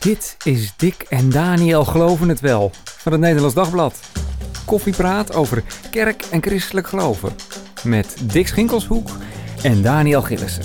Dit 0.00 0.36
is 0.44 0.72
Dick 0.76 1.06
en 1.08 1.30
Daniel 1.30 1.84
Geloven 1.84 2.28
het 2.28 2.40
Wel 2.40 2.70
van 2.84 3.12
het 3.12 3.20
Nederlands 3.20 3.54
Dagblad. 3.54 4.00
Koffiepraat 4.64 5.34
over 5.34 5.62
kerk 5.90 6.24
en 6.30 6.42
christelijk 6.42 6.86
geloven. 6.86 7.32
Met 7.84 8.16
Dick 8.22 8.48
Schinkelshoek 8.48 9.08
en 9.62 9.82
Daniel 9.82 10.22
Gillissen. 10.22 10.62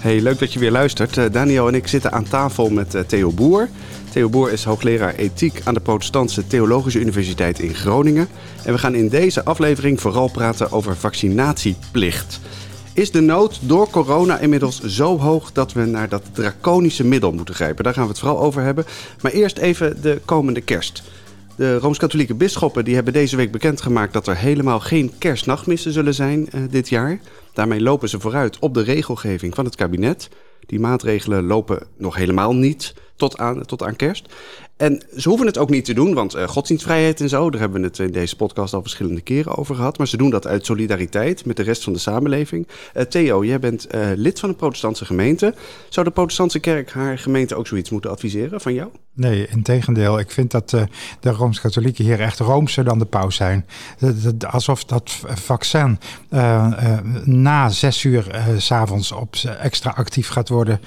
Hey, 0.00 0.20
leuk 0.20 0.38
dat 0.38 0.52
je 0.52 0.58
weer 0.58 0.70
luistert. 0.70 1.16
Uh, 1.16 1.24
Daniel 1.30 1.68
en 1.68 1.74
ik 1.74 1.86
zitten 1.86 2.12
aan 2.12 2.24
tafel 2.24 2.70
met 2.70 2.94
uh, 2.94 3.00
Theo 3.00 3.30
Boer. 3.30 3.68
Theo 4.10 4.28
Boer 4.28 4.52
is 4.52 4.64
hoogleraar 4.64 5.14
ethiek 5.14 5.60
aan 5.64 5.74
de 5.74 5.80
Protestantse 5.80 6.46
Theologische 6.46 7.00
Universiteit 7.00 7.58
in 7.58 7.74
Groningen. 7.74 8.28
En 8.64 8.72
we 8.72 8.78
gaan 8.78 8.94
in 8.94 9.08
deze 9.08 9.44
aflevering 9.44 10.00
vooral 10.00 10.30
praten 10.30 10.72
over 10.72 10.96
vaccinatieplicht. 10.96 12.40
Is 12.98 13.10
de 13.10 13.20
nood 13.20 13.58
door 13.62 13.90
corona 13.90 14.38
inmiddels 14.38 14.80
zo 14.80 15.18
hoog 15.18 15.52
dat 15.52 15.72
we 15.72 15.84
naar 15.84 16.08
dat 16.08 16.22
draconische 16.32 17.04
middel 17.04 17.32
moeten 17.32 17.54
grijpen? 17.54 17.84
Daar 17.84 17.92
gaan 17.94 18.02
we 18.02 18.08
het 18.08 18.18
vooral 18.18 18.40
over 18.40 18.62
hebben. 18.62 18.84
Maar 19.22 19.32
eerst 19.32 19.58
even 19.58 20.02
de 20.02 20.20
komende 20.24 20.60
kerst. 20.60 21.02
De 21.56 21.78
Rooms-Katholieke 21.78 22.34
bisschoppen 22.34 22.84
die 22.84 22.94
hebben 22.94 23.12
deze 23.12 23.36
week 23.36 23.52
bekendgemaakt 23.52 24.12
dat 24.12 24.26
er 24.26 24.36
helemaal 24.36 24.80
geen 24.80 25.12
kerstnachtmissen 25.18 25.92
zullen 25.92 26.14
zijn 26.14 26.48
uh, 26.54 26.60
dit 26.70 26.88
jaar. 26.88 27.20
Daarmee 27.58 27.80
lopen 27.80 28.08
ze 28.08 28.20
vooruit 28.20 28.58
op 28.58 28.74
de 28.74 28.82
regelgeving 28.82 29.54
van 29.54 29.64
het 29.64 29.74
kabinet. 29.74 30.28
Die 30.66 30.80
maatregelen 30.80 31.44
lopen 31.44 31.86
nog 31.96 32.16
helemaal 32.16 32.54
niet 32.54 32.94
tot 33.16 33.38
aan, 33.38 33.64
tot 33.64 33.82
aan 33.82 33.96
kerst. 33.96 34.34
En 34.76 35.02
ze 35.16 35.28
hoeven 35.28 35.46
het 35.46 35.58
ook 35.58 35.70
niet 35.70 35.84
te 35.84 35.94
doen, 35.94 36.14
want 36.14 36.36
uh, 36.36 36.48
godsdienstvrijheid 36.48 37.20
en 37.20 37.28
zo, 37.28 37.50
daar 37.50 37.60
hebben 37.60 37.80
we 37.80 37.86
het 37.86 37.98
in 37.98 38.12
deze 38.12 38.36
podcast 38.36 38.74
al 38.74 38.80
verschillende 38.80 39.20
keren 39.20 39.56
over 39.56 39.74
gehad. 39.74 39.98
Maar 39.98 40.08
ze 40.08 40.16
doen 40.16 40.30
dat 40.30 40.46
uit 40.46 40.66
solidariteit 40.66 41.44
met 41.44 41.56
de 41.56 41.62
rest 41.62 41.84
van 41.84 41.92
de 41.92 41.98
samenleving. 41.98 42.68
Uh, 42.96 43.02
Theo, 43.02 43.44
jij 43.44 43.58
bent 43.58 43.94
uh, 43.94 44.06
lid 44.14 44.40
van 44.40 44.48
een 44.48 44.56
protestantse 44.56 45.04
gemeente. 45.04 45.54
Zou 45.88 46.06
de 46.06 46.12
protestantse 46.12 46.58
kerk 46.58 46.90
haar 46.90 47.18
gemeente 47.18 47.54
ook 47.54 47.66
zoiets 47.66 47.90
moeten 47.90 48.10
adviseren 48.10 48.60
van 48.60 48.74
jou? 48.74 48.88
Nee, 49.14 49.46
in 49.48 49.62
tegendeel. 49.62 50.18
Ik 50.18 50.30
vind 50.30 50.50
dat 50.50 50.70
de 51.20 51.30
Rooms-Katholieken 51.30 52.04
hier 52.04 52.20
echt 52.20 52.38
roomser 52.38 52.84
dan 52.84 52.98
de 52.98 53.04
paus 53.04 53.36
zijn. 53.36 53.66
Alsof 54.50 54.84
dat 54.84 55.10
vaccin 55.34 55.98
na 57.24 57.47
zes 57.70 58.04
uur 58.04 58.24
s 58.58 58.66
s'avonds 58.66 59.12
op 59.12 59.36
extra 59.60 59.90
actief 59.90 60.28
gaat 60.28 60.48
worden. 60.48 60.80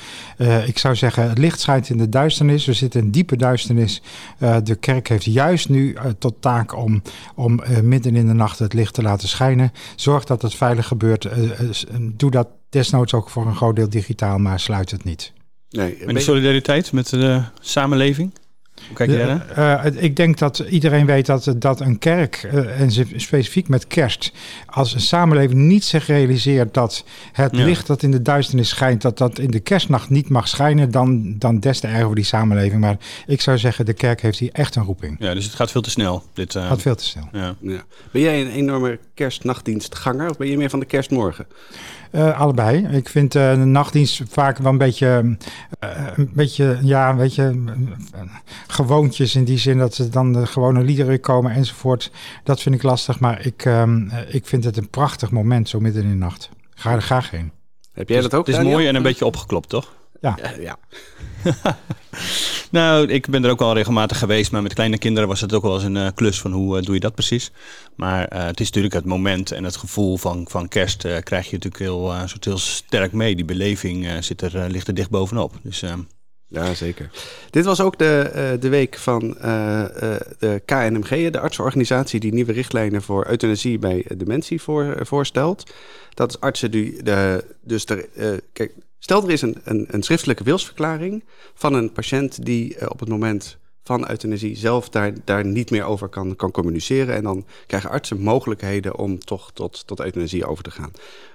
ik 0.66 0.78
zou 0.78 0.96
zeggen, 0.96 1.30
het 1.30 1.38
licht 1.38 1.60
schijnt 1.60 1.90
in 1.90 1.98
de 1.98 2.10
duisternis. 2.10 2.66
We 2.66 2.74
zitten 2.74 3.02
in 3.02 3.12
diepe 3.12 3.36
duisternis 3.36 4.02
uh, 4.40 4.58
de 4.64 4.76
kerk 4.76 5.08
heeft 5.08 5.26
juist 5.26 5.70
nu 5.70 5.94
uh, 5.94 6.02
tot 6.20 6.36
taak 6.40 6.76
om, 6.76 7.02
om 7.36 7.60
uh, 7.60 7.80
midden 7.80 8.16
in 8.16 8.28
de 8.28 8.34
nacht 8.34 8.60
het 8.60 8.74
licht 8.74 8.94
te 8.94 9.02
laten 9.02 9.28
schijnen. 9.28 9.72
Zorg 9.96 10.24
dat 10.24 10.42
het 10.42 10.56
veilig 10.56 10.88
gebeurt. 10.88 11.28
doe 12.18 12.32
dat 12.32 12.48
desnoods 12.70 13.14
ook 13.14 13.30
voor 13.30 13.46
een 13.46 13.56
groot 13.56 13.76
deel 13.76 13.90
digitaal, 13.90 14.38
maar 14.38 14.60
sluit 14.60 14.92
het 14.92 15.04
niet. 15.04 15.34
Nee, 15.70 16.06
de 16.06 16.20
solidariteit 16.20 16.92
met 16.92 17.10
de 17.10 17.42
samenleving? 17.60 18.34
Hoe 18.88 18.96
kijk 18.96 19.10
jij 19.10 19.42
uh, 19.58 20.04
ik 20.04 20.16
denk 20.16 20.38
dat 20.38 20.60
iedereen 20.60 21.06
weet 21.06 21.26
dat, 21.26 21.54
dat 21.58 21.80
een 21.80 22.00
kerk, 22.00 22.50
uh, 22.54 22.82
en 22.82 22.92
specifiek 23.16 23.68
met 23.68 23.88
kerst, 23.88 24.32
als 24.66 24.94
een 24.94 25.02
samenleving 25.02 25.60
niet 25.60 25.84
zich 25.84 26.08
realiseert 26.08 26.74
dat 26.74 27.06
het 27.32 27.56
ja. 27.56 27.64
licht 27.64 27.88
dat 27.88 28.04
in 28.04 28.12
de 28.12 28.22
duisternis 28.22 28.70
schijnt, 28.70 29.02
dat 29.02 29.18
dat 29.18 29.40
in 29.40 29.52
de 29.52 29.60
kerstnacht 29.60 30.10
niet 30.10 30.30
mag 30.30 30.48
schijnen, 30.48 30.92
dan, 30.92 31.36
dan 31.38 31.60
des 31.60 31.80
te 31.80 31.88
erger 31.88 32.06
voor 32.06 32.16
die 32.16 32.24
samenleving. 32.24 32.82
Maar 32.82 32.98
ik 33.28 33.42
zou 33.42 33.58
zeggen, 33.58 33.86
de 33.86 33.94
kerk 33.94 34.22
heeft 34.22 34.40
hier 34.40 34.52
echt 34.52 34.76
een 34.76 34.84
roeping. 34.84 35.16
Ja, 35.20 35.34
dus 35.34 35.46
het 35.46 35.56
gaat 35.56 35.72
veel 35.72 35.82
te 35.82 35.90
snel. 35.90 36.24
Dit 36.34 36.56
uh... 36.56 36.68
gaat 36.68 36.82
veel 36.82 36.96
te 36.96 37.04
snel. 37.04 37.30
Ja. 37.32 37.56
Ja. 37.62 37.84
Ben 38.12 38.22
jij 38.22 38.42
een 38.42 38.52
enorme 38.52 39.00
kerstnachtdienstganger 39.14 40.30
of 40.30 40.38
ben 40.38 40.48
je 40.48 40.58
meer 40.58 40.70
van 40.70 40.80
de 40.80 40.86
kerstmorgen? 40.86 41.48
Uh, 42.12 42.40
allebei. 42.40 42.88
Ik 42.88 43.10
vind 43.10 43.36
uh, 43.36 43.52
de 43.52 43.58
nachtdienst 43.58 44.22
vaak 44.30 44.58
wel 44.58 44.72
een 44.72 44.78
beetje, 44.78 45.38
uh, 45.84 46.08
een 46.16 46.30
beetje, 46.34 46.80
ja, 46.82 47.16
weet 47.16 47.36
je, 47.36 47.64
gewoontjes 48.68 49.36
in 49.36 49.44
die 49.44 49.58
zin 49.58 49.78
dat 49.78 49.94
ze 49.94 50.10
dan 50.10 50.34
de 50.34 50.46
gewone 50.46 50.84
liederen 50.84 51.20
komen 51.20 51.52
enzovoort. 51.52 52.12
Dat 52.44 52.62
vind 52.62 52.76
ik 52.76 52.84
lastig, 52.84 53.20
maar 53.20 53.46
ik, 53.46 53.66
um, 53.66 54.12
ik 54.28 54.46
vind 54.46 54.64
het 54.64 54.78
een 54.78 54.90
prachtig 54.90 55.32
moment 55.32 55.70
zo 55.70 55.80
midden 55.80 56.04
in 56.04 56.10
de 56.10 56.16
nacht. 56.16 56.50
Ga 56.70 56.92
er 56.92 57.02
graag 57.02 57.30
heen. 57.30 57.52
Heb 57.94 58.10
jij 58.10 58.22
dat 58.22 58.34
ook? 58.34 58.48
Het 58.48 58.58
is 58.58 58.64
mooi 58.64 58.88
en 58.88 58.96
een 58.96 59.04
beetje 59.04 59.26
opgeklopt, 59.26 59.70
toch? 59.70 59.94
Ja. 60.22 60.38
ja, 60.42 60.52
ja. 60.60 60.78
nou, 62.72 63.08
ik 63.08 63.30
ben 63.30 63.44
er 63.44 63.52
ook 63.52 63.62
al 63.62 63.74
regelmatig 63.74 64.18
geweest, 64.20 64.52
maar 64.52 64.62
met 64.62 64.74
kleine 64.74 64.98
kinderen 64.98 65.30
was 65.30 65.42
het 65.42 65.54
ook 65.54 65.62
wel 65.62 65.74
eens 65.74 65.84
een 65.84 65.96
uh, 65.96 66.08
klus 66.16 66.42
van 66.42 66.52
hoe 66.52 66.78
uh, 66.78 66.84
doe 66.84 66.94
je 66.94 67.00
dat 67.00 67.14
precies. 67.14 67.52
Maar 67.96 68.34
uh, 68.34 68.46
het 68.46 68.60
is 68.60 68.66
natuurlijk 68.66 68.94
het 68.94 69.06
moment 69.06 69.52
en 69.52 69.64
het 69.64 69.76
gevoel 69.76 70.18
van, 70.18 70.46
van 70.50 70.68
kerst 70.68 71.02
krijg 71.24 71.46
je 71.46 71.56
natuurlijk 71.56 71.84
heel, 71.84 72.14
soort 72.26 72.46
heel 72.46 72.58
sterk 72.58 73.12
mee. 73.12 73.36
Die 73.36 73.46
beleving 73.46 74.24
zit 74.24 74.42
er, 74.42 74.70
ligt 74.70 74.88
er 74.88 74.94
dicht 74.94 75.10
bovenop. 75.10 75.54
Dus, 75.64 75.84
ja, 76.48 76.74
zeker. 76.74 77.10
Dit 77.50 77.66
was 77.66 77.82
ook 77.82 77.98
de, 77.98 78.58
de 78.60 78.70
week 78.70 78.98
van 78.98 79.20
de 79.20 80.62
KNMG, 80.66 81.30
de 81.30 81.40
artsenorganisatie 81.40 82.20
die 82.20 82.34
nieuwe 82.34 82.52
richtlijnen 82.52 83.02
voor 83.02 83.28
euthanasie 83.28 83.80
bij 83.80 84.06
dementie 84.18 84.62
voor, 84.62 84.98
voorstelt. 85.02 85.74
Dat 86.14 86.30
is 86.30 86.40
artsen 86.40 86.72
die 86.72 87.04
de, 87.04 87.46
dus 87.62 87.86
de, 87.86 88.10
kijk, 88.54 88.72
Stel, 89.04 89.24
er 89.24 89.30
is 89.30 89.42
een, 89.42 89.58
een, 89.64 89.86
een 89.90 90.04
schriftelijke 90.04 90.44
wilsverklaring 90.44 91.24
van 91.54 91.74
een 91.74 91.92
patiënt 91.92 92.46
die 92.46 92.76
uh, 92.76 92.86
op 92.90 93.00
het 93.00 93.10
moment 93.10 93.58
van 93.84 94.10
euthanasie 94.10 94.56
zelf 94.56 94.90
daar, 94.90 95.14
daar 95.26 95.46
niet 95.46 95.72
meer 95.72 95.84
over 95.84 96.08
kan, 96.08 96.36
kan 96.36 96.52
communiceren. 96.52 97.16
En 97.16 97.24
dan 97.24 97.46
krijgen 97.68 97.90
artsen 97.90 98.20
mogelijkheden 98.20 98.98
om 98.98 99.20
toch 99.20 99.52
tot, 99.54 99.88
tot 99.88 100.00
euthanasie 100.00 100.46
over 100.46 100.64
te 100.64 100.72
gaan. 100.72 100.92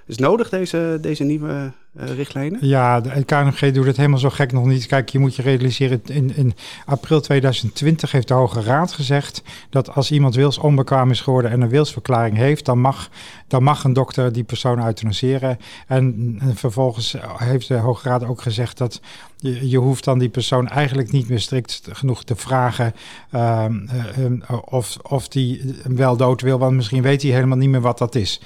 Is 0.06 0.18
nodig 0.18 0.48
deze, 0.48 0.98
deze 1.00 1.24
nieuwe 1.24 1.72
uh, 2.00 2.10
richtlijnen? 2.10 2.66
Ja, 2.66 3.00
de 3.00 3.24
KNMG 3.24 3.72
doet 3.72 3.86
het 3.86 3.96
helemaal 3.96 4.18
zo 4.18 4.30
gek 4.30 4.52
nog 4.52 4.66
niet. 4.66 4.86
Kijk, 4.86 5.08
je 5.08 5.18
moet 5.18 5.34
je 5.34 5.42
realiseren, 5.42 6.00
in, 6.04 6.36
in 6.36 6.54
april 6.84 7.20
2020 7.20 8.12
heeft 8.12 8.28
de 8.28 8.34
Hoge 8.34 8.62
Raad 8.62 8.92
gezegd 8.92 9.42
dat 9.70 9.94
als 9.94 10.10
iemand 10.10 10.34
wilsonbekwaam 10.34 11.10
is 11.10 11.20
geworden 11.20 11.50
en 11.50 11.60
een 11.60 11.68
wilsverklaring 11.68 12.36
heeft, 12.36 12.64
dan 12.64 12.80
mag, 12.80 13.10
dan 13.48 13.62
mag 13.62 13.84
een 13.84 13.92
dokter 13.92 14.32
die 14.32 14.44
persoon 14.44 14.86
euthanaseren. 14.86 15.58
En, 15.86 16.36
en 16.40 16.56
vervolgens 16.56 17.16
heeft 17.36 17.68
de 17.68 17.76
Hoge 17.76 18.08
Raad 18.08 18.24
ook 18.24 18.42
gezegd 18.42 18.78
dat 18.78 19.00
je, 19.38 19.68
je 19.68 19.78
hoeft 19.78 20.04
dan 20.04 20.18
die 20.18 20.28
persoon 20.28 20.68
eigenlijk 20.68 21.12
niet 21.12 21.28
meer 21.28 21.40
strikt 21.40 21.82
genoeg 21.92 22.24
te 22.24 22.36
vragen 22.36 22.94
uh, 23.34 23.64
of, 24.64 24.96
of 25.02 25.28
die 25.28 25.74
wel 25.84 26.16
dood 26.16 26.40
wil, 26.40 26.58
want 26.58 26.76
misschien 26.76 27.02
weet 27.02 27.22
hij 27.22 27.30
helemaal 27.30 27.56
niet 27.56 27.68
meer 27.68 27.80
wat 27.80 27.98
dat 27.98 28.14
is. 28.14 28.40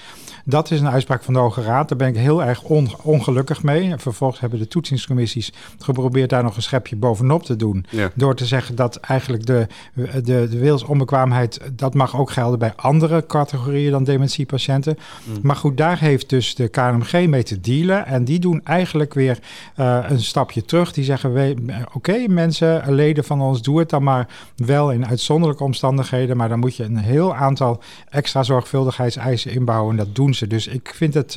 Dat 0.44 0.70
is 0.70 0.80
een 0.80 0.88
uitspraak 0.88 1.22
van 1.22 1.34
de 1.34 1.40
Hoge 1.40 1.49
Raad. 1.56 1.88
Daar 1.88 1.98
ben 1.98 2.08
ik 2.08 2.16
heel 2.16 2.42
erg 2.42 2.62
on, 2.62 2.90
ongelukkig 3.02 3.62
mee. 3.62 3.90
En 3.90 4.00
vervolgens 4.00 4.40
hebben 4.40 4.58
de 4.58 4.68
toetsingscommissies 4.68 5.52
geprobeerd 5.78 6.30
daar 6.30 6.42
nog 6.42 6.56
een 6.56 6.62
schepje 6.62 6.96
bovenop 6.96 7.42
te 7.42 7.56
doen. 7.56 7.84
Ja. 7.90 8.10
Door 8.14 8.34
te 8.34 8.46
zeggen 8.46 8.74
dat 8.74 8.96
eigenlijk 8.96 9.46
de, 9.46 9.66
de, 9.94 10.22
de 10.48 10.58
wilsonbekwaamheid, 10.58 11.60
dat 11.72 11.94
mag 11.94 12.16
ook 12.16 12.30
gelden 12.30 12.58
bij 12.58 12.72
andere 12.76 13.26
categorieën 13.26 13.90
dan 13.90 14.04
dementiepatiënten. 14.04 14.98
Mm. 15.24 15.38
Maar 15.42 15.56
goed, 15.56 15.76
daar 15.76 15.98
heeft 15.98 16.28
dus 16.28 16.54
de 16.54 16.68
KNMG 16.68 17.26
mee 17.26 17.42
te 17.42 17.60
dealen. 17.60 18.06
En 18.06 18.24
die 18.24 18.38
doen 18.38 18.60
eigenlijk 18.64 19.14
weer 19.14 19.38
uh, 19.76 20.04
een 20.08 20.20
stapje 20.20 20.64
terug. 20.64 20.92
Die 20.92 21.04
zeggen, 21.04 21.30
oké 21.30 21.86
okay, 21.92 22.26
mensen, 22.26 22.94
leden 22.94 23.24
van 23.24 23.40
ons, 23.40 23.62
doe 23.62 23.78
het 23.78 23.90
dan 23.90 24.02
maar 24.02 24.28
wel 24.56 24.92
in 24.92 25.06
uitzonderlijke 25.06 25.64
omstandigheden. 25.64 26.36
Maar 26.36 26.48
dan 26.48 26.58
moet 26.58 26.76
je 26.76 26.84
een 26.84 26.96
heel 26.96 27.34
aantal 27.34 27.82
extra 28.08 28.42
zorgvuldigheidseisen 28.42 29.52
inbouwen. 29.52 29.90
En 29.90 29.96
dat 29.96 30.14
doen 30.14 30.34
ze. 30.34 30.46
Dus 30.46 30.66
ik 30.66 30.92
vind 30.94 31.14
het 31.14 31.36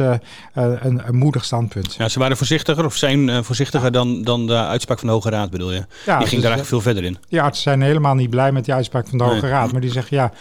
een, 0.53 1.07
een, 1.07 1.15
moedig 1.15 1.45
standpunt. 1.45 1.93
Ja, 1.93 2.09
ze 2.09 2.19
waren 2.19 2.37
voorzichtiger 2.37 2.85
of 2.85 2.95
zijn 2.95 3.27
uh, 3.27 3.41
voorzichtiger 3.41 3.85
ja. 3.85 3.91
dan, 3.91 4.23
dan 4.23 4.47
de 4.47 4.55
uitspraak 4.57 4.99
van 4.99 5.07
de 5.07 5.13
Hoge 5.13 5.29
Raad, 5.29 5.49
bedoel 5.49 5.71
je? 5.71 5.85
Ja, 6.05 6.17
die 6.17 6.27
ging 6.27 6.41
daar 6.41 6.51
eigenlijk 6.51 6.65
veel 6.65 6.81
verder 6.81 7.03
in. 7.03 7.17
Ja, 7.27 7.53
ze 7.53 7.61
zijn 7.61 7.81
helemaal 7.81 8.15
niet 8.15 8.29
blij 8.29 8.51
met 8.51 8.65
die 8.65 8.73
uitspraak 8.73 9.07
van 9.07 9.17
de 9.17 9.23
Hoge 9.23 9.41
nee. 9.41 9.51
Raad. 9.51 9.71
Maar 9.71 9.81
die 9.81 9.91
zeggen 9.91 10.17
ja, 10.17 10.31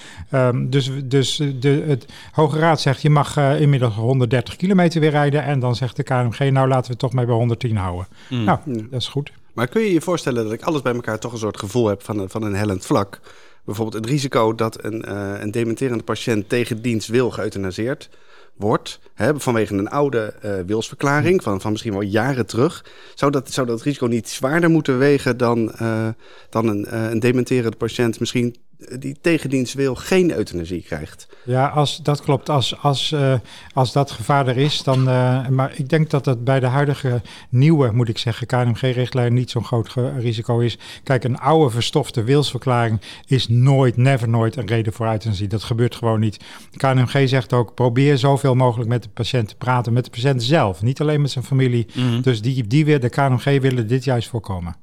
um, 0.48 0.70
dus, 0.70 0.90
dus 1.04 1.42
de 1.60 1.84
het 1.86 2.06
Hoge 2.32 2.58
Raad 2.58 2.80
zegt 2.80 3.02
je 3.02 3.10
mag 3.10 3.36
uh, 3.36 3.60
inmiddels 3.60 3.94
130 3.94 4.56
kilometer 4.56 5.00
weer 5.00 5.10
rijden. 5.10 5.44
En 5.44 5.60
dan 5.60 5.76
zegt 5.76 5.96
de 5.96 6.02
KMG, 6.02 6.38
nou 6.38 6.68
laten 6.68 6.84
we 6.84 6.90
het 6.90 6.98
toch 6.98 7.12
maar 7.12 7.26
bij 7.26 7.34
110 7.34 7.76
houden. 7.76 8.06
Mm. 8.28 8.44
Nou, 8.44 8.58
dat 8.64 9.00
is 9.00 9.08
goed. 9.08 9.32
Maar 9.52 9.68
kun 9.68 9.82
je 9.82 9.92
je 9.92 10.00
voorstellen 10.00 10.44
dat 10.44 10.52
ik 10.52 10.62
alles 10.62 10.82
bij 10.82 10.94
elkaar 10.94 11.18
toch 11.18 11.32
een 11.32 11.38
soort 11.38 11.58
gevoel 11.58 11.86
heb 11.86 12.02
van 12.02 12.18
een, 12.18 12.28
van 12.28 12.42
een 12.42 12.54
hellend 12.54 12.86
vlak? 12.86 13.20
Bijvoorbeeld 13.64 14.04
het 14.04 14.12
risico 14.12 14.54
dat 14.54 14.84
een, 14.84 15.04
uh, 15.08 15.32
een 15.40 15.50
dementerende 15.50 16.04
patiënt 16.04 16.48
tegen 16.48 16.82
dienst 16.82 17.08
wil 17.08 17.30
geëuthanaseerd 17.30 18.08
wordt, 18.56 19.00
vanwege 19.34 19.74
een 19.74 19.88
oude 19.88 20.34
uh, 20.44 20.52
wilsverklaring 20.66 21.42
van, 21.42 21.60
van 21.60 21.70
misschien 21.70 21.92
wel 21.92 22.00
jaren 22.00 22.46
terug, 22.46 22.84
zou 23.14 23.30
dat, 23.30 23.52
zou 23.52 23.66
dat 23.66 23.82
risico 23.82 24.06
niet 24.06 24.28
zwaarder 24.28 24.70
moeten 24.70 24.98
wegen 24.98 25.36
dan, 25.36 25.72
uh, 25.82 26.08
dan 26.50 26.66
een, 26.66 26.86
uh, 26.92 27.10
een 27.10 27.20
dementerende 27.20 27.76
patiënt 27.76 28.20
misschien 28.20 28.56
die 28.98 29.16
tegendienst 29.20 29.74
wil 29.74 29.94
geen 29.94 30.32
euthanasie 30.32 30.82
krijgt. 30.82 31.26
Ja, 31.44 31.68
als, 31.68 32.02
dat 32.02 32.22
klopt. 32.22 32.48
Als, 32.48 32.78
als, 32.80 33.10
uh, 33.10 33.34
als 33.74 33.92
dat 33.92 34.10
gevaar 34.10 34.48
er 34.48 34.56
is, 34.56 34.82
dan. 34.82 35.08
Uh, 35.08 35.48
maar 35.48 35.72
ik 35.74 35.88
denk 35.88 36.10
dat 36.10 36.24
dat 36.24 36.44
bij 36.44 36.60
de 36.60 36.66
huidige 36.66 37.22
nieuwe, 37.48 37.90
moet 37.92 38.08
ik 38.08 38.18
zeggen, 38.18 38.46
KNMG-richtlijn 38.46 39.34
niet 39.34 39.50
zo'n 39.50 39.64
groot 39.64 39.94
risico 40.18 40.58
is. 40.58 40.78
Kijk, 41.02 41.24
een 41.24 41.38
oude 41.38 41.70
verstofte 41.70 42.22
wilsverklaring 42.22 43.00
is 43.26 43.48
nooit, 43.48 43.96
never 43.96 44.28
nooit 44.28 44.56
een 44.56 44.66
reden 44.66 44.92
voor 44.92 45.06
euthanasie. 45.06 45.48
Dat 45.48 45.62
gebeurt 45.62 45.94
gewoon 45.94 46.20
niet. 46.20 46.36
KNMG 46.76 47.28
zegt 47.28 47.52
ook: 47.52 47.74
probeer 47.74 48.18
zoveel 48.18 48.54
mogelijk 48.54 48.88
met 48.88 49.02
de 49.02 49.08
patiënt 49.08 49.48
te 49.48 49.56
praten, 49.56 49.92
met 49.92 50.04
de 50.04 50.10
patiënt 50.10 50.42
zelf, 50.42 50.82
niet 50.82 51.00
alleen 51.00 51.20
met 51.20 51.30
zijn 51.30 51.44
familie. 51.44 51.86
Mm 51.94 52.02
-hmm. 52.02 52.22
Dus 52.22 52.42
die, 52.42 52.66
die 52.66 52.84
weer, 52.84 53.00
de 53.00 53.08
KNMG 53.08 53.60
willen 53.60 53.86
dit 53.86 54.04
juist 54.04 54.28
voorkomen. 54.28 54.81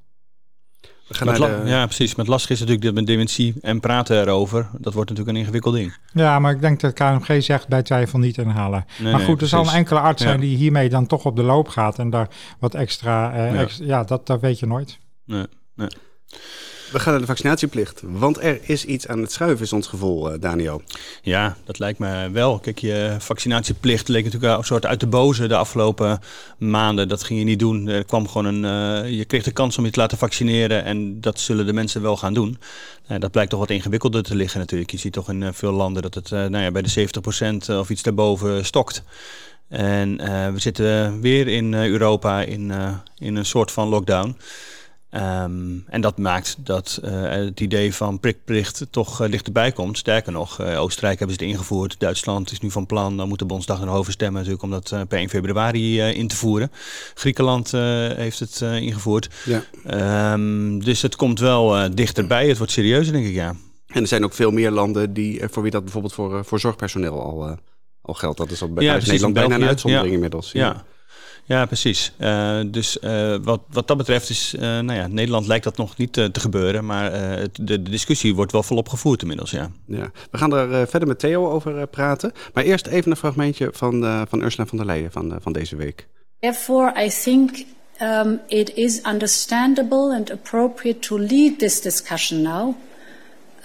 De... 1.17 1.61
Ja, 1.65 1.85
precies. 1.85 2.15
Met 2.15 2.27
lastig 2.27 2.49
is 2.49 2.59
natuurlijk 2.59 2.85
dat 2.85 2.93
met 2.93 3.07
dementie 3.07 3.53
en 3.61 3.79
praten 3.79 4.21
erover. 4.21 4.69
Dat 4.77 4.93
wordt 4.93 5.09
natuurlijk 5.09 5.37
een 5.37 5.43
ingewikkeld 5.43 5.75
ding. 5.75 5.97
Ja, 6.13 6.39
maar 6.39 6.51
ik 6.51 6.61
denk 6.61 6.79
dat 6.79 6.93
KMG 6.93 7.43
zegt 7.43 7.67
bij 7.67 7.83
twijfel 7.83 8.19
niet 8.19 8.37
inhalen. 8.37 8.85
Nee, 8.99 9.11
maar 9.11 9.21
goed, 9.21 9.33
nee, 9.33 9.37
er 9.37 9.47
zal 9.47 9.67
een 9.67 9.73
enkele 9.73 9.99
arts 9.99 10.21
zijn 10.21 10.39
die 10.39 10.57
hiermee 10.57 10.89
dan 10.89 11.07
toch 11.07 11.25
op 11.25 11.35
de 11.35 11.43
loop 11.43 11.67
gaat. 11.67 11.99
En 11.99 12.09
daar 12.09 12.27
wat 12.59 12.75
extra... 12.75 13.33
Eh, 13.33 13.53
ja. 13.53 13.59
Ex, 13.59 13.79
ja, 13.81 14.03
dat, 14.03 14.27
dat 14.27 14.41
weet 14.41 14.59
je 14.59 14.65
nooit. 14.65 14.99
Nee, 15.25 15.45
nee. 15.75 15.89
We 16.91 16.99
gaan 16.99 17.11
naar 17.11 17.21
de 17.21 17.27
vaccinatieplicht. 17.27 18.01
Want 18.03 18.43
er 18.43 18.59
is 18.61 18.85
iets 18.85 19.07
aan 19.07 19.21
het 19.21 19.31
schuiven, 19.31 19.65
is 19.65 19.73
ons 19.73 19.87
gevoel, 19.87 20.33
uh, 20.33 20.39
Daniel. 20.39 20.81
Ja, 21.21 21.57
dat 21.65 21.79
lijkt 21.79 21.99
me 21.99 22.29
wel. 22.31 22.59
Kijk, 22.59 22.79
je 22.79 23.15
vaccinatieplicht 23.19 24.07
leek 24.07 24.23
natuurlijk 24.23 24.57
een 24.57 24.63
soort 24.63 24.85
uit 24.85 24.99
de 24.99 25.07
boze 25.07 25.47
de 25.47 25.55
afgelopen 25.55 26.19
maanden. 26.57 27.07
Dat 27.07 27.23
ging 27.23 27.39
je 27.39 27.45
niet 27.45 27.59
doen. 27.59 27.87
Er 27.87 28.05
kwam 28.05 28.27
gewoon 28.27 28.45
een. 28.45 29.03
Uh, 29.05 29.17
je 29.17 29.25
kreeg 29.25 29.43
de 29.43 29.51
kans 29.51 29.77
om 29.77 29.85
je 29.85 29.91
te 29.91 29.99
laten 29.99 30.17
vaccineren. 30.17 30.83
En 30.83 31.21
dat 31.21 31.39
zullen 31.39 31.65
de 31.65 31.73
mensen 31.73 32.01
wel 32.01 32.17
gaan 32.17 32.33
doen. 32.33 32.57
Uh, 33.11 33.19
dat 33.19 33.31
blijkt 33.31 33.49
toch 33.49 33.59
wat 33.59 33.69
ingewikkelder 33.69 34.23
te 34.23 34.35
liggen 34.35 34.59
natuurlijk. 34.59 34.91
Je 34.91 34.97
ziet 34.97 35.13
toch 35.13 35.29
in 35.29 35.53
veel 35.53 35.71
landen 35.71 36.01
dat 36.01 36.13
het 36.13 36.29
nou 36.29 36.57
ja, 36.57 36.71
bij 36.71 36.81
de 36.81 37.07
70% 37.71 37.75
of 37.79 37.89
iets 37.89 38.03
daarboven 38.03 38.65
stokt. 38.65 39.03
En 39.67 40.17
we 40.53 40.59
zitten 40.59 41.21
weer 41.21 41.47
in 41.47 41.73
Europa 41.73 42.41
in, 42.41 42.71
in 43.17 43.35
een 43.35 43.45
soort 43.45 43.71
van 43.71 43.87
lockdown. 43.87 44.35
Um, 45.11 45.83
en 45.87 46.01
dat 46.01 46.17
maakt 46.17 46.55
dat 46.57 46.99
uh, 47.03 47.21
het 47.21 47.59
idee 47.59 47.93
van 47.93 48.19
prikplicht 48.19 48.87
toch 48.89 49.21
uh, 49.21 49.31
dichterbij 49.31 49.71
komt. 49.71 49.97
Sterker 49.97 50.31
nog, 50.31 50.61
uh, 50.61 50.81
Oostenrijk 50.81 51.19
hebben 51.19 51.37
ze 51.37 51.43
het 51.43 51.53
ingevoerd. 51.53 51.99
Duitsland 51.99 52.51
is 52.51 52.59
nu 52.59 52.71
van 52.71 52.85
plan, 52.85 53.17
dan 53.17 53.27
moet 53.27 53.39
de 53.39 53.45
Bondsdag 53.45 53.81
erover 53.81 54.11
stemmen 54.11 54.35
natuurlijk 54.35 54.63
om 54.63 54.71
dat 54.71 55.07
per 55.07 55.17
1 55.17 55.29
februari 55.29 56.01
in 56.01 56.27
te 56.27 56.35
voeren. 56.35 56.71
Griekenland 57.13 57.71
heeft 57.71 58.39
het 58.39 58.61
ingevoerd. 58.61 59.29
Ja. 59.45 60.33
Um, 60.33 60.83
dus 60.83 61.01
het 61.01 61.15
komt 61.15 61.39
wel 61.39 61.95
dichterbij. 61.95 62.47
Het 62.47 62.57
wordt 62.57 62.71
serieuzer, 62.71 63.13
denk 63.13 63.25
ik, 63.25 63.33
ja. 63.33 63.55
En 63.87 64.01
er 64.01 64.07
zijn 64.07 64.23
ook 64.23 64.33
veel 64.33 64.51
meer 64.51 64.71
landen 64.71 65.13
die, 65.13 65.41
voor 65.49 65.61
wie 65.61 65.71
dat 65.71 65.83
bijvoorbeeld 65.83 66.13
voor, 66.13 66.45
voor 66.45 66.59
zorgpersoneel 66.59 67.21
al, 67.21 67.57
al 68.01 68.13
geldt. 68.13 68.37
Dat 68.37 68.51
is 68.51 68.61
al 68.61 68.73
bij 68.73 68.83
ja, 68.83 68.93
Nederland 68.93 69.33
bijna 69.33 69.55
een 69.55 69.63
uitzondering 69.63 70.13
inmiddels. 70.13 70.51
ja. 70.51 70.85
Ja. 71.49 71.65
Precies. 71.65 72.11
Uh, 72.17 72.59
dus 72.65 72.97
uh, 73.01 73.35
wat, 73.41 73.61
wat 73.69 73.87
dat 73.87 73.97
betreft 73.97 74.29
is, 74.29 74.53
uh, 74.55 74.61
nou 74.61 74.93
ja, 74.93 75.07
Nederland 75.07 75.47
lijkt 75.47 75.63
dat 75.63 75.77
nog 75.77 75.97
niet 75.97 76.13
te 76.13 76.29
gebeuren, 76.33 76.85
maar 76.85 77.11
de, 77.11 77.81
de, 77.81 77.81
discussie 77.81 78.35
wordt 78.35 78.51
wel 78.51 78.63
volop 78.63 78.89
gevoerd 78.89 79.21
inmiddels, 79.21 79.51
ja. 79.51 79.71
ja. 79.85 80.11
We 80.31 80.37
gaan 80.37 80.53
er 80.53 80.87
verder 80.87 81.07
met 81.07 81.19
Theo 81.19 81.49
over 81.49 81.87
praten, 81.87 82.31
maar 82.53 82.63
eerst 82.63 82.87
even 82.87 83.11
een 83.11 83.17
fragmentje 83.17 83.69
van, 83.71 84.25
van 84.29 84.41
Ursula 84.41 84.65
van 84.65 84.77
der 84.77 84.85
Leyen 84.85 85.11
van, 85.11 85.37
van 85.41 85.53
deze 85.53 85.75
week. 85.75 86.07
Therefore, 86.39 87.05
I 87.05 87.09
think 87.09 87.65
um, 88.01 88.39
it 88.47 88.73
is 88.75 89.01
understandable 89.05 90.13
and 90.15 90.31
appropriate 90.31 90.99
to 90.99 91.17
lead 91.17 91.59
this 91.59 91.81
discussion 91.81 92.41
now. 92.41 92.75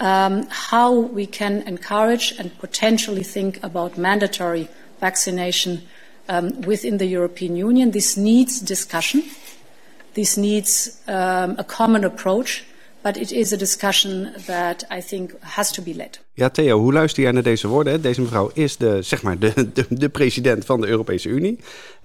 Um, 0.01 0.45
how 0.69 1.13
we 1.13 1.25
can 1.25 1.65
encourage 1.65 2.35
and 2.37 2.57
potentially 2.57 3.23
think 3.23 3.57
about 3.61 3.97
mandatory 3.97 4.67
vaccination 4.99 5.81
um, 6.27 6.61
within 6.65 6.97
the 6.97 7.07
European 7.09 7.55
Union. 7.55 7.91
This 7.91 8.15
needs 8.15 8.59
discussion. 8.59 9.23
This 10.11 10.35
needs 10.35 10.97
um, 11.07 11.55
a 11.57 11.63
common 11.65 12.03
approach. 12.03 12.63
But 13.01 13.17
it 13.17 13.31
is 13.31 13.53
a 13.53 13.57
discussion 13.57 14.33
that 14.45 14.83
I 14.89 15.01
think 15.01 15.31
has 15.39 15.71
to 15.71 15.81
be 15.81 15.93
led. 15.93 16.19
Ja, 16.33 16.49
Theo, 16.49 16.79
hoe 16.79 16.93
luister 16.93 17.23
jij 17.23 17.31
naar 17.31 17.43
deze 17.43 17.67
woorden? 17.67 18.01
Deze 18.01 18.21
mevrouw 18.21 18.51
is 18.53 18.77
de, 18.77 19.01
zeg 19.01 19.21
maar 19.21 19.39
de, 19.39 19.71
de, 19.73 19.85
de 19.89 20.09
president 20.09 20.65
van 20.65 20.81
de 20.81 20.87
Europese 20.87 21.29
Unie. 21.29 21.59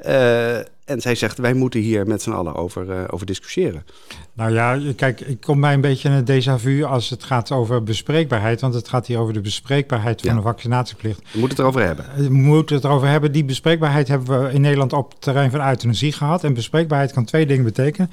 Uh, 0.06 0.58
en 0.90 1.00
zij 1.00 1.14
zegt, 1.14 1.38
wij 1.38 1.54
moeten 1.54 1.80
hier 1.80 2.06
met 2.06 2.22
z'n 2.22 2.30
allen 2.30 2.54
over, 2.54 2.86
uh, 2.88 3.04
over 3.10 3.26
discussiëren. 3.26 3.84
Nou 4.32 4.52
ja, 4.52 4.78
kijk, 4.96 5.20
ik 5.20 5.40
kom 5.40 5.60
bij 5.60 5.74
een 5.74 5.80
beetje 5.80 6.08
een 6.08 6.24
déjà 6.24 6.62
vu 6.62 6.84
als 6.84 7.10
het 7.10 7.24
gaat 7.24 7.50
over 7.50 7.82
bespreekbaarheid. 7.82 8.60
Want 8.60 8.74
het 8.74 8.88
gaat 8.88 9.06
hier 9.06 9.18
over 9.18 9.32
de 9.32 9.40
bespreekbaarheid 9.40 10.20
van 10.20 10.30
ja. 10.30 10.36
de 10.36 10.42
vaccinatieplicht. 10.42 11.22
We 11.32 11.38
moeten 11.38 11.48
het 11.48 11.58
erover 11.58 11.82
hebben. 11.82 12.04
We 12.16 12.30
moeten 12.30 12.76
het 12.76 12.84
erover 12.84 13.08
hebben. 13.08 13.32
Die 13.32 13.44
bespreekbaarheid 13.44 14.08
hebben 14.08 14.42
we 14.42 14.52
in 14.52 14.60
Nederland 14.60 14.92
op 14.92 15.10
het 15.10 15.20
terrein 15.20 15.50
van 15.50 15.68
euthanasie 15.68 16.12
gehad. 16.12 16.44
En 16.44 16.54
bespreekbaarheid 16.54 17.12
kan 17.12 17.24
twee 17.24 17.46
dingen 17.46 17.64
betekenen. 17.64 18.10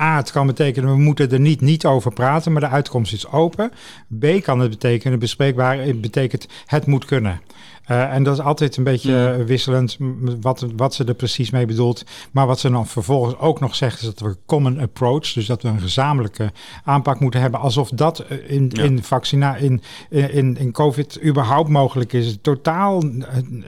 A, 0.00 0.16
het 0.16 0.30
kan 0.30 0.46
betekenen 0.46 0.90
we 0.90 0.96
moeten 0.96 1.30
er 1.30 1.40
niet, 1.40 1.60
niet 1.60 1.86
over 1.86 2.12
praten, 2.12 2.52
maar 2.52 2.60
de 2.60 2.68
uitkomst 2.68 3.12
is 3.12 3.28
open. 3.28 3.72
B 4.18 4.26
kan 4.42 4.60
het 4.60 4.70
betekenen, 4.70 5.18
bespreekbaar, 5.18 5.78
het 5.78 6.00
betekent 6.00 6.46
het 6.66 6.86
moet 6.86 7.04
kunnen. 7.04 7.40
Uh, 7.90 8.12
en 8.14 8.22
dat 8.22 8.38
is 8.38 8.44
altijd 8.44 8.76
een 8.76 8.84
beetje 8.84 9.44
wisselend 9.46 9.96
wat, 10.40 10.66
wat 10.76 10.94
ze 10.94 11.04
er 11.04 11.14
precies 11.14 11.50
mee 11.50 11.66
bedoelt. 11.66 12.04
Maar 12.30 12.46
wat 12.46 12.58
ze 12.58 12.70
dan 12.70 12.86
vervolgens 12.86 13.38
ook 13.38 13.60
nog 13.60 13.74
zegt, 13.74 14.00
is 14.00 14.04
dat 14.04 14.20
we 14.20 14.36
common 14.46 14.80
approach, 14.80 15.32
dus 15.32 15.46
dat 15.46 15.62
we 15.62 15.68
een 15.68 15.80
gezamenlijke 15.80 16.52
aanpak 16.84 17.20
moeten 17.20 17.40
hebben, 17.40 17.60
alsof 17.60 17.88
dat 17.88 18.24
in, 18.46 18.70
ja. 18.72 18.82
in 18.82 19.02
vaccina, 19.02 19.56
in, 19.56 19.82
in, 20.08 20.56
in 20.58 20.72
COVID 20.72 21.24
überhaupt 21.24 21.68
mogelijk 21.68 22.12
is. 22.12 22.38
Totaal 22.42 23.02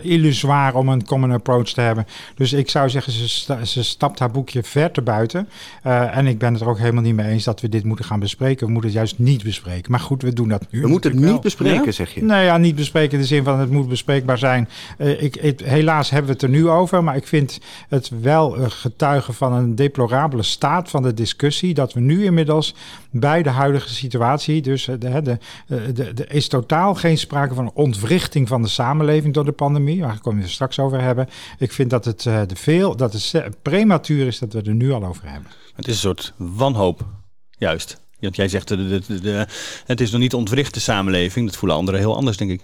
illusoir 0.03 0.75
om 0.75 0.89
een 0.89 1.05
common 1.05 1.33
approach 1.33 1.69
te 1.69 1.81
hebben. 1.81 2.07
Dus 2.35 2.53
ik 2.53 2.71
zou 2.71 2.91
zeggen, 2.91 3.13
ze, 3.13 3.29
sta, 3.29 3.65
ze 3.65 3.85
stapt 3.85 4.19
haar 4.19 4.31
boekje 4.31 4.63
ver 4.63 4.91
te 4.91 5.03
buiten. 5.03 5.49
Uh, 5.87 6.17
en 6.17 6.27
ik 6.27 6.39
ben 6.39 6.53
het 6.53 6.63
er 6.63 6.69
ook 6.69 6.79
helemaal 6.79 7.03
niet 7.03 7.15
mee 7.15 7.29
eens 7.29 7.45
dat 7.45 7.61
we 7.61 7.69
dit 7.69 7.85
moeten 7.85 8.05
gaan 8.05 8.21
bespreken. 8.21 8.67
We 8.67 8.73
moeten 8.73 8.91
het 8.91 8.99
juist 8.99 9.19
niet 9.19 9.43
bespreken. 9.43 9.91
Maar 9.91 10.01
goed, 10.01 10.23
we 10.23 10.33
doen 10.33 10.49
dat 10.49 10.67
nu. 10.71 10.81
We 10.81 10.89
moeten 10.89 11.11
het 11.11 11.21
niet 11.21 11.29
wel. 11.29 11.41
bespreken, 11.41 11.95
zeg 11.95 12.15
je? 12.15 12.25
Nee, 12.25 12.45
ja, 12.45 12.57
niet 12.57 12.75
bespreken 12.75 13.13
in 13.13 13.21
de 13.21 13.27
zin 13.27 13.45
van 13.45 13.59
het 13.59 13.71
moet 13.71 13.89
bespreken 13.89 14.09
bespreekbaar 14.11 14.39
zijn. 14.39 14.69
Uh, 14.99 15.23
ik, 15.23 15.61
helaas 15.65 16.11
hebben 16.11 16.27
we 16.27 16.33
het 16.33 16.43
er 16.43 16.49
nu 16.49 16.69
over, 16.69 17.05
maar 17.05 17.17
ik 17.17 17.27
vind 17.27 17.59
het 17.89 18.11
wel 18.21 18.59
uh, 18.59 18.65
getuigen 18.69 19.35
van 19.35 19.53
een 19.53 19.75
deplorabele 19.75 20.43
staat 20.43 20.91
van 20.91 21.03
de 21.03 21.15
discussie. 21.15 21.75
Dat 21.75 21.93
we 21.93 22.01
nu 22.01 22.25
inmiddels 22.25 22.75
bij 23.11 23.43
de 23.43 23.51
huidige 23.51 23.95
situatie, 23.95 24.63
dus 24.63 24.89
uh, 24.89 24.95
de, 24.99 25.39
de, 25.67 26.15
de, 26.15 26.27
is 26.27 26.49
totaal 26.49 26.95
geen 26.95 27.19
sprake 27.19 27.55
van 27.55 27.71
ontwrichting 27.75 28.49
van 28.49 28.63
de 28.63 28.69
samenleving 28.69 29.35
door 29.35 29.45
de 29.45 29.53
pandemie. 29.53 30.01
Waar 30.01 30.21
komen 30.21 30.39
we 30.39 30.45
het 30.45 30.55
straks 30.55 30.79
over 30.79 31.01
hebben. 31.01 31.29
Ik 31.59 31.73
vind 31.73 31.91
dat 31.91 32.05
het 32.05 32.23
de 32.23 32.57
veel, 32.57 32.97
dat 32.97 33.13
het 33.13 33.63
prematuur 33.63 34.27
is 34.27 34.39
dat 34.39 34.53
we 34.53 34.63
er 34.63 34.75
nu 34.75 34.93
al 34.93 35.05
over 35.05 35.29
hebben. 35.29 35.51
Het 35.75 35.87
is 35.87 35.95
een 35.95 36.01
soort 36.01 36.33
wanhoop, 36.37 37.05
juist. 37.51 38.01
Want 38.21 38.37
jij 38.37 38.49
zegt, 38.49 38.69
de, 38.69 39.01
de, 39.07 39.21
de, 39.21 39.47
het 39.87 40.01
is 40.01 40.11
nog 40.11 40.21
niet 40.21 40.35
ontwricht 40.35 40.75
de 40.75 40.81
samenleving. 40.81 41.47
Dat 41.47 41.57
voelen 41.57 41.79
anderen 41.79 42.01
heel 42.01 42.17
anders, 42.17 42.37
denk 42.37 42.51
ik. 42.51 42.61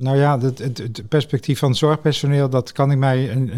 Nou 0.00 0.16
ja, 0.16 0.38
het, 0.38 0.58
het, 0.58 0.78
het, 0.78 1.08
perspectief 1.08 1.58
van 1.58 1.74
zorgpersoneel, 1.74 2.48
dat 2.48 2.72
kan 2.72 2.90
ik 2.90 2.98
mij 2.98 3.48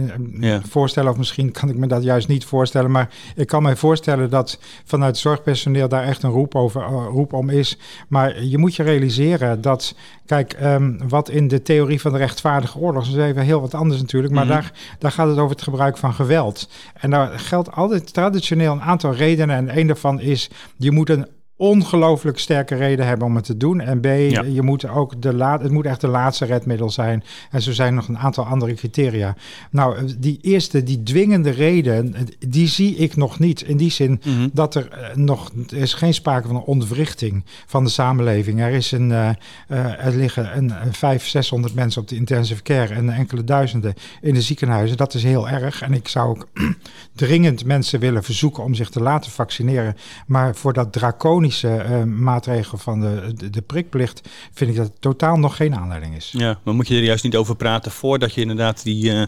ja. 0.40 0.60
voorstellen, 0.68 1.10
of 1.10 1.16
misschien 1.16 1.50
kan 1.50 1.68
ik 1.68 1.76
me 1.76 1.86
dat 1.86 2.02
juist 2.02 2.28
niet 2.28 2.44
voorstellen. 2.44 2.90
Maar 2.90 3.10
ik 3.36 3.46
kan 3.46 3.62
mij 3.62 3.76
voorstellen 3.76 4.30
dat 4.30 4.58
vanuit 4.84 5.18
zorgpersoneel 5.18 5.88
daar 5.88 6.04
echt 6.04 6.22
een 6.22 6.30
roep, 6.30 6.54
over, 6.54 6.80
uh, 6.80 7.06
roep 7.10 7.32
om 7.32 7.50
is. 7.50 7.78
Maar 8.08 8.44
je 8.44 8.58
moet 8.58 8.74
je 8.74 8.82
realiseren 8.82 9.60
dat, 9.60 9.94
kijk, 10.26 10.56
um, 10.62 10.98
wat 11.08 11.28
in 11.28 11.48
de 11.48 11.62
theorie 11.62 12.00
van 12.00 12.12
de 12.12 12.18
rechtvaardige 12.18 12.78
oorlog, 12.78 13.04
dat 13.04 13.16
is 13.16 13.24
even 13.24 13.42
heel 13.42 13.60
wat 13.60 13.74
anders 13.74 14.00
natuurlijk, 14.00 14.34
maar 14.34 14.44
mm 14.44 14.50
-hmm. 14.50 14.60
daar, 14.60 14.72
daar 14.98 15.12
gaat 15.12 15.28
het 15.28 15.38
over 15.38 15.50
het 15.50 15.62
gebruik 15.62 15.96
van 15.96 16.14
geweld. 16.14 16.68
En 16.94 17.10
daar 17.10 17.38
geldt 17.38 17.72
altijd 17.72 18.12
traditioneel 18.12 18.72
een 18.72 18.82
aantal 18.82 19.14
redenen. 19.14 19.56
En 19.56 19.78
een 19.78 19.86
daarvan 19.86 20.20
is, 20.20 20.50
je 20.76 20.90
moet 20.90 21.10
een 21.10 21.26
ongelooflijk 21.56 22.38
sterke 22.38 22.74
reden 22.74 23.06
hebben 23.06 23.26
om 23.26 23.36
het 23.36 23.44
te 23.44 23.56
doen. 23.56 23.80
En 23.80 24.00
B, 24.00 24.04
ja. 24.04 24.42
je 24.42 24.62
moet 24.62 24.88
ook 24.88 25.22
de 25.22 25.34
laat, 25.34 25.62
het 25.62 25.70
moet 25.70 25.86
echt 25.86 26.00
de 26.00 26.08
laatste 26.08 26.44
redmiddel 26.44 26.90
zijn. 26.90 27.24
En 27.50 27.62
zo 27.62 27.72
zijn 27.72 27.94
nog 27.94 28.08
een 28.08 28.18
aantal 28.18 28.44
andere 28.44 28.74
criteria. 28.74 29.36
Nou, 29.70 30.16
die 30.18 30.38
eerste, 30.40 30.82
die 30.82 31.02
dwingende 31.02 31.50
reden, 31.50 32.14
die 32.48 32.68
zie 32.68 32.96
ik 32.96 33.16
nog 33.16 33.38
niet. 33.38 33.62
In 33.62 33.76
die 33.76 33.90
zin 33.90 34.10
mm 34.10 34.34
-hmm. 34.34 34.50
dat 34.52 34.74
er 34.74 34.88
uh, 34.92 35.14
nog 35.14 35.50
er 35.68 35.76
is 35.76 35.94
geen 35.94 36.14
sprake 36.14 36.46
van 36.46 36.56
een 36.56 36.62
ontwrichting 36.62 37.44
van 37.66 37.84
de 37.84 37.90
samenleving. 37.90 38.60
Er 38.60 38.70
is 38.70 38.92
een, 38.92 39.10
uh, 39.10 39.28
uh, 39.68 40.04
er 40.04 40.16
liggen 40.16 40.56
een, 40.56 40.70
een 40.70 40.92
500, 40.92 41.30
600 41.30 41.74
mensen 41.74 42.02
op 42.02 42.08
de 42.08 42.16
intensive 42.16 42.62
care 42.62 42.94
en 42.94 43.10
enkele 43.10 43.44
duizenden 43.44 43.94
in 44.20 44.34
de 44.34 44.42
ziekenhuizen. 44.42 44.96
Dat 44.96 45.14
is 45.14 45.22
heel 45.22 45.48
erg. 45.48 45.82
En 45.82 45.92
ik 45.92 46.08
zou 46.08 46.28
ook 46.28 46.48
dringend 47.14 47.64
mensen 47.64 48.00
willen 48.00 48.22
verzoeken 48.22 48.62
om 48.62 48.74
zich 48.74 48.90
te 48.90 49.02
laten 49.02 49.30
vaccineren. 49.30 49.96
Maar 50.26 50.54
voor 50.54 50.72
dat 50.72 50.92
draconische 50.92 51.50
uh, 51.64 52.02
maatregel 52.04 52.78
van 52.78 53.00
de, 53.00 53.32
de, 53.36 53.50
de, 53.50 53.62
prikplicht 53.62 54.28
vind 54.52 54.70
ik 54.70 54.76
dat 54.76 54.92
totaal 55.00 55.36
nog 55.36 55.56
geen 55.56 55.74
aanleiding 55.74 56.16
is. 56.16 56.34
Ja, 56.36 56.58
maar 56.62 56.74
moet 56.74 56.88
je 56.88 56.96
er 56.96 57.02
juist 57.02 57.24
niet 57.24 57.36
over 57.36 57.56
praten 57.56 57.90
voordat 57.90 58.34
je 58.34 58.40
inderdaad 58.40 58.82
die, 58.82 59.12
uh, 59.12 59.22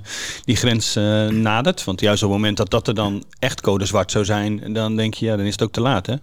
die 0.44 0.56
grens 0.56 0.96
uh, 0.96 1.28
nadert? 1.28 1.84
Want 1.84 2.00
juist 2.00 2.22
op 2.22 2.28
het 2.28 2.38
moment 2.38 2.56
dat 2.56 2.70
dat 2.70 2.88
er 2.88 2.94
dan 2.94 3.24
echt 3.38 3.60
code 3.60 3.86
zwart 3.86 4.10
zou 4.10 4.24
zijn, 4.24 4.72
dan 4.72 4.96
denk 4.96 5.14
je, 5.14 5.26
ja, 5.26 5.36
dan 5.36 5.46
is 5.46 5.52
het 5.52 5.62
ook 5.62 5.72
te 5.72 5.80
laat, 5.80 6.06
hè? 6.06 6.14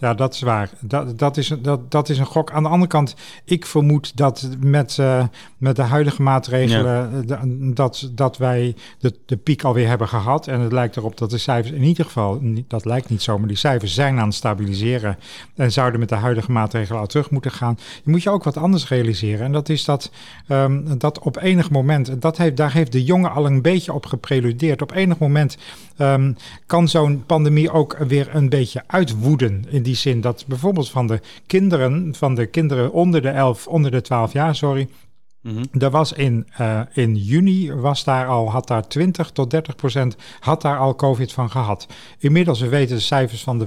Ja, 0.00 0.14
dat 0.14 0.34
is 0.34 0.40
waar. 0.40 0.70
Dat, 0.80 1.18
dat, 1.18 1.36
is, 1.36 1.54
dat, 1.62 1.90
dat 1.90 2.08
is 2.08 2.18
een 2.18 2.26
gok. 2.26 2.52
Aan 2.52 2.62
de 2.62 2.68
andere 2.68 2.90
kant, 2.90 3.14
ik 3.44 3.66
vermoed 3.66 4.16
dat 4.16 4.48
met, 4.60 4.96
uh, 5.00 5.24
met 5.56 5.76
de 5.76 5.82
huidige 5.82 6.22
maatregelen... 6.22 7.24
Ja. 7.26 7.40
dat, 7.74 8.10
dat 8.12 8.36
wij 8.36 8.74
de, 8.98 9.14
de 9.26 9.36
piek 9.36 9.64
alweer 9.64 9.88
hebben 9.88 10.08
gehad. 10.08 10.46
En 10.46 10.60
het 10.60 10.72
lijkt 10.72 10.96
erop 10.96 11.18
dat 11.18 11.30
de 11.30 11.38
cijfers 11.38 11.74
in 11.74 11.82
ieder 11.82 12.04
geval... 12.04 12.40
dat 12.68 12.84
lijkt 12.84 13.08
niet 13.08 13.22
zo, 13.22 13.38
maar 13.38 13.48
die 13.48 13.56
cijfers 13.56 13.94
zijn 13.94 14.18
aan 14.18 14.26
het 14.26 14.34
stabiliseren... 14.34 15.18
en 15.54 15.72
zouden 15.72 16.00
met 16.00 16.08
de 16.08 16.14
huidige 16.14 16.52
maatregelen 16.52 17.00
al 17.00 17.06
terug 17.06 17.30
moeten 17.30 17.52
gaan. 17.52 17.78
Je 18.04 18.10
moet 18.10 18.22
je 18.22 18.30
ook 18.30 18.44
wat 18.44 18.56
anders 18.56 18.88
realiseren. 18.88 19.44
En 19.46 19.52
dat 19.52 19.68
is 19.68 19.84
dat, 19.84 20.10
um, 20.48 20.98
dat 20.98 21.18
op 21.18 21.36
enig 21.36 21.70
moment... 21.70 22.22
Dat 22.22 22.36
heeft, 22.36 22.56
daar 22.56 22.72
heeft 22.72 22.92
de 22.92 23.04
jongen 23.04 23.32
al 23.32 23.46
een 23.46 23.62
beetje 23.62 23.92
op 23.92 24.06
gepreludeerd. 24.06 24.82
Op 24.82 24.92
enig 24.92 25.18
moment 25.18 25.56
um, 25.98 26.36
kan 26.66 26.88
zo'n 26.88 27.22
pandemie 27.26 27.70
ook 27.70 27.96
weer 27.98 28.34
een 28.34 28.48
beetje 28.48 28.82
uitwoeden. 28.86 29.64
In 29.68 29.82
die 29.82 29.89
zin 29.94 30.20
dat 30.20 30.44
bijvoorbeeld 30.46 30.90
van 30.90 31.06
de 31.06 31.20
kinderen, 31.46 32.14
van 32.14 32.34
de 32.34 32.46
kinderen 32.46 32.92
onder 32.92 33.22
de 33.22 33.28
11, 33.28 33.66
onder 33.66 33.90
de 33.90 34.00
12 34.00 34.32
jaar, 34.32 34.54
sorry, 34.54 34.88
Mm 35.42 35.62
Er 35.78 35.90
was 35.90 36.12
in, 36.12 36.46
uh, 36.60 36.80
in 36.92 37.16
juni 37.16 37.72
was 37.72 38.04
daar 38.04 38.26
al, 38.26 38.50
had 38.50 38.66
daar 38.66 38.88
20 38.88 39.30
tot 39.30 39.50
30 39.50 39.76
procent 39.76 40.16
had 40.40 40.62
daar 40.62 40.78
al 40.78 40.94
COVID 40.94 41.32
van 41.32 41.50
gehad. 41.50 41.86
Inmiddels, 42.18 42.60
we 42.60 42.68
weten 42.68 42.96
de 42.96 43.02
cijfers 43.02 43.42
van 43.42 43.58
de 43.58 43.66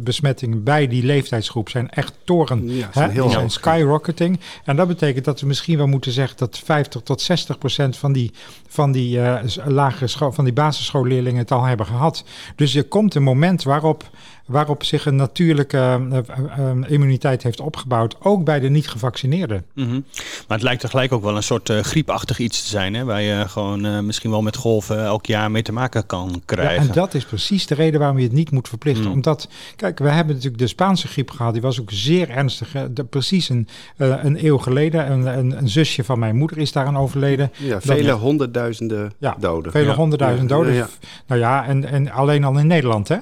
besmettingen 0.00 0.62
bij 0.62 0.86
die 0.86 1.04
leeftijdsgroep 1.04 1.68
zijn 1.68 1.90
echt 1.90 2.14
toren. 2.24 2.68
Ja, 2.68 2.88
zijn, 2.92 3.10
heel 3.10 3.30
zijn 3.30 3.50
skyrocketing. 3.50 4.40
En 4.64 4.76
dat 4.76 4.88
betekent 4.88 5.24
dat 5.24 5.40
we 5.40 5.46
misschien 5.46 5.76
wel 5.76 5.86
moeten 5.86 6.12
zeggen 6.12 6.36
dat 6.36 6.58
50 6.58 7.02
tot 7.02 7.20
60 7.20 7.58
procent 7.58 7.96
van 7.96 8.12
die, 8.12 8.32
van 8.68 8.92
die 8.92 9.18
uh, 9.18 9.40
lagere 9.64 10.06
school, 10.06 10.32
van 10.32 10.44
die 10.44 10.52
basisschoolleerlingen 10.52 11.38
het 11.38 11.52
al 11.52 11.64
hebben 11.64 11.86
gehad. 11.86 12.24
Dus 12.56 12.74
er 12.74 12.84
komt 12.84 13.14
een 13.14 13.22
moment 13.22 13.62
waarop 13.62 14.10
waarop 14.48 14.84
zich 14.84 15.06
een 15.06 15.16
natuurlijke 15.16 16.00
uh, 16.12 16.18
uh, 16.58 16.90
immuniteit 16.90 17.42
heeft 17.42 17.60
opgebouwd, 17.60 18.16
ook 18.20 18.44
bij 18.44 18.60
de 18.60 18.68
niet-gevaccineerden. 18.68 19.64
Mm 19.74 19.84
-hmm. 19.84 20.04
Maar 20.48 20.56
het 20.56 20.62
lijkt 20.62 20.80
tegelijk 20.80 21.12
ook 21.12 21.22
wel 21.22 21.36
een 21.36 21.42
soort 21.42 21.68
uh, 21.68 21.80
griepachtig 21.80 22.38
iets 22.38 22.62
te 22.62 22.68
zijn, 22.68 22.94
hè, 22.94 23.04
waar 23.04 23.22
je 23.22 23.48
gewoon 23.48 24.06
misschien 24.06 24.30
wel 24.30 24.42
met 24.42 24.56
golven 24.56 25.04
elk 25.04 25.26
jaar 25.26 25.50
mee 25.50 25.62
te 25.62 25.72
maken 25.72 26.06
kan 26.06 26.42
krijgen. 26.44 26.74
Ja, 26.74 26.88
en 26.88 26.94
dat 26.94 27.14
is 27.14 27.24
precies 27.24 27.66
de 27.66 27.74
reden 27.74 28.00
waarom 28.00 28.18
je 28.18 28.24
het 28.24 28.32
niet 28.32 28.50
moet 28.50 28.68
verplichten. 28.68 29.06
Mm. 29.06 29.12
Omdat, 29.12 29.48
kijk, 29.76 29.98
we 29.98 30.08
hebben 30.08 30.34
natuurlijk 30.34 30.62
de 30.62 30.68
Spaanse 30.68 31.08
griep 31.08 31.30
gehad, 31.30 31.52
die 31.52 31.62
was 31.62 31.80
ook 31.80 31.90
zeer 31.92 32.30
ernstig. 32.30 32.74
De, 32.90 33.04
precies 33.04 33.48
een, 33.48 33.68
een 33.96 34.44
eeuw 34.44 34.58
geleden, 34.58 35.10
een, 35.12 35.26
een, 35.38 35.58
een, 35.58 35.68
zusje 35.68 36.04
van 36.04 36.18
mijn 36.18 36.36
moeder 36.36 36.58
is 36.58 36.72
daaraan 36.72 36.96
overleden. 36.96 37.52
Ja, 37.56 37.80
vele 37.80 38.12
honderdduizenden 38.12 39.12
ja, 39.18 39.36
doden. 39.40 39.72
Vele 39.72 39.94
honderdduizenden 39.94 40.56
doden. 40.56 40.88
Nou 41.26 41.40
ja, 41.40 41.66
en, 41.66 41.84
en 41.84 42.10
alleen 42.10 42.44
al 42.44 42.58
in 42.58 42.66
Nederland, 42.66 43.08
hè. 43.08 43.16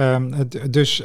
Um, 0.00 0.48
dus, 0.70 1.02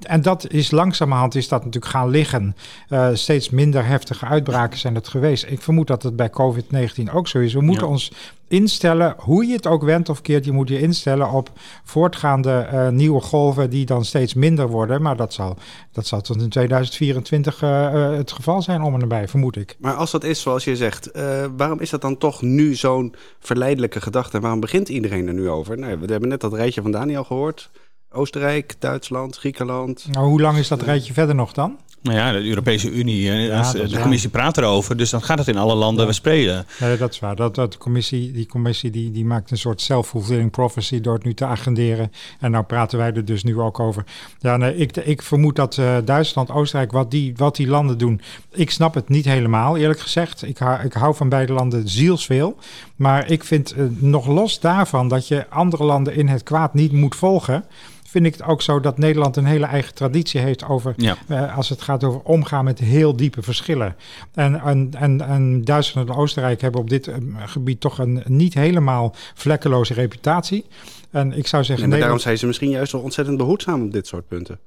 en 0.00 0.22
dat 0.22 0.50
is 0.50 0.70
langzamerhand 0.70 1.34
is 1.34 1.48
dat 1.48 1.64
natuurlijk 1.64 1.92
gaan 1.92 2.08
liggen. 2.08 2.56
Uh, 2.88 3.08
steeds 3.12 3.50
minder 3.50 3.86
heftige 3.86 4.26
uitbraken 4.26 4.78
zijn 4.78 4.94
het 4.94 5.08
geweest. 5.08 5.44
Ik 5.48 5.62
vermoed 5.62 5.86
dat 5.86 6.02
het 6.02 6.16
bij 6.16 6.30
COVID-19 6.30 7.12
ook 7.12 7.28
zo 7.28 7.38
is. 7.38 7.52
We 7.52 7.60
moeten 7.60 7.88
ons 7.88 8.12
instellen, 8.48 9.14
hoe 9.18 9.46
je 9.46 9.52
het 9.52 9.66
ook 9.66 9.82
wendt 9.82 10.08
of 10.08 10.20
keert, 10.20 10.44
je 10.44 10.52
moet 10.52 10.68
je 10.68 10.80
instellen 10.80 11.30
op 11.30 11.50
voortgaande 11.84 12.68
uh, 12.72 12.88
nieuwe 12.88 13.20
golven 13.20 13.70
die 13.70 13.86
dan 13.86 14.04
steeds 14.04 14.34
minder 14.34 14.68
worden. 14.68 15.02
Maar 15.02 15.16
dat 15.16 15.32
zal, 15.32 15.56
dat 15.92 16.06
zal 16.06 16.20
tot 16.20 16.42
in 16.42 16.48
2024 16.48 17.62
uh, 17.62 17.70
uh, 17.70 18.16
het 18.16 18.32
geval 18.32 18.62
zijn 18.62 18.82
om 18.82 18.94
en 18.94 19.00
nabij, 19.00 19.28
vermoed 19.28 19.56
ik. 19.56 19.76
Maar 19.78 19.94
als 19.94 20.10
dat 20.10 20.24
is 20.24 20.40
zoals 20.40 20.64
je 20.64 20.76
zegt, 20.76 21.10
waarom 21.56 21.80
is 21.80 21.90
dat 21.90 22.00
dan 22.00 22.18
toch 22.18 22.42
nu 22.42 22.74
zo'n 22.74 23.14
verleidelijke 23.38 24.00
gedachte? 24.00 24.36
En 24.36 24.42
waarom 24.42 24.60
begint 24.60 24.88
iedereen 24.88 25.26
er 25.26 25.34
nu 25.34 25.48
over? 25.48 25.78
Nou, 25.78 25.98
we 25.98 26.12
hebben 26.12 26.28
net 26.28 26.40
dat 26.40 26.54
rijtje 26.54 26.82
van 26.82 26.90
Daniel 26.90 27.24
gehoord. 27.24 27.70
Oostenrijk, 28.12 28.74
Duitsland, 28.78 29.36
Griekenland. 29.36 30.06
Nou, 30.10 30.26
hoe 30.26 30.40
lang 30.40 30.58
is 30.58 30.68
dat 30.68 30.82
rijtje 30.82 31.12
verder 31.12 31.34
nog 31.34 31.52
dan? 31.52 31.78
Nou 32.02 32.16
ja, 32.16 32.32
de 32.32 32.48
Europese 32.48 32.90
Unie, 32.90 33.22
ja, 33.22 33.72
de, 33.72 33.98
commissie 34.00 34.30
praat 34.30 34.58
erover, 34.58 34.96
dus 34.96 35.10
dan 35.10 35.22
gaat 35.22 35.38
het 35.38 35.48
in 35.48 35.56
alle 35.56 35.74
landen 35.74 36.06
ja. 36.06 36.12
spelen. 36.12 36.66
Nee, 36.80 36.96
dat 36.96 37.12
is 37.12 37.18
waar. 37.18 37.36
Dat, 37.36 37.54
dat 37.54 37.72
de 37.72 37.78
commissie, 37.78 38.32
die 38.32 38.46
commissie 38.46 38.90
die, 38.90 39.10
die 39.10 39.24
maakt 39.24 39.50
een 39.50 39.58
soort 39.58 39.80
self-fulfilling 39.80 40.50
prophecy 40.50 41.00
door 41.00 41.14
het 41.14 41.24
nu 41.24 41.34
te 41.34 41.44
agenderen. 41.44 42.12
En 42.40 42.50
nou 42.50 42.64
praten 42.64 42.98
wij 42.98 43.12
er 43.12 43.24
dus 43.24 43.42
nu 43.42 43.60
ook 43.60 43.80
over. 43.80 44.04
Ja, 44.38 44.56
nee, 44.56 44.76
ik, 44.76 44.96
ik 44.96 45.22
vermoed 45.22 45.56
dat 45.56 45.76
uh, 45.76 45.96
Duitsland, 46.04 46.50
Oostenrijk, 46.50 46.92
wat 46.92 47.10
die, 47.10 47.32
wat 47.36 47.56
die 47.56 47.68
landen 47.68 47.98
doen, 47.98 48.20
ik 48.50 48.70
snap 48.70 48.94
het 48.94 49.08
niet 49.08 49.24
helemaal, 49.24 49.76
eerlijk 49.76 50.00
gezegd. 50.00 50.42
Ik, 50.42 50.58
hou, 50.58 50.84
ik 50.84 50.92
hou 50.92 51.14
van 51.14 51.28
beide 51.28 51.52
landen 51.52 51.88
zielsveel. 51.88 52.56
Maar 52.96 53.30
ik 53.30 53.44
vind 53.44 53.76
uh, 53.76 53.84
nog 53.98 54.26
los 54.26 54.60
daarvan 54.60 55.08
dat 55.08 55.28
je 55.28 55.48
andere 55.48 55.84
landen 55.84 56.14
in 56.14 56.28
het 56.28 56.42
kwaad 56.42 56.74
niet 56.74 56.92
moet 56.92 57.16
volgen 57.16 57.64
vind 58.10 58.26
ik 58.26 58.32
het 58.32 58.42
ook 58.42 58.62
zo 58.62 58.80
dat 58.80 58.98
Nederland 58.98 59.36
een 59.36 59.44
hele 59.44 59.66
eigen 59.66 59.94
traditie 59.94 60.40
heeft 60.40 60.64
over 60.64 60.94
ja. 60.96 61.16
uh, 61.28 61.56
als 61.56 61.68
het 61.68 61.82
gaat 61.82 62.04
over 62.04 62.20
omgaan 62.20 62.64
met 62.64 62.78
heel 62.78 63.16
diepe 63.16 63.42
verschillen. 63.42 63.96
En, 64.34 64.60
en, 64.60 64.90
en, 64.98 65.20
en 65.20 65.64
Duitsland 65.64 66.08
en 66.08 66.14
Oostenrijk 66.14 66.60
hebben 66.60 66.80
op 66.80 66.90
dit 66.90 67.06
uh, 67.06 67.14
gebied 67.46 67.80
toch 67.80 67.98
een 67.98 68.22
niet 68.26 68.54
helemaal 68.54 69.14
vlekkeloze 69.34 69.94
reputatie. 69.94 70.64
En 71.10 71.32
ik 71.32 71.46
zou 71.46 71.64
zeggen. 71.64 71.84
Nee, 71.84 71.92
maar 71.92 72.00
daarom 72.00 72.22
zijn 72.22 72.38
ze 72.38 72.46
misschien 72.46 72.70
juist 72.70 72.92
wel 72.92 73.00
ontzettend 73.00 73.36
behoedzaam 73.36 73.82
op 73.82 73.92
dit 73.92 74.06
soort 74.06 74.28
punten. 74.28 74.58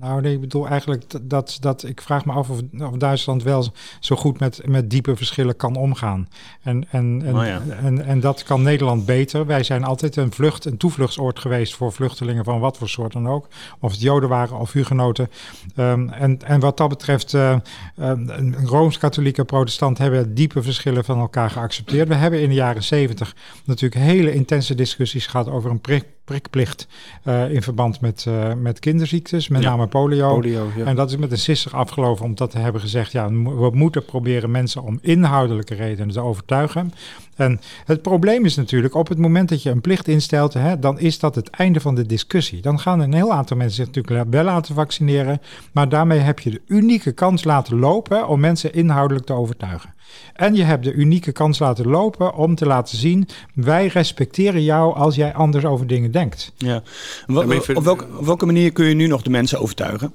Nou, 0.00 0.20
nee, 0.20 0.34
ik 0.34 0.40
bedoel 0.40 0.68
eigenlijk 0.68 1.04
dat, 1.22 1.56
dat 1.60 1.84
ik 1.84 2.00
vraag 2.00 2.24
me 2.24 2.32
af 2.32 2.50
of, 2.50 2.60
of 2.80 2.96
Duitsland 2.96 3.42
wel 3.42 3.66
zo 4.00 4.16
goed 4.16 4.40
met, 4.40 4.60
met 4.66 4.90
diepe 4.90 5.16
verschillen 5.16 5.56
kan 5.56 5.76
omgaan. 5.76 6.28
En, 6.62 6.86
en, 6.90 7.22
en, 7.24 7.36
oh 7.36 7.46
ja. 7.46 7.62
en, 7.82 8.04
en, 8.04 8.20
dat 8.20 8.42
kan 8.42 8.62
Nederland 8.62 9.06
beter. 9.06 9.46
Wij 9.46 9.62
zijn 9.62 9.84
altijd 9.84 10.16
een 10.16 10.32
vlucht, 10.32 10.64
een 10.64 10.76
toevluchtsoord 10.76 11.38
geweest 11.38 11.74
voor 11.74 11.92
vluchtelingen 11.92 12.44
van 12.44 12.60
wat 12.60 12.76
voor 12.76 12.88
soort 12.88 13.12
dan 13.12 13.28
ook. 13.28 13.48
Of 13.80 13.90
het 13.90 14.00
Joden 14.00 14.28
waren 14.28 14.58
of 14.58 14.72
hugenoten. 14.72 15.30
Um, 15.76 16.08
en, 16.08 16.38
en 16.44 16.60
wat 16.60 16.76
dat 16.76 16.88
betreft, 16.88 17.32
uh, 17.32 17.56
um, 18.00 18.54
Rooms-Katholieke 18.64 19.44
protestant 19.44 19.98
hebben 19.98 20.34
diepe 20.34 20.62
verschillen 20.62 21.04
van 21.04 21.18
elkaar 21.18 21.50
geaccepteerd. 21.50 22.08
We 22.08 22.14
hebben 22.14 22.40
in 22.40 22.48
de 22.48 22.54
jaren 22.54 22.84
zeventig 22.84 23.36
natuurlijk 23.64 24.02
hele 24.02 24.34
intense 24.34 24.74
discussies 24.74 25.26
gehad 25.26 25.48
over 25.48 25.70
een 25.70 25.80
prik 25.80 26.04
prikplicht 26.28 26.88
uh, 27.24 27.50
in 27.50 27.62
verband 27.62 28.00
met, 28.00 28.24
uh, 28.28 28.54
met 28.54 28.78
kinderziektes, 28.78 29.48
met 29.48 29.62
ja. 29.62 29.70
name 29.70 29.86
polio. 29.86 30.34
polio 30.34 30.70
ja. 30.76 30.84
En 30.84 30.96
dat 30.96 31.10
is 31.10 31.16
met 31.16 31.30
een 31.30 31.38
sisser 31.38 31.72
afgelopen 31.72 32.24
omdat 32.24 32.52
we 32.52 32.58
hebben 32.58 32.80
gezegd, 32.80 33.12
ja, 33.12 33.28
we 33.32 33.70
moeten 33.72 34.04
proberen 34.04 34.50
mensen 34.50 34.82
om 34.82 34.98
inhoudelijke 35.02 35.74
redenen 35.74 36.14
te 36.14 36.20
overtuigen. 36.20 36.92
En 37.38 37.60
het 37.84 38.02
probleem 38.02 38.44
is 38.44 38.56
natuurlijk, 38.56 38.94
op 38.94 39.08
het 39.08 39.18
moment 39.18 39.48
dat 39.48 39.62
je 39.62 39.70
een 39.70 39.80
plicht 39.80 40.08
instelt, 40.08 40.54
hè, 40.54 40.78
dan 40.78 40.98
is 40.98 41.18
dat 41.18 41.34
het 41.34 41.50
einde 41.50 41.80
van 41.80 41.94
de 41.94 42.06
discussie. 42.06 42.60
Dan 42.60 42.80
gaan 42.80 43.00
een 43.00 43.14
heel 43.14 43.32
aantal 43.32 43.56
mensen 43.56 43.76
zich 43.76 43.94
natuurlijk 43.94 44.30
wel 44.30 44.44
laten 44.44 44.74
vaccineren, 44.74 45.40
maar 45.72 45.88
daarmee 45.88 46.18
heb 46.18 46.38
je 46.38 46.50
de 46.50 46.62
unieke 46.66 47.12
kans 47.12 47.44
laten 47.44 47.78
lopen 47.78 48.28
om 48.28 48.40
mensen 48.40 48.72
inhoudelijk 48.72 49.26
te 49.26 49.32
overtuigen. 49.32 49.94
En 50.34 50.54
je 50.54 50.62
hebt 50.62 50.84
de 50.84 50.92
unieke 50.92 51.32
kans 51.32 51.58
laten 51.58 51.86
lopen 51.86 52.34
om 52.34 52.54
te 52.54 52.66
laten 52.66 52.96
zien: 52.96 53.28
wij 53.54 53.86
respecteren 53.86 54.62
jou 54.62 54.94
als 54.94 55.14
jij 55.14 55.34
anders 55.34 55.64
over 55.64 55.86
dingen 55.86 56.10
denkt. 56.10 56.52
Ja. 56.56 56.82
Op, 57.26 57.44
welke, 57.82 58.06
op 58.16 58.24
welke 58.24 58.46
manier 58.46 58.72
kun 58.72 58.86
je 58.86 58.94
nu 58.94 59.06
nog 59.06 59.22
de 59.22 59.30
mensen 59.30 59.60
overtuigen? 59.60 60.14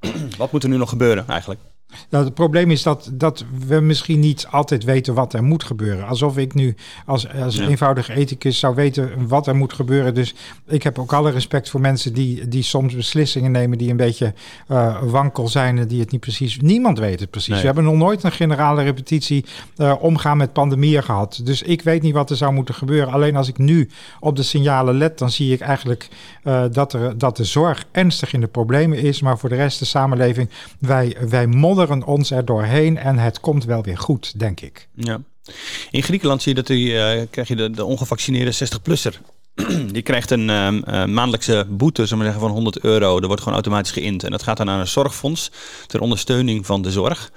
Wat 0.38 0.52
moet 0.52 0.62
er 0.62 0.68
nu 0.68 0.76
nog 0.76 0.88
gebeuren 0.88 1.28
eigenlijk? 1.28 1.60
Nou, 2.10 2.24
het 2.24 2.34
probleem 2.34 2.70
is 2.70 2.82
dat, 2.82 3.10
dat 3.12 3.44
we 3.66 3.80
misschien 3.80 4.20
niet 4.20 4.46
altijd 4.50 4.84
weten 4.84 5.14
wat 5.14 5.32
er 5.32 5.44
moet 5.44 5.64
gebeuren. 5.64 6.06
Alsof 6.06 6.36
ik 6.36 6.54
nu 6.54 6.74
als, 7.06 7.32
als 7.32 7.56
ja. 7.56 7.68
eenvoudige 7.68 8.12
ethicus 8.12 8.58
zou 8.58 8.74
weten 8.74 9.28
wat 9.28 9.46
er 9.46 9.56
moet 9.56 9.72
gebeuren. 9.72 10.14
Dus 10.14 10.34
ik 10.66 10.82
heb 10.82 10.98
ook 10.98 11.12
alle 11.12 11.30
respect 11.30 11.70
voor 11.70 11.80
mensen 11.80 12.12
die, 12.12 12.48
die 12.48 12.62
soms 12.62 12.94
beslissingen 12.94 13.50
nemen 13.50 13.78
die 13.78 13.90
een 13.90 13.96
beetje 13.96 14.34
uh, 14.68 15.02
wankel 15.02 15.48
zijn 15.48 15.78
en 15.78 15.88
die 15.88 16.00
het 16.00 16.10
niet 16.10 16.20
precies. 16.20 16.58
Niemand 16.60 16.98
weet 16.98 17.20
het 17.20 17.30
precies. 17.30 17.48
Nee. 17.48 17.60
We 17.60 17.66
hebben 17.66 17.84
nog 17.84 17.94
nooit 17.94 18.22
een 18.22 18.32
generale 18.32 18.82
repetitie 18.82 19.44
uh, 19.76 19.94
omgaan 20.00 20.36
met 20.36 20.52
pandemieën 20.52 21.02
gehad. 21.02 21.40
Dus 21.44 21.62
ik 21.62 21.82
weet 21.82 22.02
niet 22.02 22.14
wat 22.14 22.30
er 22.30 22.36
zou 22.36 22.52
moeten 22.52 22.74
gebeuren. 22.74 23.12
Alleen 23.12 23.36
als 23.36 23.48
ik 23.48 23.58
nu 23.58 23.88
op 24.20 24.36
de 24.36 24.42
signalen 24.42 24.96
let, 24.96 25.18
dan 25.18 25.30
zie 25.30 25.52
ik 25.52 25.60
eigenlijk 25.60 26.08
uh, 26.44 26.64
dat, 26.70 26.92
er, 26.92 27.18
dat 27.18 27.36
de 27.36 27.44
zorg 27.44 27.84
ernstig 27.92 28.32
in 28.32 28.40
de 28.40 28.46
problemen 28.46 28.98
is. 28.98 29.20
Maar 29.20 29.38
voor 29.38 29.48
de 29.48 29.54
rest 29.54 29.78
de 29.78 29.84
samenleving, 29.84 30.50
wij, 30.78 31.16
wij 31.28 31.46
modderen 31.46 31.83
ons 32.04 32.30
er 32.30 32.44
doorheen 32.44 32.96
en 32.98 33.18
het 33.18 33.40
komt 33.40 33.64
wel 33.64 33.82
weer 33.82 33.98
goed, 33.98 34.38
denk 34.38 34.60
ik. 34.60 34.88
Ja. 34.94 35.20
In 35.90 36.02
Griekenland 36.02 36.42
zie 36.42 36.54
je 36.54 36.58
dat 36.58 36.66
die, 36.66 36.92
uh, 36.92 37.22
krijg 37.30 37.48
je 37.48 37.56
de, 37.56 37.70
de 37.70 37.84
ongevaccineerde 37.84 38.54
60-plusser. 38.54 39.20
Die 39.92 40.02
krijgt 40.02 40.30
een 40.30 40.48
uh, 40.48 41.04
maandelijkse 41.04 41.66
boete, 41.68 42.02
we 42.02 42.06
zeggen, 42.08 42.40
van 42.40 42.50
100 42.50 42.78
euro. 42.78 43.14
Dat 43.14 43.26
wordt 43.26 43.40
gewoon 43.40 43.54
automatisch 43.54 43.92
geïnd. 43.92 44.24
En 44.24 44.30
dat 44.30 44.42
gaat 44.42 44.56
dan 44.56 44.66
naar 44.66 44.80
een 44.80 44.86
zorgfonds 44.86 45.50
ter 45.86 46.00
ondersteuning 46.00 46.66
van 46.66 46.82
de 46.82 46.90
zorg. 46.90 47.30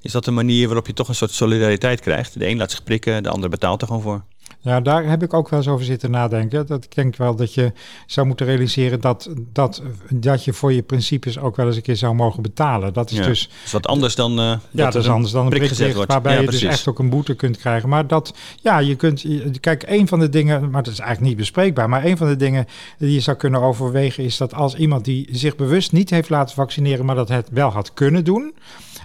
Is 0.00 0.12
dat 0.12 0.26
een 0.26 0.34
manier 0.34 0.66
waarop 0.66 0.86
je 0.86 0.92
toch 0.92 1.08
een 1.08 1.14
soort 1.14 1.30
solidariteit 1.30 2.00
krijgt? 2.00 2.38
De 2.38 2.48
een 2.48 2.56
laat 2.56 2.70
zich 2.70 2.82
prikken, 2.82 3.22
de 3.22 3.28
ander 3.28 3.50
betaalt 3.50 3.80
er 3.80 3.86
gewoon 3.86 4.02
voor. 4.02 4.24
Ja, 4.64 4.80
daar 4.80 5.04
heb 5.08 5.22
ik 5.22 5.34
ook 5.34 5.48
wel 5.48 5.58
eens 5.58 5.68
over 5.68 5.84
zitten 5.84 6.10
nadenken. 6.10 6.66
Dat 6.66 6.84
ik 6.84 6.94
denk 6.94 7.16
wel 7.16 7.34
dat 7.36 7.54
je 7.54 7.72
zou 8.06 8.26
moeten 8.26 8.46
realiseren 8.46 9.00
dat, 9.00 9.30
dat, 9.52 9.82
dat 10.10 10.44
je 10.44 10.52
voor 10.52 10.72
je 10.72 10.82
principes 10.82 11.38
ook 11.38 11.56
wel 11.56 11.66
eens 11.66 11.76
een 11.76 11.82
keer 11.82 11.96
zou 11.96 12.14
mogen 12.14 12.42
betalen. 12.42 12.92
Dat 12.92 13.10
is 13.10 13.18
Ja. 13.18 13.24
dus. 13.26 13.42
Dat 13.48 13.56
is 13.64 13.72
wat 13.72 13.86
anders 13.86 14.14
dan. 14.14 14.30
eh, 14.38 14.44
Ja, 14.44 14.58
dat 14.70 14.94
is 14.94 15.06
er 15.06 15.12
anders 15.12 15.32
dan 15.32 15.42
een 15.42 15.48
prik 15.48 15.58
prik 15.60 15.70
gezet 15.70 15.84
ligt, 15.84 15.96
wordt. 15.96 16.12
waarbij 16.12 16.34
Ja, 16.34 16.40
je 16.40 16.46
dus 16.46 16.62
echt 16.62 16.88
ook 16.88 16.98
een 16.98 17.10
boete 17.10 17.34
kunt 17.34 17.56
krijgen. 17.58 17.88
Maar 17.88 18.06
dat, 18.06 18.34
ja, 18.60 18.78
je 18.78 18.94
kunt, 18.94 19.24
kijk, 19.60 19.82
een 19.86 20.08
van 20.08 20.18
de 20.18 20.28
dingen, 20.28 20.70
maar 20.70 20.82
dat 20.82 20.92
is 20.92 20.98
eigenlijk 20.98 21.28
niet 21.28 21.38
bespreekbaar, 21.38 21.88
maar 21.88 22.04
een 22.04 22.16
van 22.16 22.28
de 22.28 22.36
dingen 22.36 22.66
die 22.98 23.12
je 23.12 23.20
zou 23.20 23.36
kunnen 23.36 23.60
overwegen 23.60 24.24
is 24.24 24.36
dat 24.36 24.54
als 24.54 24.74
iemand 24.74 25.04
die 25.04 25.28
zich 25.32 25.56
bewust 25.56 25.92
niet 25.92 26.10
heeft 26.10 26.28
laten 26.28 26.54
vaccineren, 26.54 27.04
maar 27.04 27.14
dat 27.16 27.28
het 27.28 27.48
wel 27.50 27.70
had 27.70 27.94
kunnen 27.94 28.24
doen, 28.24 28.54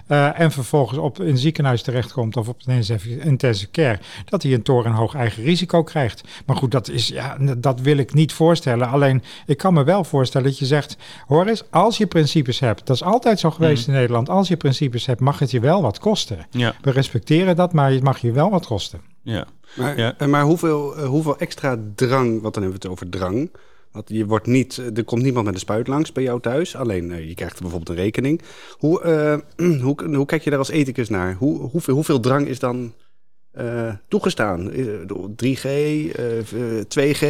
eh, 0.06 0.40
en 0.40 0.50
vervolgens 0.52 0.98
op 0.98 1.18
een 1.18 1.38
ziekenhuis 1.38 1.82
terechtkomt 1.82 2.36
of 2.36 2.48
op 2.48 2.56
een 2.64 2.82
intensive 3.20 3.70
care, 3.70 3.98
dat 4.24 4.42
hij 4.42 4.52
een 4.52 4.62
torenhoog 4.62 5.14
eigen 5.14 5.42
risico 5.42 5.49
krijgt. 5.84 6.20
Maar 6.46 6.56
goed, 6.56 6.70
dat, 6.70 6.88
is, 6.88 7.08
ja, 7.08 7.36
dat 7.58 7.80
wil 7.80 7.96
ik 7.96 8.14
niet 8.14 8.32
voorstellen. 8.32 8.88
Alleen, 8.88 9.22
ik 9.46 9.56
kan 9.56 9.74
me 9.74 9.84
wel 9.84 10.04
voorstellen 10.04 10.46
dat 10.46 10.58
je 10.58 10.66
zegt, 10.66 10.96
hoor 11.26 11.46
eens, 11.46 11.62
als 11.70 11.96
je 11.98 12.06
principes 12.06 12.60
hebt, 12.60 12.86
dat 12.86 12.96
is 12.96 13.02
altijd 13.02 13.40
zo 13.40 13.50
geweest 13.50 13.86
in 13.86 13.92
Nederland, 13.94 14.28
als 14.28 14.48
je 14.48 14.56
principes 14.56 15.06
hebt, 15.06 15.20
mag 15.20 15.38
het 15.38 15.50
je 15.50 15.60
wel 15.60 15.82
wat 15.82 15.98
kosten. 15.98 16.46
Ja, 16.50 16.74
We 16.82 16.90
respecteren 16.90 17.56
dat, 17.56 17.72
maar 17.72 17.90
het 17.92 18.02
mag 18.02 18.18
je 18.18 18.32
wel 18.32 18.50
wat 18.50 18.66
kosten. 18.66 19.00
ja. 19.22 19.46
Maar, 19.76 19.98
Ja. 19.98 20.14
eh, 20.18 20.28
maar 20.28 20.42
hoeveel, 20.42 20.96
eh, 20.96 21.06
hoeveel 21.08 21.38
extra 21.38 21.78
drang, 21.94 22.40
want 22.42 22.54
dan 22.54 22.62
hebben 22.62 22.80
we 22.80 22.86
het 22.86 22.88
over 22.88 23.08
drang. 23.08 23.50
Want 23.92 24.08
je 24.08 24.26
wordt 24.26 24.46
niet, 24.46 24.78
eh, 24.78 24.96
er 24.96 25.04
komt 25.04 25.22
niemand 25.22 25.44
met 25.44 25.54
een 25.54 25.60
spuit 25.60 25.86
langs 25.88 26.12
bij 26.12 26.22
jou 26.22 26.40
thuis. 26.40 26.76
Alleen 26.76 27.26
je 27.28 27.34
krijgt 27.34 27.60
bijvoorbeeld 27.60 27.88
een 27.98 28.04
rekening. 28.04 28.40
Hoe, 28.78 29.00
eh, 29.02 29.36
hoe, 29.84 30.14
hoe 30.14 30.26
kijk 30.26 30.42
je 30.44 30.50
daar 30.50 30.58
als 30.58 30.70
ethicus 30.70 31.08
naar? 31.08 31.34
Hoe, 31.38 31.58
hoeveel, 31.60 31.94
hoeveel 31.94 32.20
drang 32.20 32.46
is 32.46 32.58
dan 32.58 32.92
eh, 33.52 33.92
toegestaan? 34.08 34.72
Is, 34.72 34.86
eh, 34.86 34.92
3G, 35.36 35.64
eh, 35.64 36.38
eh, 36.38 36.84
2G? 36.88 37.24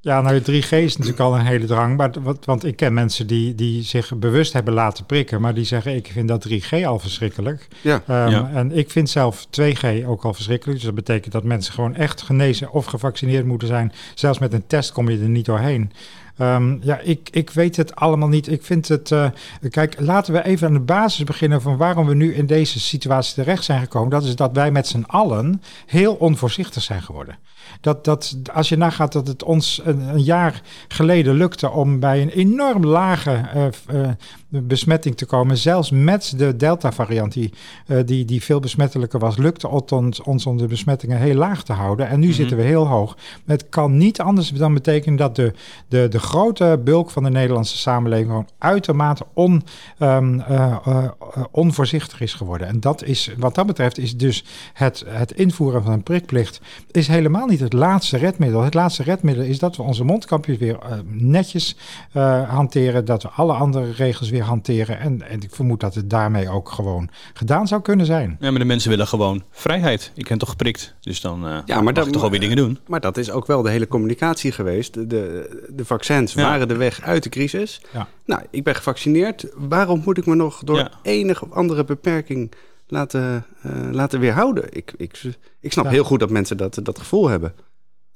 Ja, 0.00 0.20
nou, 0.20 0.40
3G 0.40 0.70
is 0.72 0.96
natuurlijk 0.96 1.20
al 1.22 1.34
een 1.34 1.46
hele 1.46 1.64
drang. 1.66 1.96
Maar, 1.96 2.10
want, 2.20 2.44
want 2.44 2.64
ik 2.64 2.76
ken 2.76 2.94
mensen 2.94 3.26
die, 3.26 3.54
die 3.54 3.82
zich 3.82 4.18
bewust 4.18 4.52
hebben 4.52 4.74
laten 4.74 5.06
prikken. 5.06 5.40
Maar 5.40 5.54
die 5.54 5.64
zeggen, 5.64 5.94
ik 5.94 6.06
vind 6.12 6.28
dat 6.28 6.40
3G 6.48 6.84
al 6.84 6.98
verschrikkelijk. 6.98 7.68
Ja. 7.80 8.02
Ehm, 8.06 8.30
Ja. 8.30 8.50
En 8.54 8.72
ik 8.72 8.90
vind 8.90 9.10
zelf 9.10 9.46
2G 9.50 10.04
ook 10.06 10.24
al 10.24 10.34
verschrikkelijk. 10.34 10.76
Dus 10.78 10.86
dat 10.86 10.94
betekent 10.94 11.32
dat 11.32 11.44
mensen 11.44 11.74
gewoon 11.74 11.94
echt 11.94 12.22
genezen 12.22 12.72
of 12.72 12.84
gevaccineerd 12.84 13.46
moeten 13.46 13.68
zijn. 13.68 13.92
Zelfs 14.14 14.38
met 14.38 14.52
een 14.52 14.66
test 14.66 14.92
kom 14.92 15.08
je 15.08 15.18
er 15.18 15.28
niet 15.28 15.44
doorheen. 15.46 15.92
Ehm, 16.36 16.76
ja, 16.80 16.98
ik, 16.98 17.28
ik 17.32 17.50
weet 17.50 17.76
het 17.76 17.94
allemaal 17.94 18.28
niet. 18.28 18.48
Ik 18.48 18.62
vind 18.62 18.88
het. 18.88 19.12
eh, 19.12 19.26
kijk, 19.70 20.00
laten 20.00 20.32
we 20.32 20.44
even 20.44 20.66
aan 20.66 20.72
de 20.72 20.80
basis 20.80 21.24
beginnen 21.24 21.62
van 21.62 21.76
waarom 21.76 22.06
we 22.06 22.14
nu 22.14 22.34
in 22.34 22.46
deze 22.46 22.80
situatie 22.80 23.34
terecht 23.34 23.64
zijn 23.64 23.80
gekomen. 23.80 24.10
Dat 24.10 24.24
is 24.24 24.36
dat 24.36 24.50
wij 24.52 24.70
met 24.70 24.86
z'n 24.86 25.04
allen 25.06 25.62
heel 25.86 26.14
onvoorzichtig 26.14 26.82
zijn 26.82 27.02
geworden. 27.02 27.38
Dat, 27.82 28.04
dat 28.04 28.36
als 28.52 28.68
je 28.68 28.76
nagaat 28.76 29.12
dat 29.12 29.26
het 29.26 29.42
ons 29.42 29.80
een, 29.84 30.00
een 30.00 30.22
jaar 30.22 30.62
geleden 30.88 31.34
lukte 31.34 31.70
om 31.70 32.00
bij 32.00 32.22
een 32.22 32.28
enorm 32.28 32.84
lage 32.84 33.30
eh, 33.30 33.66
eh, 33.66 34.10
besmetting 34.48 35.16
te 35.16 35.26
komen, 35.26 35.56
zelfs 35.56 35.90
met 35.90 36.34
de 36.36 36.56
Delta-variant 36.56 37.32
die, 37.32 37.52
eh, 37.86 37.98
die, 38.04 38.24
die 38.24 38.42
veel 38.42 38.60
besmettelijker 38.60 39.18
was, 39.18 39.36
lukte 39.36 39.68
het 39.68 39.92
ons, 39.92 40.22
ons 40.22 40.46
om 40.46 40.56
de 40.56 40.66
besmettingen 40.66 41.18
heel 41.18 41.34
laag 41.34 41.62
te 41.62 41.72
houden. 41.72 42.08
En 42.08 42.20
nu 42.20 42.32
zitten 42.32 42.56
we 42.56 42.62
heel 42.62 42.86
hoog. 42.86 43.16
Het 43.46 43.68
kan 43.68 43.96
niet 43.96 44.20
anders 44.20 44.50
dan 44.50 44.74
betekenen 44.74 45.16
dat 45.16 45.36
de, 45.36 45.52
de, 45.88 46.08
de 46.08 46.18
grote 46.18 46.80
bulk 46.84 47.10
van 47.10 47.22
de 47.22 47.30
Nederlandse 47.30 47.76
samenleving 47.76 48.28
gewoon 48.28 48.48
uitermate 48.58 49.24
on, 49.32 49.62
ehm, 49.98 50.40
eh, 50.40 50.76
eh, 50.84 51.04
eh, 51.04 51.44
onvoorzichtig 51.50 52.20
is 52.20 52.34
geworden. 52.34 52.66
En 52.66 52.80
dat 52.80 53.04
is, 53.04 53.30
wat 53.38 53.54
dat 53.54 53.66
betreft, 53.66 53.98
is 53.98 54.16
dus 54.16 54.44
het, 54.72 55.04
het 55.06 55.32
invoeren 55.32 55.82
van 55.82 55.92
een 55.92 56.02
prikplicht 56.02 56.60
is 56.90 57.06
helemaal 57.06 57.46
niet 57.46 57.60
het 57.60 57.71
laatste 57.72 58.16
redmiddel. 58.16 58.62
Het 58.62 58.74
laatste 58.74 59.02
redmiddel 59.02 59.44
is 59.44 59.58
dat 59.58 59.76
we 59.76 59.82
onze 59.82 60.04
mondkapjes 60.04 60.58
weer 60.58 60.78
eh, 60.78 60.98
netjes 61.06 61.76
eh, 62.12 62.48
hanteren, 62.50 63.04
dat 63.04 63.22
we 63.22 63.28
alle 63.28 63.52
andere 63.52 63.92
regels 63.92 64.30
weer 64.30 64.42
hanteren. 64.42 64.98
En, 65.00 65.28
en 65.28 65.40
ik 65.42 65.54
vermoed 65.54 65.80
dat 65.80 65.94
het 65.94 66.10
daarmee 66.10 66.48
ook 66.48 66.68
gewoon 66.70 67.08
gedaan 67.32 67.66
zou 67.66 67.82
kunnen 67.82 68.06
zijn. 68.06 68.36
ja, 68.40 68.50
maar 68.50 68.60
de 68.60 68.66
mensen 68.66 68.90
willen 68.90 69.06
gewoon 69.06 69.42
vrijheid. 69.50 70.12
Ik 70.14 70.28
ben 70.28 70.38
toch 70.38 70.48
geprikt, 70.50 70.94
dus 71.00 71.20
dan 71.20 71.46
eh 71.46 71.50
Ja, 71.50 71.74
maar 71.74 71.82
mag 71.84 71.92
dat- 71.92 72.06
ik 72.06 72.12
toch 72.12 72.20
wel 72.20 72.30
weer 72.30 72.40
dingen 72.40 72.56
doen. 72.56 72.78
Maar 72.86 73.00
dat 73.00 73.16
is 73.16 73.30
ook 73.30 73.46
wel 73.46 73.62
de 73.62 73.70
hele 73.70 73.88
communicatie 73.88 74.52
geweest. 74.52 74.94
De, 74.94 75.06
de, 75.06 75.64
de 75.68 75.84
vaccins 75.84 76.32
Ja. 76.32 76.42
waren 76.42 76.68
de 76.68 76.76
weg 76.76 77.00
uit 77.02 77.22
de 77.22 77.28
crisis. 77.28 77.80
Ja. 77.92 78.08
Nou, 78.24 78.42
ik 78.50 78.64
ben 78.64 78.74
gevaccineerd. 78.74 79.46
Waarom 79.56 80.02
moet 80.04 80.18
ik 80.18 80.26
me 80.26 80.34
nog 80.34 80.60
door 80.64 80.76
Ja. 80.78 80.90
enige 81.02 81.46
andere 81.50 81.84
beperking 81.84 82.52
laten, 82.92 83.44
eh, 83.62 83.72
laten 83.90 84.20
weerhouden? 84.20 84.64
Ik, 84.76 84.92
ik, 84.96 85.22
ik 85.60 85.72
snap 85.72 85.84
Ja. 85.84 85.90
heel 85.90 86.04
goed 86.04 86.20
dat 86.20 86.30
mensen 86.30 86.56
dat, 86.56 86.78
dat 86.82 86.98
gevoel 86.98 87.28
hebben. 87.28 87.54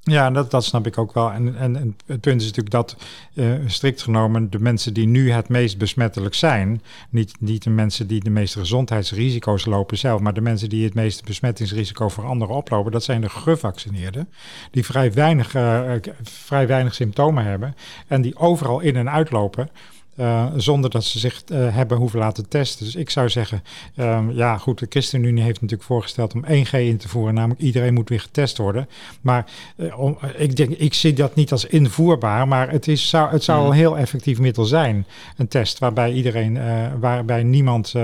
Ja, 0.00 0.30
dat, 0.30 0.50
dat 0.50 0.64
snap 0.64 0.87
ik 0.87 0.99
ook 0.99 1.14
wel. 1.14 1.33
En, 1.33 1.56
en, 1.56 1.76
en 1.76 1.97
het 2.06 2.21
punt 2.21 2.40
is 2.40 2.47
natuurlijk 2.47 2.71
dat 2.71 2.97
eh, 3.35 3.52
strikt 3.66 4.02
genomen 4.02 4.50
de 4.50 4.59
mensen 4.59 4.95
die 4.95 5.06
nu 5.06 5.30
het 5.30 5.49
meest 5.49 5.78
besmettelijk 5.78 6.35
zijn, 6.35 6.83
niet, 7.11 7.40
niet 7.40 7.62
de 7.62 7.71
mensen 7.71 8.06
die 8.06 8.21
de 8.21 8.30
meeste 8.30 8.59
gezondheidsrisico's 8.59 9.64
lopen 9.64 9.99
zelf, 9.99 10.21
maar 10.21 10.35
de 10.35 10.40
mensen 10.40 10.68
die 10.68 10.85
het 10.85 10.95
meeste 10.95 11.25
besmettingsrisico 11.25 12.09
voor 12.09 12.25
anderen 12.25 12.54
oplopen, 12.54 12.92
dat 12.92 13.04
zijn 13.04 13.21
de 13.21 13.28
gevaccineerden, 13.28 14.28
die 14.71 14.85
vrij 14.85 15.12
weinig, 15.12 15.54
eh, 15.54 15.92
vrij 16.23 16.66
weinig 16.66 16.95
symptomen 16.95 17.45
hebben 17.45 17.75
en 18.06 18.23
die 18.23 18.37
overal 18.37 18.80
in 18.80 18.97
en 18.97 19.11
uitlopen. 19.11 19.71
Eh, 20.17 20.47
zonder 20.57 20.91
dat 20.91 21.05
ze 21.05 21.19
zich 21.19 21.43
eh, 21.45 21.75
hebben 21.75 21.99
hoeven 21.99 22.19
laten 22.19 22.49
testen. 22.49 22.85
Dus 22.85 22.95
ik 22.95 23.11
zou 23.11 23.29
zeggen, 23.29 23.63
ehm, 23.97 24.31
ja 24.31 24.59
goed, 24.59 24.79
de 24.79 24.87
ChristenUnie 24.89 25.43
heeft 25.43 25.61
natuurlijk 25.61 25.89
voorgesteld 25.89 26.35
om 26.35 26.45
1G 26.45 26.73
in 26.73 26.97
te 26.97 27.09
voeren. 27.09 27.35
Namelijk 27.35 27.61
iedereen 27.61 27.95
moet 27.95 28.09
weer 28.09 28.21
getest 28.21 28.59
worden. 28.59 28.89
Maar 29.21 29.47
eh, 29.76 29.99
om, 29.99 30.19
ik, 30.37 30.57
denk, 30.57 30.71
ik 30.71 30.95
zie 30.95 31.13
dat 31.13 31.35
niet 31.35 31.52
als 31.52 31.65
invoerbaar, 31.65 32.49
maar 32.49 32.71
het, 32.71 32.89
is, 32.89 33.09
zou, 33.09 33.31
het 33.31 33.45
zou 33.45 33.67
een 33.67 33.73
heel 33.73 33.99
effectief 33.99 34.39
middel 34.39 34.65
zijn. 34.65 35.07
Een 35.37 35.49
test 35.49 35.79
waarbij 35.79 36.13
iedereen, 36.13 36.59
waarbij 37.00 37.43
niemand 37.43 37.95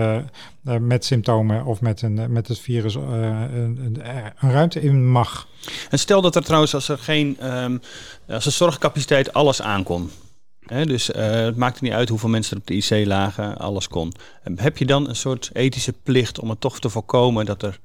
met 0.80 1.04
symptomen 1.04 1.64
of 1.64 1.80
met, 1.80 2.02
een, 2.02 2.32
met 2.32 2.48
het 2.48 2.58
virus 2.58 2.94
een, 2.94 3.02
een, 3.84 4.02
ruimte 4.38 4.80
in 4.80 5.08
mag. 5.08 5.48
En 5.90 5.98
stel 5.98 6.22
dat 6.22 6.36
er 6.36 6.44
trouwens, 6.44 6.74
als 6.74 6.88
er 6.88 6.98
geen, 6.98 7.36
ehm, 7.40 7.78
als 8.28 8.44
de 8.44 8.50
zorgcapaciteit 8.50 9.32
alles 9.32 9.62
aankon. 9.62 10.10
Dus 10.66 11.10
eh, 11.10 11.30
het 11.30 11.56
maakte 11.56 11.84
niet 11.84 11.92
uit 11.92 12.08
hoeveel 12.08 12.28
mensen 12.28 12.56
er 12.56 12.60
op 12.60 12.66
de 12.66 12.74
IC 12.74 13.06
lagen, 13.06 13.58
alles 13.58 13.88
kon. 13.88 14.12
Heb 14.54 14.78
je 14.78 14.86
dan 14.86 15.08
een 15.08 15.16
soort 15.16 15.50
ethische 15.52 15.92
plicht 15.92 16.38
om 16.38 16.50
het 16.50 16.60
toch 16.60 16.80
te 16.80 16.88
voorkomen 16.88 17.44
dat 17.44 17.62
er 17.62 17.80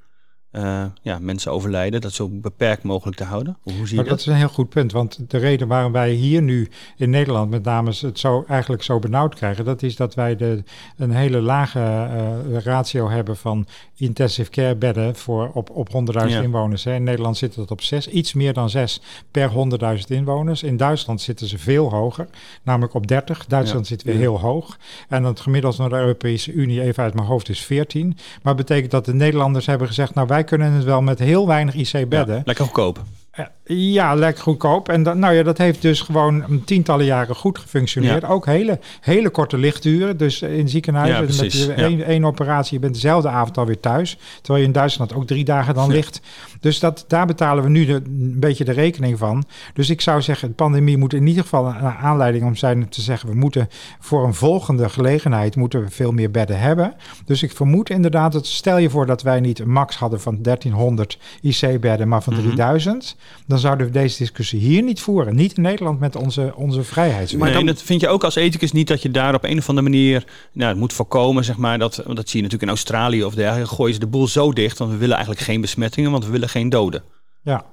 eh, 0.64 0.84
ja, 1.02 1.20
mensen 1.20 1.52
overlijden, 1.52 2.02
dat 2.02 2.12
zo 2.14 2.30
beperkt 2.32 2.84
mogelijk 2.84 3.18
te 3.18 3.24
houden? 3.24 3.58
Hoe, 3.64 3.74
zie 3.74 3.88
je 3.88 3.96
Maar 3.96 4.04
dat? 4.04 4.08
dat 4.08 4.20
is 4.20 4.26
een 4.26 4.34
heel 4.34 4.48
goed 4.48 4.70
punt, 4.70 4.92
want 4.92 5.20
de 5.28 5.38
reden 5.38 5.68
waarom 5.68 5.92
wij 5.92 6.12
hier 6.12 6.42
nu 6.42 6.70
in 6.98 7.10
Nederland 7.10 7.50
met 7.50 7.64
name 7.64 7.94
het 8.02 8.20
zo 8.20 8.46
eigenlijk 8.48 8.84
zo 8.84 9.00
benauwd 9.00 9.36
krijgen, 9.36 9.66
dat 9.66 9.84
is 9.84 9.96
dat 9.96 10.14
wij 10.16 10.36
de, 10.36 10.64
een 10.98 11.12
hele 11.12 11.42
lage 11.42 11.80
eh, 11.80 12.58
ratio 12.64 13.10
hebben 13.10 13.38
van 13.38 13.68
intensive 13.96 14.50
care 14.50 14.76
bedden 14.76 15.16
voor 15.16 15.52
op, 15.54 15.70
op 15.70 15.90
100.000 15.90 16.28
Ja. 16.28 16.42
inwoners. 16.42 16.84
Hè. 16.84 16.94
In 16.96 17.04
Nederland 17.04 17.38
zit 17.38 17.56
het 17.56 17.72
op 17.72 17.82
6, 17.82 18.08
iets 18.08 18.34
meer 18.34 18.54
dan 18.54 18.70
6 18.70 19.02
per 19.32 19.50
100.000 19.50 19.98
inwoners. 20.08 20.64
In 20.64 20.78
Duitsland 20.78 21.22
zitten 21.22 21.48
ze 21.48 21.58
veel 21.58 21.90
hoger, 21.90 22.28
namelijk 22.64 22.94
op 22.94 23.08
30. 23.08 23.46
Duitsland 23.46 23.88
Ja. 23.88 23.96
zit 23.96 24.04
weer 24.04 24.14
Ja. 24.14 24.20
heel 24.20 24.40
hoog. 24.40 24.78
En 25.10 25.24
het 25.24 25.40
gemiddeld 25.40 25.76
van 25.76 25.90
de 25.90 25.96
Europese 25.96 26.52
Unie, 26.52 26.82
even 26.82 27.04
uit 27.04 27.14
mijn 27.14 27.28
hoofd, 27.28 27.50
is 27.50 27.60
14. 27.66 28.08
Maar 28.44 28.56
dat 28.56 28.66
betekent 28.66 28.92
dat 28.92 29.06
de 29.06 29.14
Nederlanders 29.14 29.66
hebben 29.66 29.88
gezegd, 29.88 30.14
nou 30.14 30.28
wij 30.28 30.44
kunnen 30.48 30.72
het 30.72 30.84
wel 30.84 31.02
met 31.02 31.20
heel 31.20 31.48
weinig 31.48 31.76
IC-bedden. 31.76 32.36
Ja, 32.36 32.42
lekker 32.46 32.66
goedkoop. 32.66 33.04
Ja, 33.38 33.52
Ja, 33.66 34.14
lekker 34.16 34.44
goedkoop. 34.44 34.90
En 34.90 35.04
dan, 35.04 35.20
nou 35.20 35.34
ja, 35.34 35.44
dat 35.44 35.58
heeft 35.58 35.82
dus 35.82 36.02
gewoon 36.02 36.44
een 36.50 36.64
tientallen 36.64 37.06
jaren 37.06 37.36
goed 37.36 37.58
gefunctioneerd. 37.58 38.24
Ook 38.26 38.46
hele, 38.46 38.80
hele 39.02 39.30
korte 39.30 39.58
lichturen. 39.58 40.18
Dus 40.18 40.42
in 40.42 40.70
ziekenhuizen 40.70 41.36
Ja, 41.36 41.44
met 41.44 41.54
ja. 41.54 41.74
één, 41.84 42.04
één 42.06 42.26
operatie, 42.26 42.74
je 42.74 42.80
bent 42.80 42.94
dezelfde 42.94 43.30
avond 43.30 43.58
alweer 43.58 43.80
thuis. 43.80 44.18
Terwijl 44.42 44.60
je 44.60 44.66
in 44.68 44.74
Duitsland 44.74 45.14
ook 45.14 45.28
drie 45.28 45.44
dagen 45.44 45.74
dan 45.74 45.88
Ja. 45.88 45.94
ligt. 45.94 46.22
Dus 46.60 46.80
dat, 46.80 47.06
daar 47.08 47.26
betalen 47.26 47.64
we 47.64 47.70
nu 47.70 47.86
de, 47.86 47.94
een 47.94 48.40
beetje 48.40 48.64
de 48.66 48.72
rekening 48.72 49.18
van. 49.18 49.44
Dus 49.74 49.90
ik 49.90 50.02
zou 50.02 50.22
zeggen, 50.22 50.48
de 50.48 50.54
pandemie 50.54 50.98
moet 50.98 51.14
in 51.14 51.28
ieder 51.28 51.44
geval 51.44 51.66
een 51.68 51.76
aanleiding 51.84 52.46
om 52.46 52.56
zijn 52.56 52.90
te 52.90 53.02
zeggen... 53.02 53.30
we 53.30 53.36
moeten 53.36 53.70
voor 54.00 54.26
een 54.26 54.34
volgende 54.34 54.90
gelegenheid 54.90 55.56
moeten 55.56 55.82
we 55.84 55.90
veel 55.90 56.12
meer 56.12 56.32
bedden 56.32 56.60
hebben. 56.60 56.94
Dus 57.26 57.44
ik 57.44 57.52
vermoed 57.52 57.90
inderdaad, 57.90 58.32
dat 58.32 58.46
stel 58.46 58.78
je 58.78 58.90
voor 58.90 59.06
dat 59.06 59.22
wij 59.22 59.40
niet 59.40 59.60
een 59.60 59.72
max 59.72 59.96
hadden 59.96 60.22
van 60.22 60.38
1300 60.42 61.18
IC-bedden, 61.42 62.08
maar 62.08 62.24
van 62.24 62.34
Mhm. 62.34 62.42
3000... 62.44 63.16
dan 63.48 63.60
zouden 63.60 63.88
we 63.88 63.94
deze 63.94 64.18
discussie 64.18 64.60
hier 64.60 64.84
niet 64.84 65.02
voeren. 65.02 65.36
Niet 65.36 65.54
in 65.58 65.62
Nederland 65.62 66.00
met 66.00 66.16
onze, 66.16 66.54
onze 66.56 66.84
vrijheidswet. 66.84 67.40
Maar 67.40 67.50
nee, 67.50 67.58
dan- 67.58 67.68
dat 67.68 67.82
vind 67.82 68.02
je 68.02 68.08
ook 68.08 68.24
als 68.24 68.36
ethicus 68.36 68.72
niet 68.72 68.88
dat 68.88 69.02
je 69.02 69.12
daar 69.12 69.34
op 69.34 69.44
een 69.44 69.58
of 69.58 69.70
andere 69.70 69.90
manier 69.90 70.26
nou, 70.54 70.70
het 70.70 70.80
moet 70.80 70.94
voorkomen, 70.94 71.44
zeg 71.44 71.58
maar, 71.58 71.80
dat, 71.80 71.96
want 71.96 72.16
dat 72.18 72.30
zie 72.30 72.38
je 72.38 72.44
natuurlijk 72.44 72.72
in 72.72 72.78
Australië 72.78 73.24
of 73.24 73.34
dergelijke, 73.34 73.76
gooien 73.76 73.94
ze 73.94 74.00
de 74.00 74.08
boel 74.08 74.28
zo 74.28 74.54
dicht, 74.54 74.78
want 74.78 74.92
we 74.92 74.98
willen 74.98 75.16
eigenlijk 75.16 75.46
geen 75.46 75.62
besmettingen, 75.62 76.12
want 76.12 76.26
we 76.26 76.32
willen 76.32 76.50
geen 76.50 76.70
doden. 76.70 77.04
Ja. 77.42 77.66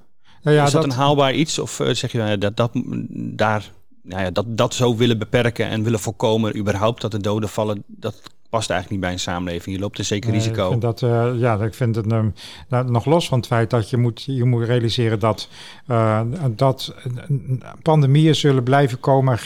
Nou 0.43 0.57
ja, 0.57 0.65
is 0.65 0.71
dat, 0.73 0.83
dat, 0.83 0.91
een 0.91 0.97
haalbaar 0.99 1.35
iets 1.35 1.59
of 1.59 1.81
eh, 1.81 1.91
zeg 1.91 2.13
je 2.13 2.19
nou 2.19 2.39
dat, 2.39 2.57
dat 2.57 2.71
daar, 3.15 3.71
nou 4.03 4.23
ja, 4.23 4.31
dat, 4.31 4.45
dat 4.49 4.75
zo 4.75 4.97
willen 4.97 5.19
beperken 5.19 5.67
en 5.67 5.83
willen 5.83 6.01
voorkomen 6.01 6.57
überhaupt 6.57 7.01
dat 7.01 7.11
de 7.11 7.21
doden 7.21 7.49
vallen, 7.49 7.83
dat 7.87 8.23
past 8.55 8.71
eigenlijk 8.71 8.91
niet 8.91 9.01
bij 9.01 9.13
een 9.13 9.33
samenleving. 9.33 9.77
Je 9.77 9.83
loopt 9.83 9.99
een 9.99 10.05
zeker 10.05 10.31
Nee, 10.31 10.39
risico. 10.39 10.63
Ik 10.65 10.69
vind 10.71 10.83
dat, 10.83 11.03
eh, 11.03 11.29
ja, 11.37 11.61
ik 11.61 11.75
vind 11.75 11.97
het 11.97 12.13
ehm, 12.13 12.29
nou, 12.69 12.91
nog 12.91 13.05
los 13.05 13.29
van 13.29 13.39
het 13.39 13.47
feit 13.47 13.71
dat 13.71 13.91
je 13.91 13.97
moet, 13.97 14.23
je 14.27 14.45
moet 14.45 14.65
realiseren 14.65 15.19
dat, 15.19 15.49
eh, 15.87 16.21
dat 16.51 16.95
eh, 17.05 17.23
pandemieën 17.83 18.35
zullen 18.35 18.63
blijven 18.63 19.01
komen. 19.01 19.39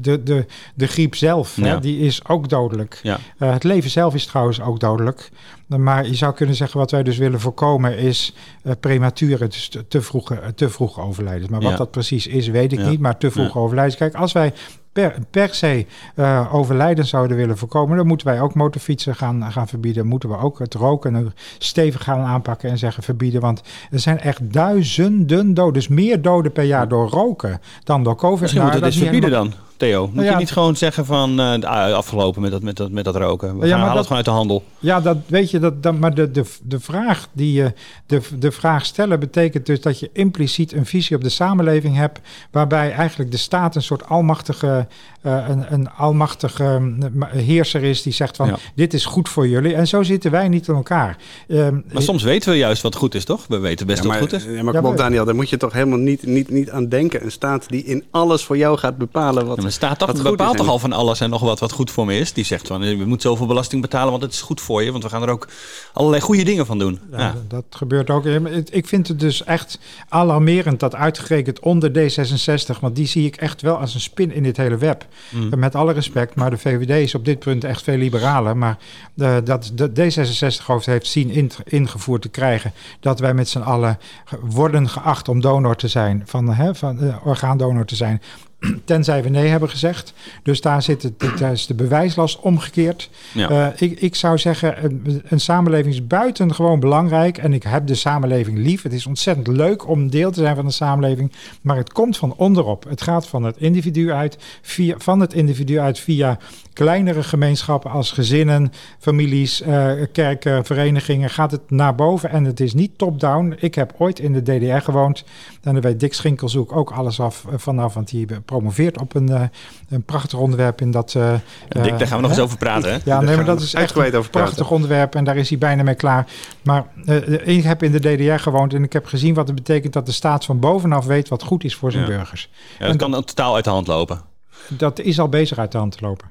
De, 0.00 0.22
de, 0.22 0.46
de 0.74 0.86
griep 0.86 1.14
zelf, 1.14 1.56
Ja. 1.56 1.64
hè, 1.64 1.80
die 1.80 1.98
is 1.98 2.26
ook 2.26 2.48
dodelijk. 2.48 3.00
Ja. 3.02 3.18
Het 3.38 3.64
leven 3.64 3.90
zelf 3.90 4.14
is 4.14 4.26
trouwens 4.26 4.60
ook 4.60 4.80
dodelijk. 4.80 5.30
Maar 5.66 6.06
je 6.06 6.14
zou 6.14 6.34
kunnen 6.34 6.54
zeggen, 6.54 6.78
wat 6.78 6.90
wij 6.90 7.02
dus 7.02 7.18
willen 7.18 7.40
voorkomen 7.40 7.98
is 7.98 8.34
premature, 8.80 9.46
dus 9.48 9.68
te, 9.68 9.88
te 9.88 10.02
vroege, 10.02 10.40
te 10.54 10.68
vroeg 10.68 11.00
overlijden. 11.00 11.50
Maar 11.50 11.60
wat 11.60 11.70
Ja. 11.70 11.76
dat 11.76 11.90
precies 11.90 12.26
is, 12.26 12.48
weet 12.48 12.72
ik 12.72 12.86
niet. 12.86 13.00
Maar 13.00 13.18
te 13.18 13.30
vroeg 13.30 13.56
overlijden. 13.56 13.96
Kijk, 13.96 14.14
als 14.14 14.32
wij 14.32 14.52
per, 15.00 15.14
per 15.30 15.54
se 15.54 15.86
eh, 16.14 16.54
overlijden 16.54 17.06
zouden 17.06 17.36
willen 17.36 17.58
voorkomen, 17.58 17.96
dan 17.96 18.06
moeten 18.06 18.26
wij 18.26 18.40
ook 18.40 18.54
motorfietsen 18.54 19.14
gaan, 19.14 19.52
gaan 19.52 19.68
verbieden. 19.68 20.06
Moeten 20.06 20.28
we 20.28 20.36
ook 20.36 20.58
het 20.58 20.74
roken 20.74 21.14
en 21.14 21.34
stevig 21.58 22.04
gaan 22.04 22.20
aanpakken 22.20 22.70
en 22.70 22.78
zeggen 22.78 23.02
verbieden. 23.02 23.40
Want 23.40 23.62
er 23.90 23.98
zijn 23.98 24.20
echt 24.20 24.52
duizenden 24.52 25.54
doden. 25.54 25.74
Dus 25.74 25.88
meer 25.88 26.22
doden 26.22 26.52
per 26.52 26.64
jaar 26.64 26.88
door 26.88 27.08
roken 27.08 27.60
dan 27.84 28.02
door 28.02 28.16
COVID. 28.16 28.40
Misschien 28.40 28.62
Nou, 28.62 28.72
moeten 28.72 28.90
we 28.90 28.96
dit 28.98 29.08
verbieden 29.08 29.30
dan, 29.30 29.52
Theo. 29.80 30.06
Moet 30.06 30.14
Nou 30.14 30.26
ja, 30.26 30.32
je 30.32 30.38
niet 30.38 30.50
gewoon 30.50 30.76
zeggen 30.76 31.04
van 31.06 31.40
eh, 31.40 31.60
ah, 31.62 31.94
afgelopen 31.94 32.42
met 32.42 32.50
dat, 32.50 32.62
met, 32.62 32.76
dat, 32.76 32.90
met 32.90 33.04
dat 33.04 33.16
roken. 33.16 33.48
We 33.48 33.54
Ja, 33.54 33.60
gaan, 33.60 33.68
maar 33.70 33.78
halen 33.78 33.86
dat- 33.88 33.96
het 33.96 34.06
gewoon 34.06 34.16
uit 34.16 34.24
de 34.24 34.30
handel. 34.30 34.64
Ja, 34.78 35.00
dat 35.00 35.16
weet 35.26 35.50
je, 35.50 35.58
dat, 35.58 35.82
dat, 35.82 35.98
maar 35.98 36.14
de, 36.14 36.30
de, 36.30 36.44
de 36.62 36.80
vraag 36.80 37.28
die 37.32 37.52
je, 37.52 37.72
de, 38.06 38.20
de 38.38 38.50
vraag 38.52 38.86
stellen 38.86 39.20
betekent 39.20 39.66
dus 39.66 39.80
dat 39.80 39.98
je 40.00 40.10
impliciet 40.12 40.72
een 40.72 40.86
visie 40.86 41.16
op 41.16 41.22
de 41.22 41.28
samenleving 41.28 41.96
hebt, 41.96 42.20
waarbij 42.50 42.92
eigenlijk 42.92 43.30
de 43.30 43.36
staat 43.36 43.76
een 43.76 43.82
soort 43.82 44.06
almachtige, 44.08 44.86
eh, 45.22 45.44
een, 45.48 45.64
een 45.72 45.90
almachtige 45.90 46.78
mm, 46.80 47.24
heerser 47.28 47.82
is 47.82 48.02
die 48.02 48.12
zegt 48.12 48.36
van 48.36 48.46
Ja. 48.46 48.56
dit 48.74 48.94
is 48.94 49.04
goed 49.04 49.28
voor 49.28 49.48
jullie. 49.48 49.74
En 49.74 49.86
zo 49.88 50.02
zitten 50.02 50.30
wij 50.30 50.48
niet 50.48 50.68
in 50.68 50.74
elkaar. 50.74 51.16
Ehm, 51.48 51.80
Maar 51.92 52.02
soms 52.02 52.22
weten 52.22 52.50
we 52.50 52.56
juist 52.58 52.82
wat 52.82 52.94
goed 52.94 53.14
is, 53.14 53.24
toch? 53.24 53.46
We 53.48 53.58
weten 53.58 53.86
best 53.86 53.98
Ja, 54.02 54.04
wat 54.08 54.12
maar, 54.12 54.22
goed 54.28 54.32
is. 54.32 54.44
ja, 54.44 54.48
maar 54.50 54.56
Ja, 54.74 54.80
kom 54.80 54.90
op, 54.90 54.96
maar- 54.96 54.96
Daniel, 54.96 55.24
daar 55.24 55.34
moet 55.34 55.50
je 55.50 55.56
toch 55.56 55.72
helemaal 55.72 55.98
niet, 55.98 56.26
niet, 56.26 56.50
niet 56.50 56.70
aan 56.70 56.88
denken. 56.88 57.24
Een 57.24 57.30
staat 57.30 57.68
die 57.68 57.84
in 57.84 58.04
alles 58.10 58.44
voor 58.44 58.56
jou 58.56 58.78
gaat 58.78 58.96
bepalen 58.98 59.46
wat, 59.46 59.56
Staat 59.70 59.98
toch, 59.98 60.10
goed 60.10 60.22
bepaalt 60.22 60.56
toch 60.56 60.68
al 60.68 60.78
van 60.78 60.92
alles 60.92 61.20
en 61.20 61.30
nog 61.30 61.40
wat 61.40 61.60
wat 61.60 61.72
goed 61.72 61.90
voor 61.90 62.06
me 62.06 62.18
is. 62.18 62.32
Die 62.32 62.44
zegt 62.44 62.66
van, 62.66 62.82
eh, 62.82 62.98
we 62.98 63.04
moeten 63.04 63.30
zoveel 63.30 63.46
belasting 63.46 63.82
betalen, 63.82 64.10
want 64.10 64.22
het 64.22 64.32
is 64.32 64.40
goed 64.40 64.60
voor 64.60 64.82
je. 64.82 64.90
Want 64.90 65.02
we 65.02 65.08
gaan 65.10 65.22
er 65.22 65.28
ook 65.30 65.48
allerlei 65.92 66.22
goede 66.22 66.42
dingen 66.42 66.66
van 66.66 66.78
doen. 66.78 67.00
Ja, 67.10 67.18
Ja. 67.18 67.34
dat 67.48 67.64
gebeurt 67.70 68.10
ook. 68.10 68.24
Ik 68.70 68.86
vind 68.88 69.08
het 69.08 69.20
dus 69.20 69.44
echt 69.44 69.78
alarmerend 70.08 70.80
dat 70.80 70.94
uitgerekend 70.94 71.60
onder 71.60 71.90
D66, 71.90 72.80
want 72.80 72.96
die 72.96 73.06
zie 73.06 73.26
ik 73.26 73.36
echt 73.36 73.62
wel 73.62 73.76
als 73.76 73.94
een 73.94 74.00
spin 74.00 74.32
in 74.32 74.42
dit 74.42 74.56
hele 74.56 74.76
web. 74.76 75.06
Mm. 75.30 75.58
Met 75.58 75.74
alle 75.74 75.92
respect, 75.92 76.34
maar 76.34 76.50
de 76.50 76.58
VVD 76.58 76.90
is 77.02 77.14
op 77.14 77.24
dit 77.24 77.38
punt 77.38 77.64
echt 77.64 77.82
veel 77.82 77.96
liberaler. 77.96 78.56
Maar 78.56 78.78
eh, 79.16 79.36
dat 79.44 79.70
de 79.74 79.90
D66-hoofd 79.90 80.86
heeft 80.86 81.06
zien 81.06 81.30
in- 81.30 81.50
ingevoerd 81.64 82.22
te 82.22 82.28
krijgen 82.28 82.72
dat 83.00 83.18
wij 83.20 83.34
met 83.34 83.48
z'n 83.48 83.58
allen 83.58 83.98
worden 84.40 84.88
geacht 84.88 85.28
om 85.28 85.40
donor 85.40 85.76
te 85.76 85.88
zijn, 85.88 86.22
van, 86.26 86.48
hè, 86.48 86.74
van 86.74 87.00
eh, 87.00 87.16
orgaandonor 87.26 87.84
te 87.84 87.96
zijn. 87.96 88.22
Tenzij 88.84 89.22
we 89.22 89.28
nee 89.28 89.48
hebben 89.48 89.68
gezegd. 89.68 90.12
Dus 90.42 90.60
daar, 90.60 90.82
zit 90.82 91.02
het, 91.02 91.38
daar 91.38 91.52
is 91.52 91.66
de 91.66 91.74
bewijslast 91.74 92.40
omgekeerd. 92.40 93.10
Ja. 93.34 93.48
Eh, 93.48 93.88
ik, 93.88 94.00
ik 94.00 94.14
zou 94.14 94.38
zeggen, 94.38 94.84
een, 94.84 95.22
een 95.28 95.40
samenleving 95.40 95.94
is 95.94 96.06
buitengewoon 96.06 96.80
belangrijk. 96.80 97.38
En 97.38 97.52
ik 97.52 97.62
heb 97.62 97.86
de 97.86 97.94
samenleving 97.94 98.58
lief. 98.58 98.82
Het 98.82 98.92
is 98.92 99.06
ontzettend 99.06 99.46
leuk 99.46 99.88
om 99.88 100.10
deel 100.10 100.30
te 100.30 100.40
zijn 100.40 100.56
van 100.56 100.66
de 100.66 100.72
samenleving. 100.72 101.32
Maar 101.60 101.76
het 101.76 101.92
komt 101.92 102.16
van 102.16 102.34
onderop. 102.36 102.84
Het 102.88 103.02
gaat 103.02 103.26
van 103.26 103.42
het 103.42 103.56
individu 103.56 104.12
uit, 104.12 104.38
via, 104.62 104.94
van 104.98 105.20
het 105.20 105.32
individu 105.32 105.78
uit 105.78 105.98
via 105.98 106.38
kleinere 106.72 107.22
gemeenschappen 107.22 107.90
als 107.90 108.12
gezinnen, 108.12 108.72
families, 108.98 109.60
eh, 109.60 109.92
kerken, 110.12 110.64
verenigingen. 110.64 111.30
Gaat 111.30 111.50
het 111.50 111.70
naar 111.70 111.94
boven 111.94 112.30
en 112.30 112.44
het 112.44 112.60
is 112.60 112.74
niet 112.74 112.98
top-down. 112.98 113.56
Ik 113.58 113.74
heb 113.74 113.94
ooit 113.98 114.18
in 114.18 114.32
de 114.32 114.42
DDR 114.42 114.84
gewoond. 114.84 115.24
En 115.62 115.72
daar 115.72 115.82
weet 115.82 116.00
Dick 116.00 116.14
Schinkelzoek 116.14 116.72
ook 116.76 116.90
alles 116.90 117.20
af 117.20 117.44
eh, 117.44 117.54
vanaf. 117.58 117.94
Want 117.94 118.08
die 118.08 118.26
promoveert 118.50 119.00
op 119.00 119.14
een, 119.14 119.28
eh, 119.28 119.42
een 119.88 120.02
prachtig 120.02 120.38
onderwerp 120.38 120.80
in 120.80 120.90
dat... 120.90 121.14
eh, 121.14 121.34
Dick, 121.68 121.98
daar 121.98 122.06
gaan 122.06 122.16
we 122.16 122.22
nog 122.22 122.30
hè? 122.30 122.36
eens 122.36 122.38
over 122.38 122.58
praten. 122.58 122.92
Hè? 122.92 122.98
Ja, 123.04 123.20
nee, 123.20 123.36
maar 123.36 123.44
dat 123.44 123.60
is 123.60 123.74
echt 123.74 123.94
een 123.96 124.02
over 124.02 124.10
praten. 124.12 124.30
prachtig 124.30 124.70
onderwerp 124.70 125.14
en 125.14 125.24
daar 125.24 125.36
is 125.36 125.48
hij 125.48 125.58
bijna 125.58 125.82
mee 125.82 125.94
klaar. 125.94 126.26
Maar 126.62 126.84
eh, 127.06 127.46
ik 127.56 127.62
heb 127.64 127.82
in 127.82 127.92
de 127.92 127.98
DDR 127.98 128.42
gewoond 128.42 128.74
en 128.74 128.82
ik 128.82 128.92
heb 128.92 129.06
gezien 129.06 129.34
wat 129.34 129.46
het 129.46 129.56
betekent 129.56 129.92
dat 129.92 130.06
de 130.06 130.12
staat 130.12 130.44
van 130.44 130.58
bovenaf 130.60 131.04
weet 131.06 131.28
wat 131.28 131.42
goed 131.42 131.64
is 131.64 131.74
voor 131.76 131.90
zijn 131.92 132.04
Ja. 132.04 132.08
burgers. 132.10 132.50
Ja, 132.78 132.78
dat 132.78 132.88
En 132.90 132.96
kan 132.96 133.24
totaal 133.24 133.54
uit 133.54 133.64
de 133.64 133.70
hand 133.70 133.86
lopen. 133.86 134.20
Dat 134.68 135.00
is 135.00 135.18
al 135.20 135.28
bezig 135.28 135.58
uit 135.58 135.72
de 135.72 135.78
hand 135.78 135.92
te 135.98 136.04
lopen. 136.04 136.30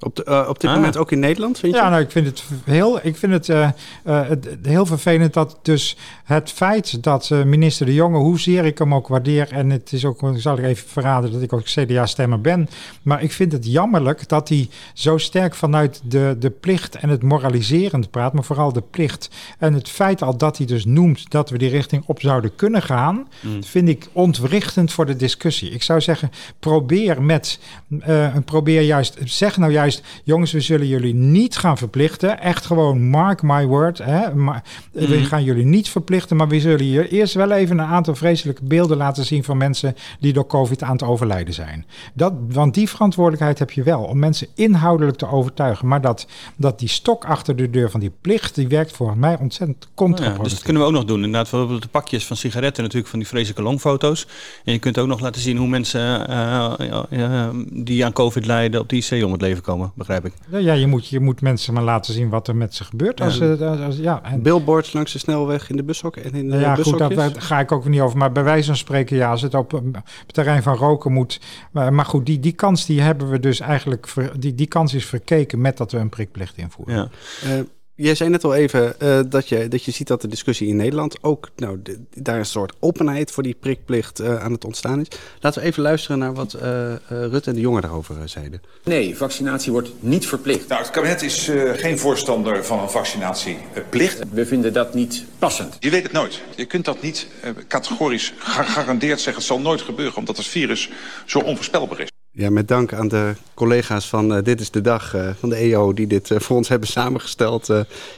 Op, 0.00 0.16
de- 0.16 0.24
eh, 0.24 0.46
op 0.48 0.60
dit 0.60 0.70
Ah. 0.70 0.76
moment 0.76 0.96
ook 0.96 1.12
in 1.12 1.18
Nederland, 1.18 1.58
vind 1.58 1.74
je? 1.74 1.78
Ja, 1.80 1.88
nou, 1.88 2.02
ik 2.02 2.10
vind 2.10 2.26
het 2.26 2.44
heel, 2.64 2.98
ik 3.06 3.16
vind 3.16 3.32
het, 3.32 3.48
eh, 3.48 3.64
eh, 4.04 4.28
het- 4.28 4.48
heel 4.62 4.86
vervelend 4.86 5.32
dat 5.34 5.58
dus 5.62 5.96
het 6.24 6.50
feit 6.52 7.02
dat 7.02 7.30
eh, 7.30 7.42
minister 7.42 7.86
De 7.86 7.94
Jonge, 7.94 8.18
hoezeer 8.18 8.64
ik 8.64 8.78
hem 8.78 8.94
ook 8.94 9.08
waardeer, 9.08 9.52
en 9.52 9.70
het 9.70 9.92
is 9.92 10.04
ook, 10.04 10.22
ik 10.22 10.40
zal 10.40 10.58
ik 10.58 10.64
even 10.64 10.88
verraden 10.88 11.32
dat 11.32 11.42
ik 11.42 11.52
ook 11.52 11.62
CDA-stemmer 11.64 12.40
ben, 12.40 12.68
maar 13.02 13.22
ik 13.22 13.32
vind 13.32 13.52
het 13.52 13.66
jammerlijk 13.66 14.28
dat 14.28 14.48
hij 14.48 14.68
zo 14.94 15.18
sterk 15.18 15.54
vanuit 15.54 16.00
de, 16.04 16.36
de 16.38 16.50
plicht 16.50 16.94
en 16.94 17.08
het 17.08 17.22
moraliserend 17.22 18.10
praat, 18.10 18.32
maar 18.32 18.44
vooral 18.44 18.72
de 18.72 18.82
plicht. 18.90 19.30
En 19.58 19.72
het 19.74 19.88
feit 19.88 20.22
al 20.22 20.36
dat 20.36 20.56
hij 20.56 20.66
dus 20.66 20.84
noemt 20.84 21.30
dat 21.30 21.50
we 21.50 21.58
die 21.58 21.68
richting 21.70 22.02
op 22.06 22.20
zouden 22.20 22.54
kunnen 22.56 22.82
gaan, 22.82 23.28
Mm. 23.42 23.64
vind 23.64 23.88
ik 23.88 24.06
ontwrichtend 24.12 24.92
voor 24.92 25.06
de 25.06 25.16
discussie. 25.16 25.70
Ik 25.70 25.82
zou 25.82 26.00
zeggen, 26.00 26.30
probeer 26.60 27.22
met, 27.22 27.58
eh, 28.00 28.34
probeer 28.44 28.82
juist, 28.82 29.16
zeg 29.24 29.56
nou 29.56 29.72
juist, 29.72 29.86
jongens, 30.24 30.52
we 30.52 30.60
zullen 30.60 30.86
jullie 30.86 31.14
niet 31.14 31.56
gaan 31.56 31.78
verplichten. 31.78 32.40
Echt 32.40 32.66
gewoon, 32.66 33.02
mark 33.08 33.42
my 33.42 33.66
word. 33.66 33.98
Hè? 33.98 34.34
Maar, 34.34 34.62
eh, 34.92 35.06
We 35.08 35.16
Mhm. 35.16 35.24
gaan 35.24 35.44
jullie 35.44 35.64
niet 35.64 35.88
verplichten, 35.88 36.36
maar 36.36 36.48
we 36.48 36.60
zullen 36.60 36.86
je 36.86 37.08
eerst 37.08 37.34
wel 37.34 37.50
even 37.50 37.78
een 37.78 37.86
aantal 37.86 38.14
vreselijke 38.14 38.64
beelden 38.64 38.96
laten 38.96 39.24
zien 39.24 39.44
van 39.44 39.56
mensen 39.56 39.94
die 40.20 40.32
door 40.32 40.46
COVID 40.46 40.82
aan 40.82 40.92
het 40.92 41.02
overlijden 41.02 41.54
zijn. 41.54 41.86
Dat, 42.14 42.32
want 42.48 42.74
die 42.74 42.88
verantwoordelijkheid 42.88 43.58
heb 43.58 43.70
je 43.70 43.82
wel, 43.82 44.02
om 44.02 44.18
mensen 44.18 44.46
inhoudelijk 44.54 45.16
te 45.16 45.28
overtuigen. 45.30 45.88
Maar 45.88 46.00
dat, 46.00 46.26
dat 46.56 46.78
die 46.78 46.88
stok 46.88 47.24
achter 47.24 47.56
de 47.56 47.70
deur 47.70 47.90
van 47.90 48.00
die 48.00 48.12
plicht, 48.20 48.54
die 48.54 48.68
werkt 48.68 48.92
volgens 48.92 49.18
mij 49.18 49.36
ontzettend 49.40 49.76
Ja, 49.84 49.88
contraproductief. 49.94 50.42
dus 50.44 50.52
dat 50.54 50.62
kunnen 50.62 50.82
we 50.82 50.88
ook 50.88 50.94
nog 50.94 51.04
doen. 51.04 51.16
Inderdaad, 51.24 51.50
bijvoorbeeld 51.50 51.82
de 51.82 51.88
pakjes 51.88 52.26
van 52.26 52.36
sigaretten, 52.36 52.82
natuurlijk 52.82 53.10
van 53.10 53.18
die 53.18 53.28
vreselijke 53.28 53.62
longfoto's. 53.62 54.26
En 54.64 54.72
je 54.72 54.78
kunt 54.78 54.98
ook 54.98 55.06
nog 55.06 55.20
laten 55.20 55.40
zien 55.40 55.56
hoe 55.56 55.68
mensen 55.68 56.28
eh, 56.28 57.06
ja, 57.10 57.50
die 57.70 58.04
aan 58.04 58.12
COVID 58.12 58.46
lijden 58.46 58.80
op 58.80 58.88
die 58.88 59.04
IC 59.10 59.24
om 59.24 59.32
het 59.32 59.40
leven 59.40 59.62
komen, 59.62 59.77
begrijp 59.94 60.24
ik. 60.24 60.32
Nou 60.48 60.62
Ja, 60.64 60.72
je 60.72 60.86
moet, 60.86 61.08
je 61.08 61.20
moet 61.20 61.40
mensen 61.40 61.74
maar 61.74 61.82
laten 61.82 62.12
zien 62.14 62.28
wat 62.28 62.48
er 62.48 62.56
met 62.56 62.74
ze 62.74 62.84
gebeurt. 62.84 63.20
Als, 63.20 63.36
Ja. 63.38 63.56
ze- 63.56 63.64
als, 63.66 63.80
als- 63.80 63.96
ja, 63.96 64.22
en, 64.22 64.42
Billboards 64.42 64.92
langs 64.92 65.12
de 65.12 65.18
snelweg 65.18 65.70
in 65.70 65.76
de 65.76 65.82
bushokken 65.84 66.24
en 66.24 66.32
in 66.34 66.50
de 66.50 66.56
ja, 66.56 66.74
goed, 66.74 66.98
daar, 66.98 67.14
daar 67.14 67.32
ga 67.42 67.60
ik 67.60 67.72
ook 67.72 67.88
niet 67.88 68.00
over. 68.00 68.18
Maar 68.18 68.32
bij 68.32 68.44
wijze 68.44 68.66
van 68.66 68.76
spreken, 68.76 69.16
ja, 69.16 69.30
als 69.30 69.42
het 69.42 69.54
op, 69.54 69.72
op 69.72 69.94
het 69.94 70.34
terrein 70.34 70.62
van 70.62 70.76
roken 70.76 71.12
moet. 71.12 71.40
Maar, 71.72 71.92
maar 71.92 72.04
goed, 72.04 72.26
die, 72.26 72.40
die 72.40 72.52
kans 72.52 72.86
die 72.86 73.00
hebben 73.00 73.30
we 73.30 73.38
dus 73.40 73.60
eigenlijk, 73.60 74.08
ver- 74.08 74.40
die, 74.40 74.54
die 74.54 74.66
kans 74.66 74.94
is 74.94 75.06
verkeken 75.06 75.60
met 75.60 75.76
dat 75.76 75.92
we 75.92 75.98
een 75.98 76.08
prikplicht 76.08 76.56
invoeren. 76.56 76.94
Ja. 76.94 77.08
Eh, 77.48 77.60
jij 78.00 78.14
zei 78.14 78.30
net 78.30 78.44
al 78.44 78.54
even 78.54 79.00
eh, 79.00 79.20
dat, 79.28 79.48
je, 79.48 79.68
dat 79.68 79.84
je 79.84 79.90
ziet 79.90 80.06
dat 80.06 80.20
de 80.20 80.28
discussie 80.28 80.68
in 80.68 80.76
Nederland 80.76 81.16
ook, 81.22 81.48
nou, 81.56 81.78
de- 81.82 81.98
daar 82.14 82.38
een 82.38 82.46
soort 82.46 82.72
openheid 82.80 83.30
voor 83.30 83.42
die 83.42 83.56
prikplicht 83.60 84.20
eh, 84.20 84.42
aan 84.42 84.52
het 84.52 84.64
ontstaan 84.64 85.00
is. 85.00 85.06
Laten 85.40 85.60
we 85.62 85.66
even 85.68 85.82
luisteren 85.82 86.18
naar 86.18 86.34
wat 86.34 86.52
eh 86.52 86.92
eh, 86.92 86.98
Rutte 87.08 87.48
en 87.50 87.54
de 87.54 87.60
jongen 87.60 87.82
daarover 87.82 88.16
zeiden. 88.28 88.62
Nee, 88.84 89.16
vaccinatie 89.16 89.72
wordt 89.72 89.90
niet 90.00 90.26
verplicht. 90.26 90.68
Nou, 90.68 90.82
het 90.82 90.90
kabinet 90.90 91.22
is 91.22 91.48
eh, 91.48 91.70
geen 91.74 91.98
voorstander 91.98 92.64
van 92.64 92.78
een 92.78 92.90
vaccinatieplicht. 92.90 94.18
We 94.32 94.46
vinden 94.46 94.72
dat 94.72 94.94
niet 94.94 95.24
passend. 95.38 95.76
Je 95.80 95.90
weet 95.90 96.02
het 96.02 96.12
nooit. 96.12 96.42
Je 96.56 96.64
kunt 96.64 96.84
dat 96.84 97.02
niet 97.02 97.26
eh, 97.42 97.50
categorisch 97.68 98.32
gegarandeerd 98.38 99.16
zeggen. 99.20 99.34
Het 99.34 99.44
zal 99.44 99.60
nooit 99.60 99.80
gebeuren, 99.82 100.16
omdat 100.16 100.36
het 100.36 100.46
virus 100.46 100.90
zo 101.26 101.38
onvoorspelbaar 101.38 102.00
is. 102.00 102.08
Ja, 102.38 102.50
met 102.50 102.68
dank 102.68 102.92
aan 102.92 103.08
de 103.08 103.34
collega's 103.54 104.08
van 104.08 104.34
eh, 104.34 104.42
Dit 104.42 104.60
is 104.60 104.70
de 104.70 104.80
Dag 104.80 105.14
eh, 105.14 105.30
van 105.38 105.48
de 105.48 105.56
EO... 105.56 105.92
die 105.92 106.06
dit 106.06 106.30
eh, 106.30 106.40
voor 106.40 106.56
ons 106.56 106.68
hebben 106.68 106.88
samengesteld 106.88 107.68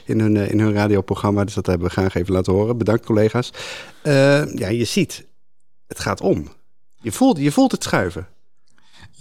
in, 0.05 0.19
hun, 0.19 0.35
in 0.35 0.59
hun 0.59 0.73
radioprogramma. 0.73 1.43
Dus 1.43 1.53
dat 1.53 1.65
hebben 1.65 1.87
we 1.87 1.93
graag 1.93 2.15
even 2.15 2.33
laten 2.33 2.53
horen. 2.53 2.77
Bedankt 2.77 3.05
collega's. 3.05 3.53
Ja, 4.03 4.67
je 4.67 4.83
ziet, 4.83 5.25
het 5.87 5.99
gaat 5.99 6.21
om. 6.21 6.47
Je 7.01 7.11
voelt, 7.11 7.37
je 7.37 7.51
voelt 7.51 7.71
het 7.71 7.83
schuiven. 7.83 8.27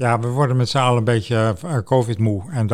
Ja, 0.01 0.21
we 0.21 0.29
worden 0.29 0.57
met 0.57 0.69
z'n 0.69 0.79
allen 0.79 0.99
een 0.99 1.05
beetje 1.05 1.57
eh, 1.63 1.79
COVID-moe. 1.85 2.43
En 2.51 2.67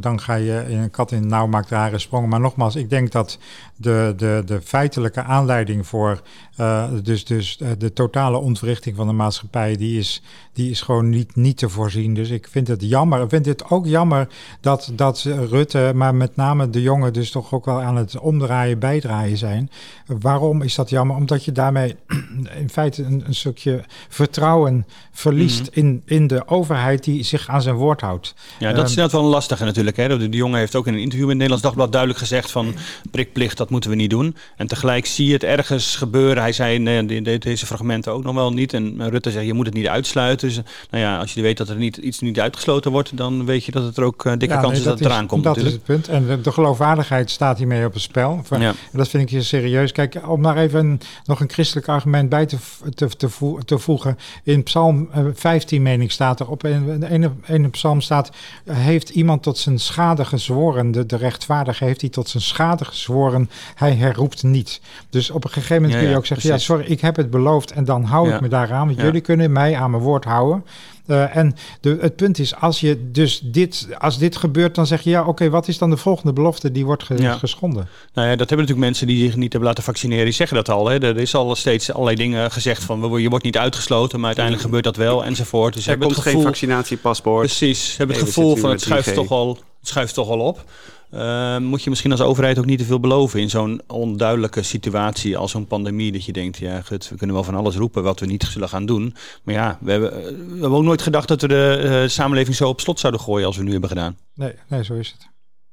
dan, 0.00 0.20
ga 0.20 0.34
je 0.34 0.64
in 0.68 0.78
een 0.78 0.90
kat 0.90 1.12
in 1.12 1.22
de 1.22 1.28
nauw 1.28 1.46
maakt 1.46 1.70
rare 1.70 1.98
sprongen. 1.98 2.28
Maar 2.28 2.40
nogmaals, 2.40 2.76
ik 2.76 2.90
denk 2.90 3.12
dat 3.12 3.38
de, 3.76 4.14
de, 4.16 4.42
de 4.46 4.60
feitelijke 4.62 5.22
aanleiding 5.22 5.86
voor 5.86 6.22
eh, 6.56 6.84
dus, 7.02 7.24
dus 7.24 7.58
eh, 7.58 7.68
de 7.78 7.92
totale 7.92 8.38
ontwrichting 8.38 8.96
van 8.96 9.06
de 9.06 9.12
maatschappij, 9.12 9.76
die 9.76 9.98
is, 9.98 10.22
die 10.52 10.70
is 10.70 10.80
gewoon 10.80 11.08
niet, 11.08 11.36
niet 11.36 11.56
te 11.56 11.68
voorzien. 11.68 12.14
Dus 12.14 12.30
ik 12.30 12.48
vind 12.48 12.68
het 12.68 12.82
jammer. 12.82 13.22
Ik 13.22 13.28
vind 13.28 13.46
het 13.46 13.70
ook 13.70 13.86
jammer 13.86 14.28
dat, 14.60 14.92
dat 14.94 15.22
Rutte, 15.22 15.92
maar 15.94 16.14
met 16.14 16.36
name 16.36 16.70
de 16.70 16.82
jongen, 16.82 17.12
dus 17.12 17.30
toch 17.30 17.54
ook 17.54 17.64
wel 17.64 17.82
aan 17.82 17.96
het 17.96 18.18
omdraaien, 18.18 18.78
bijdraaien 18.78 19.36
zijn. 19.36 19.70
Waarom 20.06 20.62
is 20.62 20.74
dat 20.74 20.90
jammer? 20.90 21.16
Omdat 21.16 21.44
je 21.44 21.52
daarmee 21.52 21.96
in 22.62 22.70
feite 22.70 23.02
een, 23.02 23.22
een 23.26 23.34
stukje 23.34 23.84
vertrouwen 24.08 24.86
verliest 25.10 25.66
in, 25.66 26.02
in 26.04 26.26
de 26.26 26.48
overheid 26.48 26.60
overheid 26.62 27.04
die 27.04 27.22
zich 27.22 27.48
aan 27.48 27.62
zijn 27.62 27.74
woord 27.74 28.00
houdt. 28.00 28.34
Ja, 28.58 28.72
dat 28.72 28.84
is 28.84 28.90
Ehm, 28.92 29.00
net 29.00 29.12
wel 29.12 29.20
een 29.22 29.26
lastige 29.28 29.64
natuurlijk. 29.64 29.96
Hè. 29.96 30.08
De, 30.18 30.28
de 30.28 30.36
jongen 30.36 30.58
heeft 30.58 30.74
ook 30.74 30.86
in 30.86 30.92
een 30.94 30.98
interview 31.00 31.22
in 31.24 31.28
het 31.28 31.38
Nederlands 31.38 31.62
Dagblad 31.64 31.90
duidelijk 31.92 32.20
gezegd 32.20 32.50
van 32.50 32.74
prikplicht, 33.10 33.56
dat 33.56 33.70
moeten 33.70 33.90
we 33.90 33.96
niet 33.96 34.10
doen. 34.10 34.36
En 34.56 34.66
tegelijk 34.66 35.06
zie 35.06 35.26
je 35.26 35.32
het 35.32 35.42
ergens 35.44 35.96
gebeuren. 35.96 36.42
Hij 36.42 36.52
zei 36.52 36.78
nee, 36.78 37.06
de- 37.06 37.22
de- 37.22 37.38
deze 37.38 37.66
fragmenten 37.66 38.12
ook 38.12 38.22
nog 38.22 38.34
wel 38.34 38.52
niet. 38.52 38.72
En 38.72 39.10
Rutte 39.10 39.30
zegt, 39.30 39.46
je 39.46 39.52
moet 39.54 39.66
het 39.66 39.74
niet 39.74 39.86
uitsluiten. 39.88 40.48
Dus 40.48 40.56
nou 40.90 41.02
ja, 41.04 41.18
als 41.18 41.34
je 41.34 41.42
weet 41.42 41.56
dat 41.56 41.68
er 41.68 41.76
niet, 41.76 41.96
iets 41.96 42.20
niet 42.20 42.40
uitgesloten 42.40 42.90
wordt, 42.90 43.16
dan 43.16 43.44
weet 43.44 43.64
je 43.64 43.72
dat 43.72 43.84
het 43.84 43.96
er 43.96 44.04
ook 44.04 44.24
eh, 44.24 44.32
dikke 44.38 44.54
Ja, 44.54 44.60
kans 44.60 44.68
nee, 44.72 44.78
is 44.80 44.84
dat, 44.84 44.98
het 44.98 45.08
eraan 45.08 45.26
komt 45.26 45.44
Dat 45.44 45.56
natuurlijk. 45.56 45.84
is 45.88 45.94
het 45.94 46.04
punt. 46.06 46.16
En 46.20 46.26
de, 46.36 46.40
de 46.40 46.52
geloofwaardigheid 46.52 47.30
staat 47.30 47.58
hiermee 47.58 47.84
op 47.86 47.92
het 47.92 48.02
spel. 48.02 48.40
Van- 48.44 48.60
Ja. 48.60 48.68
En 48.68 48.98
dat 48.98 49.08
vind 49.08 49.22
ik 49.22 49.30
hier 49.30 49.42
serieus. 49.44 49.92
Kijk, 49.92 50.20
om 50.26 50.40
maar 50.40 50.56
even 50.56 50.80
een- 50.80 51.00
nog 51.24 51.40
een 51.40 51.50
christelijk 51.50 51.88
argument 51.88 52.28
bij 52.28 52.46
te, 52.46 52.56
te, 52.94 53.08
te, 53.16 53.28
te 53.64 53.78
voegen. 53.78 54.18
In 54.44 54.62
Psalm 54.62 55.08
eh, 55.12 55.24
15, 55.34 55.82
meen 55.82 56.00
ik, 56.00 56.10
staat 56.10 56.40
er 56.40 56.48
op 56.52 56.62
een, 56.64 57.00
de 57.00 57.10
ene, 57.10 57.30
ene 57.46 57.68
psalm 57.68 58.00
staat... 58.00 58.30
heeft 58.70 59.08
iemand 59.08 59.42
tot 59.42 59.58
zijn 59.58 59.78
schade 59.78 60.24
gezworen, 60.24 60.92
de, 60.92 61.06
de 61.06 61.16
rechtvaardige 61.16 61.84
heeft 61.84 62.00
hij 62.00 62.10
tot 62.10 62.28
zijn 62.28 62.42
schade 62.42 62.84
gezworen, 62.84 63.50
hij 63.74 63.94
herroept 63.94 64.42
niet. 64.42 64.80
Dus 65.10 65.30
op 65.30 65.44
een 65.44 65.50
gegeven 65.50 65.74
moment 65.74 65.92
Ja, 65.92 65.98
kun 65.98 66.08
je 66.08 66.16
ook 66.16 66.26
zeggen, 66.26 66.48
precies. 66.48 66.66
ja, 66.66 66.74
sorry, 66.74 66.90
ik 66.90 67.00
heb 67.00 67.16
het 67.16 67.30
beloofd 67.30 67.72
en 67.72 67.84
dan 67.84 68.04
hou 68.04 68.32
ik 68.34 68.40
me 68.40 68.48
daaraan. 68.48 68.86
Want 68.86 69.00
jullie 69.00 69.20
kunnen 69.20 69.52
mij 69.52 69.76
aan 69.76 69.90
mijn 69.90 70.02
woord 70.02 70.24
houden. 70.24 70.64
Eh, 71.06 71.36
en 71.36 71.54
de, 71.80 71.98
het 72.00 72.16
punt 72.16 72.38
is, 72.38 72.54
als, 72.56 72.80
je 72.80 73.10
dus 73.10 73.40
dit, 73.44 73.88
als 73.98 74.18
dit 74.18 74.36
gebeurt, 74.36 74.74
dan 74.74 74.86
zeg 74.86 75.02
je 75.02 75.10
ja, 75.10 75.24
oké, 75.24 75.50
wat 75.50 75.68
is 75.68 75.78
dan 75.78 75.90
de 75.90 75.96
volgende 75.96 76.32
belofte 76.32 76.72
die 76.72 76.84
wordt 76.84 77.02
ge- 77.02 77.22
Ja. 77.22 77.32
geschonden? 77.38 77.88
Nou 78.14 78.28
ja, 78.28 78.36
dat 78.36 78.48
hebben 78.48 78.56
natuurlijk 78.58 78.86
mensen 78.86 79.06
die 79.06 79.24
zich 79.24 79.36
niet 79.36 79.50
hebben 79.52 79.68
laten 79.68 79.84
vaccineren. 79.84 80.24
Die 80.24 80.34
zeggen 80.34 80.56
dat 80.56 80.68
al. 80.68 80.88
Hè. 80.88 81.02
Er 81.02 81.16
is 81.18 81.34
al 81.34 81.54
steeds 81.54 81.92
allerlei 81.92 82.16
dingen 82.16 82.50
gezegd 82.50 82.82
van 82.84 83.10
we- 83.10 83.20
je 83.20 83.28
wordt 83.28 83.44
niet 83.44 83.58
uitgesloten, 83.58 84.16
maar 84.18 84.26
uiteindelijk 84.26 84.64
gebeurt 84.64 84.84
dat 84.84 84.96
wel 84.96 85.24
enzovoort. 85.24 85.74
Dus 85.74 85.82
ze 85.84 85.90
Er 85.90 85.96
hebben 85.98 86.06
komt 86.14 86.24
het 86.24 86.28
geen 86.34 86.34
gevoel, 86.42 86.52
vaccinatiepaspoort. 86.52 87.46
Precies, 87.46 87.90
ze 87.90 87.96
hebben 87.96 88.16
het 88.16 88.24
Nee, 88.24 88.34
gevoel 88.34 88.56
van 88.56 88.70
het 88.70 88.80
schuift 88.80 89.08
3G. 89.08 89.14
toch 89.14 89.30
al, 89.30 89.48
het 89.80 89.88
schuift 89.88 90.14
toch 90.14 90.28
al 90.28 90.40
op. 90.40 90.64
Eh, 91.12 91.58
moet 91.58 91.82
je 91.82 91.90
misschien 91.90 92.10
als 92.10 92.20
overheid 92.20 92.58
ook 92.58 92.64
niet 92.64 92.78
te 92.78 92.84
veel 92.84 93.00
beloven 93.00 93.40
in 93.40 93.50
zo'n 93.50 93.80
onduidelijke 93.86 94.62
situatie 94.62 95.36
als 95.36 95.50
zo'n 95.50 95.66
pandemie. 95.66 96.12
Dat 96.12 96.24
je 96.24 96.32
denkt, 96.32 96.56
ja 96.56 96.80
gut, 96.80 97.08
we 97.08 97.16
kunnen 97.16 97.36
wel 97.36 97.44
van 97.44 97.54
alles 97.54 97.76
roepen 97.76 98.02
wat 98.02 98.20
we 98.20 98.26
niet 98.26 98.42
zullen 98.42 98.68
gaan 98.68 98.86
doen. 98.86 99.14
Maar 99.42 99.54
ja, 99.54 99.78
we 99.80 99.90
hebben, 99.90 100.12
eh, 100.12 100.24
we 100.28 100.60
hebben 100.60 100.78
ook 100.78 100.82
nooit 100.82 101.02
gedacht 101.02 101.28
dat 101.28 101.40
we 101.40 101.48
de 101.48 102.00
eh, 102.02 102.08
samenleving 102.08 102.56
zo 102.56 102.68
op 102.68 102.80
slot 102.80 103.00
zouden 103.00 103.20
gooien 103.20 103.46
als 103.46 103.56
we 103.56 103.62
nu 103.62 103.70
hebben 103.70 103.88
gedaan. 103.88 104.16
Nee, 104.34 104.52
nee, 104.68 104.84
zo 104.84 104.94
is 104.94 105.10
het. 105.18 105.28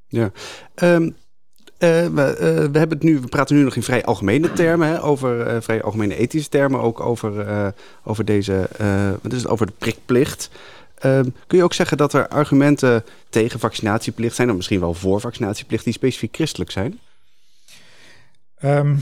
Ja. 0.08 0.32
Ehm, 0.76 1.10
eh, 1.80 2.06
we, 2.08 2.22
eh, 2.22 2.72
we, 2.72 2.78
hebben 2.78 2.98
het 2.98 3.04
nu, 3.04 3.20
we 3.20 3.28
praten 3.28 3.56
nu 3.56 3.64
nog 3.64 3.76
in 3.76 3.84
vrij 3.84 4.06
algemene 4.06 4.54
termen, 4.54 4.88
hè, 4.88 5.04
over 5.04 5.42
eh, 5.42 5.62
vrij 5.62 5.84
algemene 5.84 6.16
ethische 6.16 6.50
termen, 6.50 6.82
ook 6.82 7.00
over, 7.00 7.40
eh, 7.40 7.68
over, 8.04 8.26
deze, 8.26 8.70
eh, 8.78 9.10
wat 9.22 9.34
is 9.34 9.42
het, 9.42 9.52
over 9.52 9.66
de 9.66 9.74
prikplicht. 9.78 10.50
Ehm, 11.00 11.30
kun 11.48 11.58
je 11.58 11.64
ook 11.64 11.74
zeggen 11.74 11.98
dat 11.98 12.14
er 12.14 12.28
argumenten 12.28 13.04
tegen 13.30 13.60
vaccinatieplicht 13.60 14.36
zijn, 14.36 14.50
of 14.50 14.56
misschien 14.56 14.80
wel 14.80 14.94
voor 14.94 15.22
vaccinatieplicht, 15.22 15.84
die 15.84 15.94
specifiek 15.94 16.36
christelijk 16.36 16.72
zijn? 16.72 17.00
Ehm, 18.58 18.96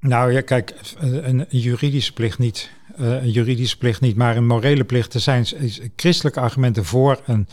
nou 0.00 0.32
ja, 0.32 0.40
kijk, 0.40 0.74
een, 0.98 1.28
een 1.28 1.46
juridische 1.48 2.12
plicht 2.12 2.38
niet. 2.38 2.70
Eh, 2.96 3.22
een 3.22 3.30
juridische 3.30 3.78
plicht 3.78 4.00
niet, 4.00 4.16
maar 4.16 4.36
een 4.36 4.46
morele 4.46 4.84
plicht. 4.84 5.14
Er 5.14 5.20
zijn 5.20 5.46
is- 5.58 5.80
christelijke 5.96 6.40
argumenten 6.40 6.84
voor 6.84 7.20
een, 7.26 7.48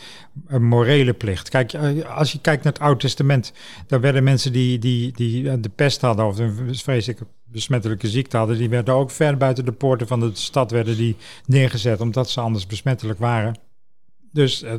een 0.46 0.64
morele 0.64 1.12
plicht. 1.12 1.48
Kijk, 1.48 1.72
eh, 1.72 2.16
als 2.16 2.32
je 2.32 2.38
kijkt 2.40 2.64
naar 2.64 2.72
het 2.72 2.82
Oude 2.82 3.00
Testament, 3.00 3.52
dan 3.86 4.00
werden 4.00 4.24
mensen 4.24 4.52
die, 4.52 4.78
die, 4.78 5.12
die 5.12 5.50
eh, 5.50 5.56
de 5.60 5.68
pest 5.68 6.00
hadden 6.00 6.26
of 6.26 6.38
een 6.38 6.74
vreselijke 6.76 7.26
besmettelijke 7.44 8.08
ziekte 8.08 8.36
hadden, 8.36 8.58
die 8.58 8.68
werden 8.68 8.94
ook 8.94 9.10
ver 9.10 9.36
buiten 9.36 9.64
de 9.64 9.72
poorten 9.72 10.06
van 10.06 10.20
de 10.20 10.30
stad 10.32 10.70
werden 10.70 10.96
die 10.96 11.16
neergezet, 11.46 12.00
omdat 12.00 12.30
ze 12.30 12.40
anders 12.40 12.66
besmettelijk 12.66 13.18
waren. 13.18 13.54
Dus 14.34 14.62
eh, 14.62 14.72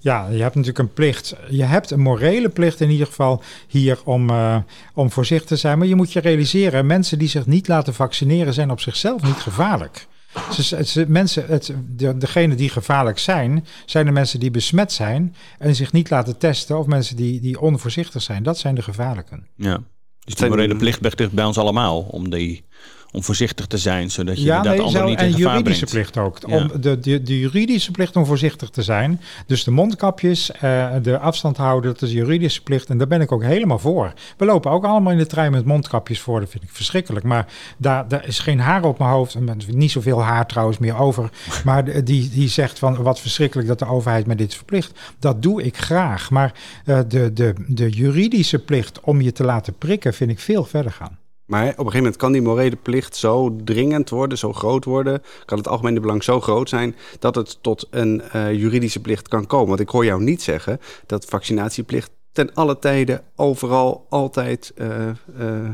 ja, 0.00 0.28
je 0.28 0.42
hebt 0.42 0.54
natuurlijk 0.54 0.78
een 0.78 0.92
plicht. 0.92 1.36
Je 1.50 1.64
hebt 1.64 1.90
een 1.90 2.00
morele 2.00 2.48
plicht 2.48 2.80
in 2.80 2.90
ieder 2.90 3.06
geval 3.06 3.42
hier 3.68 3.98
om, 4.04 4.30
eh, 4.30 4.56
om 4.94 5.10
voorzichtig 5.10 5.48
te 5.48 5.56
zijn. 5.56 5.78
Maar 5.78 5.86
je 5.86 5.94
moet 5.94 6.12
je 6.12 6.20
realiseren, 6.20 6.86
mensen 6.86 7.18
die 7.18 7.28
zich 7.28 7.46
niet 7.46 7.68
laten 7.68 7.94
vaccineren 7.94 8.54
zijn 8.54 8.70
op 8.70 8.80
zichzelf 8.80 9.22
niet 9.22 9.34
gevaarlijk. 9.34 10.06
Ze, 10.52 10.84
ze, 10.84 11.04
mensen, 11.08 11.46
het, 11.46 11.74
de, 11.88 12.16
degene 12.16 12.54
die 12.54 12.68
gevaarlijk 12.68 13.18
zijn, 13.18 13.66
zijn 13.86 14.06
de 14.06 14.12
mensen 14.12 14.40
die 14.40 14.50
besmet 14.50 14.92
zijn 14.92 15.34
en 15.58 15.74
zich 15.74 15.92
niet 15.92 16.10
laten 16.10 16.38
testen. 16.38 16.78
Of 16.78 16.86
mensen 16.86 17.16
die, 17.16 17.40
die 17.40 17.60
onvoorzichtig 17.60 18.22
zijn. 18.22 18.42
Dat 18.42 18.58
zijn 18.58 18.74
de 18.74 18.82
gevaarlijken. 18.82 19.46
Ja. 19.56 19.74
Dus 19.74 19.84
die 20.24 20.36
zijn- 20.36 20.50
morele 20.50 20.76
plicht 20.76 21.00
ligt 21.18 21.32
bij 21.32 21.44
ons 21.44 21.58
allemaal 21.58 22.00
om, 22.00 22.30
die, 22.30 22.64
om 23.12 23.22
voorzichtig 23.22 23.66
te 23.66 23.78
zijn, 23.78 24.10
zodat 24.10 24.38
je 24.38 24.44
Ja, 24.44 24.56
inderdaad 24.56 24.78
nee, 24.78 24.86
anderen 24.86 25.08
niet 25.08 25.18
en 25.18 25.26
in 25.26 25.32
gevaar 25.32 25.52
juridische 25.56 25.84
brengt. 25.84 26.10
plicht 26.12 26.26
ook. 26.26 26.38
Ja. 26.46 26.56
Om 26.56 26.80
de, 26.80 26.98
de, 26.98 27.22
de 27.22 27.38
juridische 27.38 27.90
plicht 27.90 28.16
om 28.16 28.26
voorzichtig 28.26 28.70
te 28.70 28.82
zijn. 28.82 29.20
Dus 29.46 29.64
de 29.64 29.70
mondkapjes, 29.70 30.50
eh, 30.50 30.88
de 31.02 31.18
afstand 31.18 31.56
houden, 31.56 31.92
dat 31.92 32.02
is 32.02 32.12
juridische 32.12 32.62
plicht. 32.62 32.88
En 32.90 32.98
daar 32.98 33.06
ben 33.06 33.20
ik 33.20 33.32
ook 33.32 33.42
helemaal 33.42 33.78
voor. 33.78 34.12
We 34.36 34.44
lopen 34.44 34.70
ook 34.70 34.84
allemaal 34.84 35.12
in 35.12 35.18
de 35.18 35.26
trein 35.26 35.52
met 35.52 35.64
mondkapjes 35.64 36.20
voor. 36.20 36.40
Dat 36.40 36.50
vind 36.50 36.64
ik 36.64 36.70
verschrikkelijk. 36.72 37.24
Maar 37.24 37.46
daar, 37.78 38.08
daar 38.08 38.26
is 38.26 38.38
geen 38.38 38.60
haar 38.60 38.84
op 38.84 38.98
mijn 38.98 39.10
hoofd. 39.10 39.34
En 39.34 39.58
niet 39.66 39.90
zoveel 39.90 40.22
haar 40.22 40.46
trouwens 40.46 40.78
meer 40.78 40.96
over. 40.98 41.30
Maar 41.64 42.04
die, 42.04 42.28
die 42.30 42.48
zegt 42.48 42.78
van 42.78 43.02
wat 43.02 43.20
verschrikkelijk 43.20 43.68
dat 43.68 43.78
de 43.78 43.86
overheid 43.86 44.26
mij 44.26 44.36
dit 44.36 44.54
verplicht. 44.54 44.98
Dat 45.18 45.42
doe 45.42 45.62
ik 45.62 45.76
graag. 45.76 46.30
Maar 46.30 46.52
eh, 46.84 46.98
de, 47.08 47.32
de, 47.32 47.54
de 47.66 47.90
juridische 47.90 48.58
plicht 48.58 49.00
om 49.00 49.20
je 49.20 49.32
te 49.32 49.44
laten 49.44 49.74
prikken 49.78 50.14
vind 50.14 50.30
ik 50.30 50.38
veel 50.38 50.64
verder 50.64 50.92
gaan. 50.92 51.18
Maar 51.48 51.62
op 51.62 51.68
een 51.68 51.76
gegeven 51.76 51.98
moment 51.98 52.16
kan 52.16 52.32
die 52.32 52.42
morele 52.42 52.76
plicht 52.76 53.16
zo 53.16 53.56
dringend 53.64 54.10
worden, 54.10 54.38
zo 54.38 54.52
groot 54.52 54.84
worden, 54.84 55.22
kan 55.44 55.58
het 55.58 55.68
algemene 55.68 56.00
belang 56.00 56.22
zo 56.22 56.40
groot 56.40 56.68
zijn 56.68 56.96
dat 57.18 57.34
het 57.34 57.58
tot 57.62 57.86
een 57.90 58.22
eh, 58.22 58.52
juridische 58.52 59.00
plicht 59.00 59.28
kan 59.28 59.46
komen. 59.46 59.68
Want 59.68 59.80
ik 59.80 59.88
hoor 59.88 60.04
jou 60.04 60.22
niet 60.22 60.42
zeggen 60.42 60.80
dat 61.06 61.24
vaccinatieplicht 61.24 62.10
ten 62.38 62.54
alle 62.54 62.78
tijden, 62.78 63.20
overal, 63.36 64.06
altijd 64.08 64.72
eh, 64.76 65.08
eh, 65.08 65.14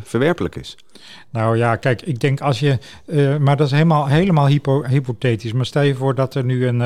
verwerpelijk 0.03 0.57
is. 0.57 0.77
Nou 1.31 1.57
ja, 1.57 1.77
kijk, 1.77 2.03
ik 2.03 2.21
denk 2.21 2.41
als 2.41 2.61
je. 2.61 2.79
eh, 3.07 3.37
maar 3.37 3.57
dat 3.57 3.67
is 3.67 3.73
helemaal, 3.73 4.07
helemaal 4.07 4.47
hypo, 4.47 4.83
hypothetisch. 4.85 5.53
Maar 5.53 5.67
stel 5.67 5.83
je 5.83 5.95
voor 5.95 6.15
dat 6.15 6.35
er 6.35 6.45
nu 6.45 6.67
een, 6.67 6.81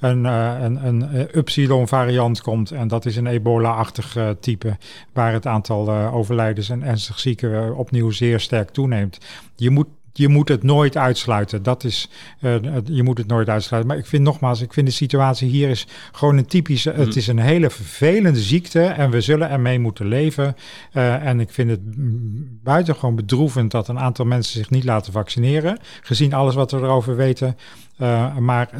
een, 0.00 0.26
eh, 0.26 0.54
een, 0.60 0.86
een 0.86 1.02
eh, 1.08 1.34
Upsilon-variant 1.34 2.40
komt. 2.40 2.70
En 2.70 2.88
dat 2.88 3.06
is 3.06 3.16
een 3.16 3.26
ebola-achtig 3.26 4.16
type. 4.40 4.76
Waar 5.12 5.32
het 5.32 5.46
aantal 5.46 5.90
overlijdens 5.90 6.68
en 6.68 6.82
ernstig 6.82 7.18
zieken 7.18 7.76
opnieuw 7.76 8.10
zeer 8.10 8.40
sterk 8.40 8.70
toeneemt. 8.70 9.18
Je 9.56 9.70
moet. 9.70 9.86
Je 10.12 10.28
moet 10.28 10.48
het 10.48 10.62
nooit 10.62 10.96
uitsluiten. 10.96 11.62
Dat 11.62 11.84
is, 11.84 12.08
eh, 12.40 12.54
je 12.84 13.02
moet 13.02 13.18
het 13.18 13.26
nooit 13.26 13.48
uitsluiten. 13.48 13.90
Maar 13.90 14.00
ik 14.00 14.06
vind 14.06 14.22
nogmaals, 14.22 14.60
ik 14.60 14.72
vind 14.72 14.86
de 14.86 14.92
situatie 14.92 15.48
hier 15.48 15.68
is 15.68 15.86
gewoon 16.12 16.36
een 16.36 16.46
typische. 16.46 16.90
Het 16.92 17.16
is 17.16 17.26
een 17.26 17.38
hele 17.38 17.70
vervelende 17.70 18.40
ziekte 18.40 18.82
en 18.82 19.10
we 19.10 19.20
zullen 19.20 19.50
ermee 19.50 19.78
moeten 19.78 20.06
leven. 20.06 20.56
Eh, 20.92 21.26
en 21.26 21.40
ik 21.40 21.50
vind 21.50 21.70
het 21.70 21.96
mm, 21.96 22.58
buitengewoon 22.62 23.14
bedroevend 23.16 23.70
dat 23.70 23.88
een 23.88 23.98
aantal 23.98 24.24
mensen 24.24 24.52
zich 24.52 24.70
niet 24.70 24.84
laten 24.84 25.12
vaccineren. 25.12 25.78
Gezien 26.02 26.34
alles 26.34 26.54
wat 26.54 26.70
we 26.70 26.76
erover 26.76 27.16
weten. 27.16 27.56
Eh, 28.00 28.36
maar 28.36 28.70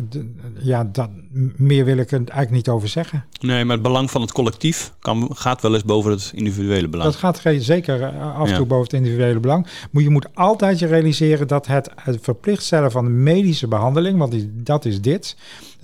ja, 0.58 0.84
dat, 0.92 1.10
meer 1.56 1.84
wil 1.84 1.96
ik 1.96 2.10
er 2.10 2.16
eigenlijk 2.16 2.50
niet 2.50 2.68
over 2.68 2.88
zeggen. 2.88 3.24
Nee, 3.40 3.64
maar 3.64 3.74
het 3.74 3.84
belang 3.84 4.10
van 4.10 4.20
het 4.20 4.32
collectief 4.32 4.92
kan, 4.98 5.30
gaat 5.32 5.62
wel 5.62 5.74
eens 5.74 5.84
boven 5.84 6.10
het 6.10 6.32
individuele 6.34 6.88
belang. 6.88 7.10
Dat 7.10 7.18
gaat 7.18 7.42
zeker 7.58 8.02
eh, 8.02 8.34
af 8.34 8.48
en 8.48 8.54
toe 8.54 8.62
Ja. 8.62 8.68
boven 8.68 8.84
het 8.84 8.92
individuele 8.92 9.40
belang. 9.40 9.66
Maar 9.90 10.02
je 10.02 10.10
moet 10.10 10.34
altijd 10.34 10.78
je 10.78 10.86
realiseren 10.86 11.19
dat 11.46 11.66
het, 11.66 11.90
verplicht 12.20 12.62
stellen 12.62 12.90
van 12.90 13.22
medische 13.22 13.68
behandeling, 13.68 14.18
want 14.18 14.32
die, 14.32 14.50
dat 14.54 14.84
is 14.84 15.00
dit, 15.00 15.36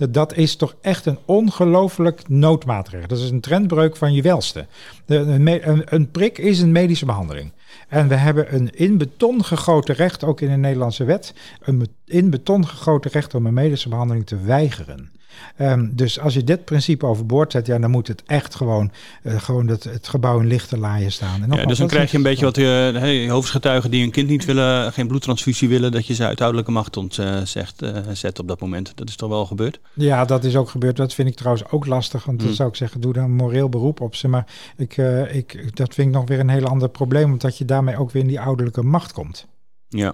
dat 0.09 0.35
is 0.35 0.55
toch 0.55 0.75
echt 0.81 1.05
een 1.05 1.17
ongelooflijk 1.25 2.29
noodmaatregel. 2.29 3.07
Dat 3.07 3.17
is 3.17 3.29
een 3.29 3.39
trendbreuk 3.39 3.95
van 3.95 4.13
je 4.13 4.21
welste. 4.21 4.65
Een, 5.05 5.47
een, 5.69 5.83
een 5.85 6.11
prik 6.11 6.37
is 6.37 6.59
een 6.59 6.71
medische 6.71 7.05
behandeling. 7.05 7.51
En 7.87 8.07
we 8.07 8.15
hebben 8.15 8.53
een 8.55 8.69
in 8.73 8.97
beton 8.97 9.45
gegoten 9.45 9.95
recht, 9.95 10.23
ook 10.23 10.41
in 10.41 10.49
de 10.49 10.55
Nederlandse 10.55 11.03
wet, 11.03 11.33
een 11.61 11.87
in 12.05 12.29
beton 12.29 12.67
gegoten 12.67 13.11
recht 13.11 13.35
om 13.35 13.45
een 13.45 13.53
medische 13.53 13.89
behandeling 13.89 14.25
te 14.25 14.37
weigeren. 14.41 15.11
Ehm, 15.55 15.87
dus 15.91 16.19
als 16.19 16.33
je 16.33 16.43
dit 16.43 16.65
principe 16.65 17.05
overboord 17.05 17.51
zet, 17.51 17.65
ja, 17.67 17.79
dan 17.79 17.91
moet 17.91 18.07
het 18.07 18.23
echt 18.25 18.55
gewoon, 18.55 18.91
eh, 19.23 19.41
gewoon 19.41 19.67
het, 19.67 19.83
het 19.83 20.07
gebouw 20.07 20.39
in 20.39 20.47
lichte 20.47 20.77
laaien 20.77 21.11
staan. 21.11 21.43
En 21.43 21.51
Ja, 21.51 21.65
dus 21.65 21.77
dan 21.77 21.87
dat 21.87 21.95
krijg 21.95 22.11
je 22.11 22.17
een 22.17 22.23
beetje 22.23 22.45
wat 22.45 22.57
uh, 22.57 22.65
hey, 22.65 23.29
hoofdgetuigen 23.29 23.91
die 23.91 24.03
een 24.03 24.11
kind 24.11 24.29
niet 24.29 24.45
willen, 24.45 24.93
geen 24.93 25.07
bloedtransfusie 25.07 25.69
willen, 25.69 25.91
dat 25.91 26.05
je 26.05 26.13
ze 26.13 26.23
uit 26.23 26.39
ouderlijke 26.39 26.71
macht 26.71 26.97
ont, 26.97 27.17
uh, 27.17 27.41
zegt, 27.41 27.83
uh, 27.83 27.97
zet 28.13 28.39
op 28.39 28.47
dat 28.47 28.59
moment. 28.59 28.91
Dat 28.95 29.09
is 29.09 29.15
toch 29.15 29.29
wel 29.29 29.45
gebeurd? 29.45 29.79
Ja, 29.93 30.25
dat 30.25 30.43
is 30.43 30.55
ook 30.55 30.69
gebeurd. 30.69 30.95
Dat 30.95 31.13
vind 31.13 31.29
ik 31.29 31.35
trouwens 31.35 31.69
ook 31.69 31.85
lastig. 31.85 32.25
Want 32.25 32.37
dan 32.37 32.47
Hmm. 32.47 32.55
zou 32.55 32.69
ik 32.69 32.75
zeggen, 32.75 33.01
doe 33.01 33.13
dan 33.13 33.23
een 33.23 33.35
moreel 33.35 33.69
beroep 33.69 34.01
op 34.01 34.15
ze. 34.15 34.27
Maar 34.27 34.45
ik, 34.77 34.97
ik, 35.31 35.75
dat 35.77 35.93
vind 35.93 36.07
ik 36.07 36.13
nog 36.13 36.27
weer 36.27 36.39
een 36.39 36.49
heel 36.49 36.65
ander 36.67 36.89
probleem. 36.89 37.31
Omdat 37.31 37.57
je 37.57 37.65
daarmee 37.65 37.97
ook 37.97 38.11
weer 38.11 38.21
in 38.21 38.27
die 38.27 38.39
ouderlijke 38.39 38.83
macht 38.83 39.11
komt. 39.13 39.47
Ja. 39.89 40.13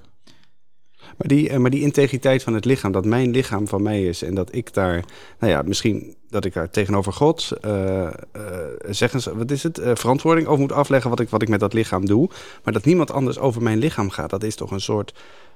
Maar 1.17 1.27
die, 1.27 1.49
eh, 1.49 1.57
maar 1.57 1.69
die 1.69 1.81
integriteit 1.81 2.43
van 2.43 2.53
het 2.53 2.65
lichaam, 2.65 2.91
dat 2.91 3.05
mijn 3.05 3.31
lichaam 3.31 3.67
van 3.67 3.81
mij 3.81 4.03
is 4.05 4.21
en 4.23 4.35
dat 4.35 4.55
ik 4.55 4.73
daar, 4.73 5.03
nou 5.39 5.51
ja, 5.51 5.61
misschien 5.61 6.15
dat 6.29 6.45
ik 6.45 6.53
daar 6.53 6.69
tegenover 6.69 7.13
God, 7.13 7.51
uh, 7.65 8.07
uh, 8.87 9.25
wat 9.33 9.51
is 9.51 9.63
het, 9.63 9.79
uh, 9.79 9.91
verantwoording 9.93 10.47
over 10.47 10.59
moet 10.59 10.71
afleggen 10.71 11.09
wat 11.09 11.19
ik, 11.19 11.29
wat 11.29 11.41
ik 11.41 11.49
met 11.49 11.59
dat 11.59 11.73
lichaam 11.73 12.05
doe. 12.05 12.29
Maar 12.63 12.73
dat 12.73 12.85
niemand 12.85 13.11
anders 13.11 13.39
over 13.39 13.61
mijn 13.61 13.77
lichaam 13.77 14.09
gaat, 14.09 14.29
dat 14.29 14.43
is 14.43 14.55
toch 14.55 14.71
een 14.71 14.81
soort 14.81 15.13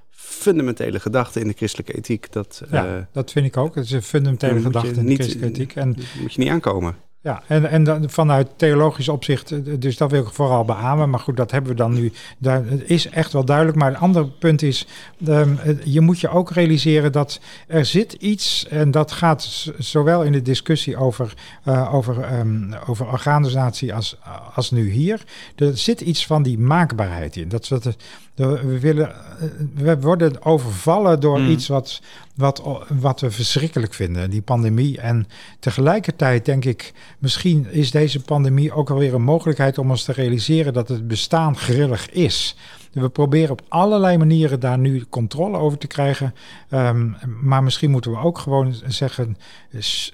fundamentele 0.10 1.00
gedachte 1.00 1.40
in 1.40 1.48
de 1.48 1.54
christelijke 1.54 1.94
ethiek. 1.94 2.32
Dat, 2.32 2.62
Ja, 2.72 3.08
dat 3.12 3.32
vind 3.32 3.46
ik 3.46 3.58
ook. 3.58 3.76
Het 3.76 3.86
is 3.86 3.92
een 3.92 4.04
fundamentele 4.04 4.62
gedachte 4.62 4.88
in 4.88 4.94
de 4.96 5.02
niet- 5.02 5.20
christelijke 5.20 5.50
ethiek. 5.50 5.76
En 5.76 5.96
moet 6.22 6.34
je 6.34 6.40
niet 6.40 6.50
aankomen. 6.50 6.96
Ja, 7.28 7.42
en, 7.48 7.70
en 7.70 7.84
dan 7.84 8.10
vanuit 8.10 8.48
theologisch 8.56 9.10
opzicht, 9.10 9.52
eh, 9.52 9.60
dus 9.80 9.98
dat 9.98 10.12
wil 10.12 10.22
ik 10.22 10.34
vooral 10.34 10.66
beamen. 10.66 11.10
Maar 11.10 11.20
goed, 11.20 11.38
dat 11.38 11.52
hebben 11.52 11.72
we 11.72 11.78
dan 11.78 11.94
nu. 11.94 12.12
Daar 12.38 12.63
is 12.86 13.10
echt 13.10 13.34
wel 13.34 13.46
duidelijk. 13.46 13.78
Maar 13.78 13.92
het 13.92 14.00
andere 14.00 14.28
punt 14.28 14.62
is, 14.62 14.88
ehm, 15.26 15.56
eh, 15.58 15.76
je 15.84 16.02
moet 16.02 16.20
je 16.20 16.30
ook 16.30 16.52
realiseren 16.52 17.12
dat 17.12 17.40
er 17.68 17.86
zit 17.86 18.13
iets, 18.13 18.68
en 18.68 18.92
dat 18.92 19.12
gaat 19.12 19.72
zowel 19.78 20.24
in 20.24 20.32
de 20.32 20.42
discussie 20.42 20.98
over, 20.98 21.34
eh, 21.63 21.94
over, 21.94 22.22
ehm, 22.22 22.74
over 22.88 23.08
organisatie 23.08 23.94
als, 23.94 24.18
als 24.54 24.72
nu 24.72 24.90
hier. 24.92 25.24
Er 25.56 25.78
zit 25.78 26.02
iets 26.02 26.26
van 26.26 26.44
die 26.44 26.60
maakbaarheid 26.60 27.36
in. 27.36 27.50
Dat, 27.50 27.68
dat, 27.68 27.84
dat 27.84 27.96
we, 28.45 28.80
willen, 28.80 29.15
eh, 29.15 29.47
we 29.73 30.00
worden 30.00 30.43
overvallen 30.45 31.19
door 31.19 31.39
Mm. 31.39 31.50
iets 31.50 31.67
wat, 31.67 32.02
wat, 32.36 32.62
wat 33.00 33.19
we 33.19 33.32
verschrikkelijk 33.32 33.93
vinden, 33.93 34.30
die 34.30 34.41
pandemie. 34.41 35.00
En 35.00 35.28
tegelijkertijd 35.60 36.45
denk 36.45 36.65
ik, 36.65 36.93
misschien 37.19 37.67
is 37.71 37.91
deze 37.91 38.21
pandemie 38.21 38.71
ook 38.73 38.89
alweer 38.89 39.13
een 39.13 39.23
mogelijkheid 39.23 39.78
om 39.78 39.89
ons 39.89 40.04
te 40.04 40.12
realiseren 40.12 40.73
dat 40.73 40.89
het 40.89 41.08
bestaan 41.08 41.58
grillig 41.58 42.10
is. 42.10 42.56
We 42.91 43.10
proberen 43.10 43.52
op 43.52 43.62
allerlei 43.67 44.17
manieren 44.17 44.60
daar 44.60 44.78
nu 44.78 45.06
controle 45.10 45.58
over 45.58 45.78
te 45.78 45.88
krijgen. 45.88 46.34
Ehm, 46.69 47.12
maar 47.41 47.63
misschien 47.63 47.91
moeten 47.91 48.12
we 48.12 48.17
ook 48.17 48.38
gewoon 48.38 48.76
zeggen, 48.88 49.38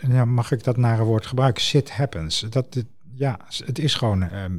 ja, 0.08 0.26
mag 0.26 0.52
ik 0.52 0.64
dat 0.64 0.78
nare 0.78 1.04
woord 1.04 1.26
gebruiken? 1.26 1.64
Shit 1.64 1.92
happens. 1.92 2.46
Dat, 2.50 2.66
ja, 3.14 3.40
het 3.66 3.80
is 3.80 3.94
gewoon 3.94 4.22
ehm, 4.22 4.54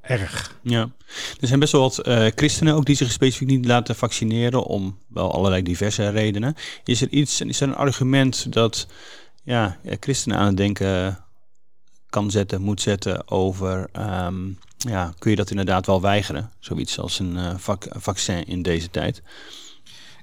erg. 0.00 0.56
Ja, 0.62 0.90
er 1.40 1.46
zijn 1.46 1.58
best 1.60 1.72
wel 1.72 1.80
wat 1.80 1.98
eh, 1.98 2.26
christenen 2.34 2.74
ook 2.74 2.84
die 2.84 2.96
zich 2.96 3.12
specifiek 3.12 3.48
niet 3.48 3.64
laten 3.66 3.96
vaccineren 3.96 4.64
om 4.64 4.98
wel 5.06 5.32
allerlei 5.32 5.62
diverse 5.62 6.08
redenen. 6.08 6.54
Is 6.84 7.00
er 7.02 7.08
iets, 7.08 7.40
is 7.40 7.60
er 7.60 7.68
een 7.68 7.74
argument 7.74 8.52
dat 8.52 8.86
ja, 9.42 9.78
christenen 10.00 10.38
aan 10.38 10.46
het 10.46 10.56
denken 10.56 11.24
kan 12.08 12.30
zetten, 12.30 12.60
moet 12.60 12.80
zetten 12.80 13.30
over, 13.30 13.88
ehm, 13.92 14.48
ja, 14.76 15.14
kun 15.18 15.30
je 15.30 15.36
dat 15.36 15.50
inderdaad 15.50 15.86
wel 15.86 16.00
weigeren? 16.00 16.50
Zoiets 16.58 16.98
als 16.98 17.18
een 17.18 17.60
vac- 17.60 17.88
vaccin 17.90 18.46
in 18.46 18.62
deze 18.62 18.90
tijd. 18.90 19.22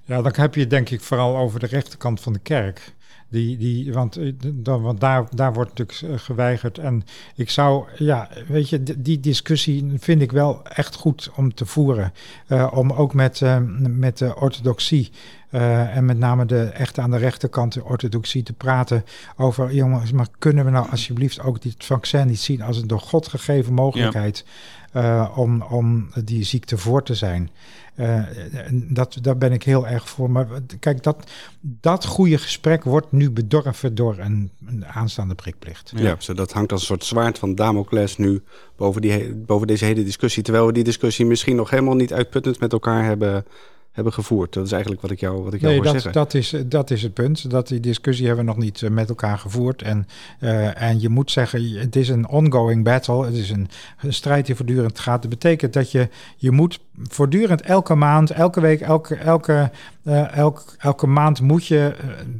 Ja, 0.05 0.21
dan 0.21 0.33
heb 0.35 0.53
je 0.55 0.59
het 0.61 0.69
denk 0.69 0.89
ik 0.89 1.01
vooral 1.01 1.37
over 1.37 1.59
de 1.59 1.65
rechterkant 1.65 2.21
van 2.21 2.33
de 2.33 2.39
kerk. 2.39 2.93
Die, 3.29 3.57
die, 3.57 3.93
want 3.93 4.17
eh, 4.17 4.33
dan, 4.39 4.81
want 4.81 4.99
daar, 4.99 5.27
daar 5.35 5.53
wordt 5.53 5.77
natuurlijk 5.77 6.13
eh, 6.13 6.25
geweigerd. 6.25 6.77
En 6.77 7.03
ik 7.35 7.49
zou, 7.49 7.85
ja, 7.97 8.29
weet 8.47 8.69
je, 8.69 8.83
die 8.83 9.19
discussie 9.19 9.93
vind 9.97 10.21
ik 10.21 10.31
wel 10.31 10.63
echt 10.63 10.95
goed 10.95 11.31
om 11.35 11.53
te 11.53 11.65
voeren. 11.65 12.13
Eh, 12.47 12.71
om 12.73 12.91
ook 12.91 13.13
met, 13.13 13.41
met 13.79 14.17
de 14.17 14.35
orthodoxie 14.35 15.11
en 15.49 16.05
met 16.05 16.17
name 16.17 16.45
de 16.45 16.63
echt 16.63 16.99
aan 16.99 17.11
de 17.11 17.17
rechterkant 17.17 17.73
de 17.73 17.83
orthodoxie 17.83 18.43
te 18.43 18.53
praten 18.53 19.05
over, 19.37 19.73
jongens, 19.73 20.11
maar 20.11 20.27
kunnen 20.39 20.65
we 20.65 20.71
nou 20.71 20.89
alsjeblieft 20.89 21.41
ook 21.41 21.61
dit 21.61 21.85
vaccin 21.85 22.27
niet 22.27 22.39
zien 22.39 22.61
als 22.61 22.77
een 22.77 22.87
door 22.87 22.99
God 22.99 23.27
gegeven 23.27 23.73
mogelijkheid 23.73 24.45
eh, 24.91 25.33
om, 25.35 25.61
om 25.61 26.09
die 26.23 26.43
ziekte 26.43 26.77
voor 26.77 27.03
te 27.03 27.15
zijn? 27.15 27.49
Eh, 27.95 28.23
dat, 28.71 29.17
daar 29.21 29.37
ben 29.37 29.51
ik 29.51 29.63
heel 29.63 29.87
erg 29.87 30.09
voor. 30.09 30.31
Maar 30.31 30.47
kijk, 30.79 31.03
dat, 31.03 31.31
dat 31.59 32.05
goede 32.05 32.37
gesprek 32.37 32.83
wordt 32.83 33.11
nu 33.11 33.31
bedorven 33.31 33.95
door 33.95 34.17
een, 34.17 34.51
een 34.67 34.85
aanstaande 34.85 35.35
prikplicht. 35.35 35.91
Ja. 35.95 36.15
zo 36.19 36.33
dat 36.33 36.51
hangt 36.51 36.71
als 36.71 36.81
een 36.81 36.87
soort 36.87 37.03
zwaard 37.03 37.39
van 37.39 37.55
Damocles 37.55 38.17
nu 38.17 38.43
boven, 38.75 39.01
die, 39.01 39.33
boven 39.33 39.67
deze 39.67 39.85
hele 39.85 40.03
discussie. 40.03 40.43
Terwijl 40.43 40.65
we 40.65 40.73
die 40.73 40.83
discussie 40.83 41.25
misschien 41.25 41.55
nog 41.55 41.69
helemaal 41.69 41.95
niet 41.95 42.13
uitputtend 42.13 42.59
met 42.59 42.71
elkaar 42.71 43.03
hebben, 43.03 43.45
hebben 43.91 44.13
gevoerd. 44.13 44.53
Dat 44.53 44.65
is 44.65 44.71
eigenlijk 44.71 45.01
wat 45.01 45.11
ik 45.11 45.19
jou, 45.19 45.43
wat 45.43 45.53
ik 45.53 45.61
jou 45.61 45.73
Nee, 45.73 45.81
dat, 45.81 45.91
zeggen. 45.91 46.11
dat, 46.11 46.33
is, 46.33 46.55
dat 46.65 46.91
is 46.91 47.01
het 47.01 47.13
punt. 47.13 47.49
Dat 47.49 47.67
die 47.67 47.79
discussie 47.79 48.27
hebben 48.27 48.45
we 48.45 48.51
nog 48.51 48.61
niet 48.61 48.81
eh, 48.81 48.89
met 48.89 49.09
elkaar 49.09 49.37
gevoerd. 49.37 49.81
En, 49.81 50.07
eh, 50.39 50.81
en 50.81 51.01
je 51.01 51.09
moet 51.09 51.31
zeggen, 51.31 51.79
het 51.79 51.95
is 51.95 52.09
een 52.09 52.27
ongoing 52.27 52.83
battle. 52.83 53.25
Het 53.25 53.33
is 53.33 53.49
een, 53.49 53.69
een 53.99 54.13
strijd 54.13 54.45
die 54.45 54.55
voortdurend 54.55 54.99
gaat. 54.99 55.21
Dat 55.21 55.29
betekent 55.29 55.73
dat 55.73 55.91
je, 55.91 56.09
je 56.37 56.51
moet 56.51 56.79
voortdurend 57.03 57.61
elke 57.61 57.95
maand, 57.95 58.31
elke 58.31 58.61
week, 58.61 58.81
elke, 58.81 59.15
elke, 59.15 59.71
eh, 60.03 60.37
elk, 60.37 60.65
elke 60.77 61.07
maand 61.07 61.41
moet 61.41 61.65
je 61.65 61.95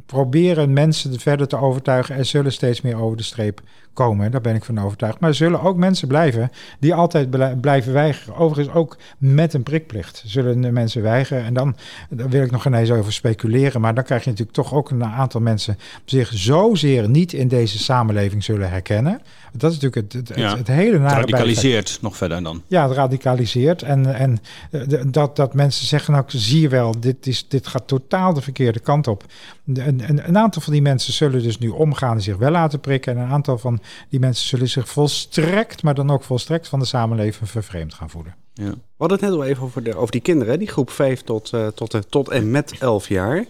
proberen 0.06 0.72
mensen 0.72 1.20
verder 1.20 1.48
te 1.48 1.56
overtuigen. 1.56 2.16
Er 2.16 2.24
zullen 2.24 2.52
steeds 2.52 2.80
meer 2.80 2.96
over 2.96 3.16
de 3.16 3.22
streep 3.22 3.60
komen. 3.92 4.30
Daar 4.30 4.40
ben 4.40 4.54
ik 4.54 4.64
van 4.64 4.80
overtuigd. 4.80 5.20
Maar 5.20 5.30
er 5.30 5.36
zullen 5.36 5.60
ook 5.62 5.76
mensen 5.76 6.08
blijven 6.08 6.50
die 6.78 6.94
altijd 6.94 7.30
blij- 7.30 7.56
blijven 7.56 7.92
weigeren. 7.92 8.36
Overigens 8.36 8.74
ook 8.76 8.96
met 9.18 9.54
een 9.54 9.62
prikplicht 9.62 10.22
zullen 10.26 10.60
de 10.60 10.70
mensen 10.70 11.02
weigeren. 11.02 11.44
En 11.44 11.54
dan, 11.54 11.76
daar 12.10 12.28
wil 12.28 12.42
ik 12.42 12.50
nog 12.50 12.62
geen 12.62 12.74
eens 12.74 12.90
over 12.90 13.12
speculeren. 13.12 13.80
Maar 13.80 13.94
dan 13.94 14.04
krijg 14.04 14.24
je 14.24 14.30
natuurlijk 14.30 14.56
toch 14.56 14.74
ook 14.74 14.90
een 14.90 15.04
aantal 15.04 15.40
mensen 15.40 15.78
zich 16.04 16.30
zozeer 16.34 17.08
niet 17.08 17.32
in 17.32 17.48
deze 17.48 17.78
samenleving 17.78 18.44
zullen 18.44 18.70
herkennen. 18.70 19.20
Dat 19.52 19.70
is 19.72 19.78
natuurlijk 19.80 20.12
het, 20.14 20.28
het, 20.28 20.38
Ja. 20.38 20.48
het, 20.48 20.58
het 20.58 20.66
hele 20.66 20.92
Het 20.92 21.00
nare 21.02 21.14
radicaliseert 21.20 21.98
nog 22.02 22.16
verder 22.16 22.42
dan. 22.42 22.62
ja, 22.66 22.86
het 22.88 22.96
radicaliseert. 22.96 23.82
En, 23.82 24.14
en 24.14 24.38
eh, 24.70 25.00
dat, 25.06 25.36
dat 25.36 25.54
mensen 25.54 25.86
zeggen, 25.86 26.12
nou 26.12 26.24
zie 26.26 26.60
je 26.60 26.68
wel, 26.68 27.00
dit, 27.00 27.26
is, 27.26 27.48
dit 27.48 27.66
gaat 27.66 27.86
totaal 27.88 28.34
de 28.34 28.40
verkeerde 28.40 28.78
kant 28.80 29.06
op. 29.08 29.24
Een, 29.74 30.28
een, 30.28 30.38
aantal 30.38 30.62
van 30.62 30.72
die 30.72 30.82
mensen 30.82 31.12
zullen 31.12 31.42
dus 31.42 31.58
nu 31.58 31.68
omgaan 31.68 32.14
en 32.16 32.22
zich 32.22 32.36
wel 32.36 32.50
laten 32.50 32.80
prikken. 32.80 33.16
En 33.16 33.22
een 33.22 33.30
aantal 33.30 33.58
van 33.58 33.80
die 34.08 34.20
mensen 34.20 34.48
zullen 34.48 34.68
zich 34.68 34.88
volstrekt, 34.88 35.82
maar 35.82 35.94
dan 35.94 36.10
ook 36.10 36.22
volstrekt 36.22 36.68
van 36.68 36.78
de 36.78 36.84
samenleving 36.84 37.50
vervreemd 37.50 37.94
gaan 37.94 38.10
voelen. 38.10 38.34
Ja. 38.54 38.70
We 38.70 38.76
hadden 38.96 39.18
het 39.18 39.28
net 39.28 39.38
al 39.38 39.44
even 39.44 39.62
over, 39.62 39.82
de, 39.82 39.96
over 39.96 40.10
die 40.10 40.20
kinderen, 40.20 40.58
die 40.58 40.68
groep 40.68 40.90
5 40.90 41.22
tot, 41.22 41.52
eh, 41.52 41.66
tot, 41.66 42.10
tot 42.10 42.28
en 42.28 42.50
met 42.50 42.74
11 42.78 43.08
jaar. 43.08 43.44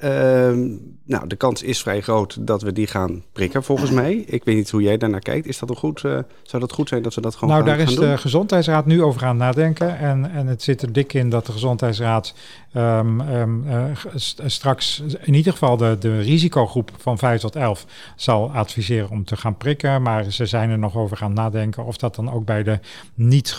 Ehm, 0.00 0.68
nou, 1.04 1.26
de 1.26 1.36
kans 1.36 1.62
is 1.62 1.82
vrij 1.82 2.00
groot 2.00 2.46
dat 2.46 2.62
we 2.62 2.72
die 2.72 2.86
gaan 2.86 3.24
prikken, 3.32 3.62
volgens 3.62 3.90
mij. 3.90 4.14
Ik 4.14 4.44
weet 4.44 4.56
niet 4.56 4.70
hoe 4.70 4.82
jij 4.82 4.96
daarnaar 4.96 5.20
kijkt. 5.20 5.46
Is 5.46 5.58
dat 5.58 5.70
een 5.70 5.76
goed, 5.76 6.04
eh, 6.04 6.18
zou 6.42 6.62
dat 6.62 6.72
goed 6.72 6.88
zijn 6.88 7.02
dat 7.02 7.14
we 7.14 7.20
dat 7.20 7.34
gewoon 7.34 7.54
nou, 7.54 7.66
gaan, 7.66 7.76
daar 7.76 7.88
is 7.88 7.94
gaan 7.94 8.08
de 8.08 8.18
Gezondheidsraad 8.18 8.86
nu 8.86 9.02
over 9.02 9.24
aan 9.24 9.28
het 9.28 9.38
nadenken. 9.38 9.98
En, 9.98 10.30
en 10.30 10.46
het 10.46 10.62
zit 10.62 10.82
er 10.82 10.92
dik 10.92 11.12
in 11.12 11.30
dat 11.30 11.46
de 11.46 11.52
Gezondheidsraad 11.52 12.34
ehm, 12.72 13.20
ehm, 13.20 13.68
eh, 13.68 13.84
st- 14.14 14.42
straks 14.46 15.02
in 15.20 15.34
ieder 15.34 15.52
geval 15.52 15.76
de, 15.76 15.96
de 16.00 16.20
risicogroep 16.20 16.90
van 16.98 17.18
5 17.18 17.40
tot 17.40 17.56
11 17.56 17.86
zal 18.16 18.50
adviseren 18.52 19.10
om 19.10 19.24
te 19.24 19.36
gaan 19.36 19.56
prikken. 19.56 20.02
Maar 20.02 20.30
ze 20.30 20.46
zijn 20.46 20.70
er 20.70 20.78
nog 20.78 20.96
over 20.96 21.16
gaan 21.16 21.32
nadenken 21.32 21.84
of 21.84 21.96
dat 21.96 22.14
dan 22.14 22.32
ook 22.32 22.44
bij 22.44 22.62
de 22.62 22.78
niet 23.14 23.58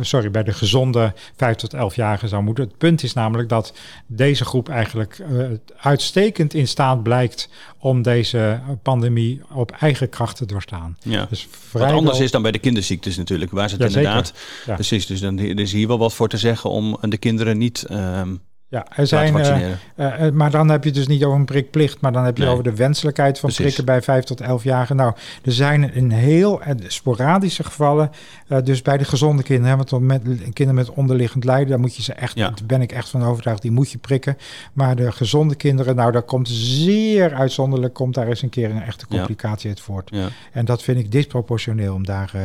sorry, 0.00 0.30
bij 0.30 0.42
de 0.42 0.52
gezonde 0.52 1.12
5 1.36 1.56
tot 1.56 1.74
11-jarigen 1.74 2.28
zou 2.28 2.42
moeten. 2.42 2.64
Het 2.64 2.78
punt 2.78 3.02
is 3.02 3.12
namelijk 3.12 3.48
dat 3.48 3.74
deze 4.06 4.44
groep 4.44 4.68
eigenlijk 4.68 5.18
eh, 5.18 5.46
uitstekend 5.80 6.54
in 6.54 6.68
staat 6.68 7.02
blijkt 7.02 7.48
om 7.78 8.02
deze 8.02 8.60
pandemie 8.82 9.40
op 9.52 9.70
eigen 9.70 10.08
kracht 10.08 10.36
te 10.36 10.46
doorstaan. 10.46 10.96
Ja. 11.02 11.26
Dus 11.30 11.48
Wat 11.72 11.82
anders 11.82 12.20
is 12.20 12.30
dan 12.30 12.42
bij 12.42 12.52
de 12.52 12.58
kinderziektes 12.58 13.16
natuurlijk, 13.16 13.50
waar 13.50 13.68
ze 13.68 13.76
het 13.76 13.92
Ja, 13.92 13.98
inderdaad... 13.98 14.32
Ja. 14.66 14.74
Precies, 14.74 15.06
dus 15.06 15.20
dan 15.20 15.38
er 15.38 15.58
is 15.58 15.72
hier 15.72 15.88
wel 15.88 15.98
wat 15.98 16.14
voor 16.14 16.28
te 16.28 16.38
zeggen 16.38 16.70
om 16.70 16.98
de 17.00 17.18
kinderen 17.18 17.58
niet 17.58 17.82
ehm 17.82 18.34
Ja, 18.70 18.86
er 18.96 19.06
zijn, 19.06 19.36
eh, 19.36 19.70
eh, 19.96 20.26
eh, 20.26 20.32
maar 20.32 20.50
dan 20.50 20.68
heb 20.68 20.84
je 20.84 20.90
dus 20.92 21.06
niet 21.06 21.24
over 21.24 21.38
een 21.38 21.44
prikplicht, 21.44 22.00
maar 22.00 22.12
dan 22.12 22.24
heb 22.24 22.36
je 22.36 22.42
Nee. 22.42 22.52
over 22.52 22.64
de 22.64 22.74
wenselijkheid 22.74 23.38
van 23.38 23.48
Precies. 23.48 23.64
prikken 23.64 23.84
bij 23.84 24.02
5 24.02 24.24
tot 24.24 24.40
11 24.40 24.62
jaar. 24.64 24.94
Nou, 24.94 25.12
er 25.44 25.52
zijn 25.52 25.94
in 25.94 26.10
heel 26.10 26.60
sporadische 26.86 27.64
gevallen, 27.64 28.10
eh, 28.48 28.58
dus 28.64 28.82
bij 28.82 28.98
de 28.98 29.04
gezonde 29.04 29.42
kinderen, 29.42 29.78
hè, 29.78 29.84
want 29.84 30.02
met 30.02 30.22
kinderen 30.42 30.74
met 30.74 30.90
onderliggend 30.90 31.44
lijden, 31.44 31.68
daar 31.68 31.80
moet 31.80 31.96
je 31.96 32.02
ze 32.02 32.12
echt, 32.12 32.34
Ja. 32.38 32.48
daar 32.48 32.66
ben 32.66 32.82
ik 32.82 32.92
echt 32.92 33.08
van 33.08 33.22
overtuigd, 33.24 33.62
die 33.62 33.70
moet 33.70 33.90
je 33.90 33.98
prikken. 33.98 34.36
Maar 34.72 34.96
de 34.96 35.12
gezonde 35.12 35.54
kinderen, 35.54 35.96
nou, 35.96 36.12
daar 36.12 36.22
komt 36.22 36.48
zeer 36.48 37.34
uitzonderlijk, 37.34 37.94
komt 37.94 38.14
daar 38.14 38.28
eens 38.28 38.42
een 38.42 38.48
keer 38.48 38.70
een 38.70 38.82
echte 38.82 39.04
Ja. 39.08 39.16
complicatie 39.16 39.68
uit 39.68 39.80
voort. 39.80 40.10
ja. 40.12 40.28
En 40.52 40.64
dat 40.64 40.82
vind 40.82 40.98
ik 40.98 41.12
disproportioneel 41.12 41.94
om 41.94 42.04
daar, 42.06 42.30
eh, 42.34 42.42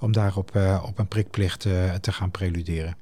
om 0.00 0.12
daar 0.12 0.36
op, 0.36 0.56
eh, 0.56 0.84
op 0.88 0.98
een 0.98 1.08
prikplicht 1.08 1.64
eh, 1.64 1.72
te 2.00 2.12
gaan 2.12 2.30
preluderen. 2.30 2.96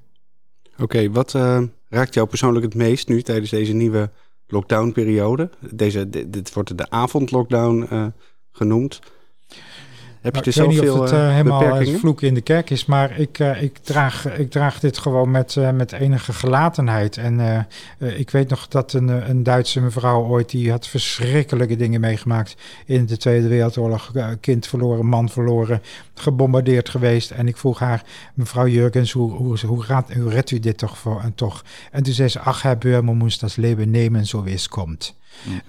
Oké, 0.79 1.11
wat 1.11 1.35
eh, 1.35 1.61
raakt 1.95 2.15
jou 2.15 2.27
persoonlijk 2.29 2.65
het 2.65 2.75
meest 2.75 3.09
nu 3.09 3.23
tijdens 3.23 3.51
deze 3.51 3.73
nieuwe 3.73 4.11
lockdown-periode? 4.47 5.51
Deze, 5.71 6.29
dit, 6.31 6.53
wordt 6.53 6.79
de 6.79 6.91
avondlockdown 6.91 7.87
eh, 7.91 8.07
genoemd. 8.53 9.01
Heb 10.25 10.45
je 10.45 10.53
Nou, 10.55 10.69
er 10.69 10.75
ik 10.75 10.81
weet 10.81 10.83
niet 10.83 10.91
of 10.91 11.01
het 11.01 11.13
eh, 11.13 11.27
eh, 11.29 11.35
helemaal 11.35 11.59
beperkingen? 11.59 11.93
het 11.93 12.01
vloeken 12.01 12.29
in 12.29 12.35
de 12.35 12.41
kerk 12.41 12.71
is, 12.71 12.85
maar 12.85 13.19
ik, 13.19 13.39
eh, 13.39 13.63
ik, 13.63 13.79
draag, 13.79 14.39
ik 14.39 14.51
draag 14.51 14.81
dit 14.81 14.99
gewoon 14.99 15.31
met, 15.31 15.57
eh, 15.57 15.71
met 15.71 15.93
enige 15.93 16.33
gelatenheid. 16.33 17.17
En 17.17 17.41
eh, 17.41 17.57
eh, 17.99 18.19
ik 18.19 18.31
weet 18.31 18.49
nog 18.49 18.69
dat 18.69 18.93
een, 18.93 19.09
eh, 19.09 19.29
een 19.29 19.43
Duitse 19.43 19.81
mevrouw 19.81 20.23
ooit, 20.23 20.51
die 20.51 20.71
had 20.71 20.89
verschrikkelijke 20.89 21.77
dingen 21.77 22.01
meegemaakt 22.01 22.57
in 22.87 23.07
de 23.07 23.17
Tweede 23.17 23.49
Wereldoorlog. 23.49 24.11
Eh, 24.15 24.29
kind 24.41 24.67
verloren, 24.67 25.07
man 25.07 25.29
verloren, 25.29 25.83
gebombardeerd 26.15 26.89
geweest. 26.89 27.31
En 27.31 27.49
ik 27.49 27.57
vroeg 27.57 27.79
haar, 27.79 28.03
mevrouw 28.35 28.67
Jurgens, 28.67 29.13
hoe, 29.13 29.33
hoe, 29.33 29.59
hoe, 29.67 29.83
gaat, 29.83 30.13
hoe 30.13 30.31
redt 30.31 30.51
u 30.51 30.61
dit 30.61 30.79
toch 30.79 30.99
voor 30.99 31.21
en 31.21 31.35
toch? 31.35 31.65
En 31.91 32.03
toen 32.03 32.15
zei 32.15 32.29
ze, 32.29 32.41
ach, 32.41 32.63
Herr 32.63 32.79
Böhmer 32.79 33.15
moest 33.15 33.41
dat 33.41 33.57
leven 33.57 33.91
nemen 33.91 34.27
zo 34.27 34.43
wie 34.43 34.55
es 34.55 34.69
komt. 34.69 35.15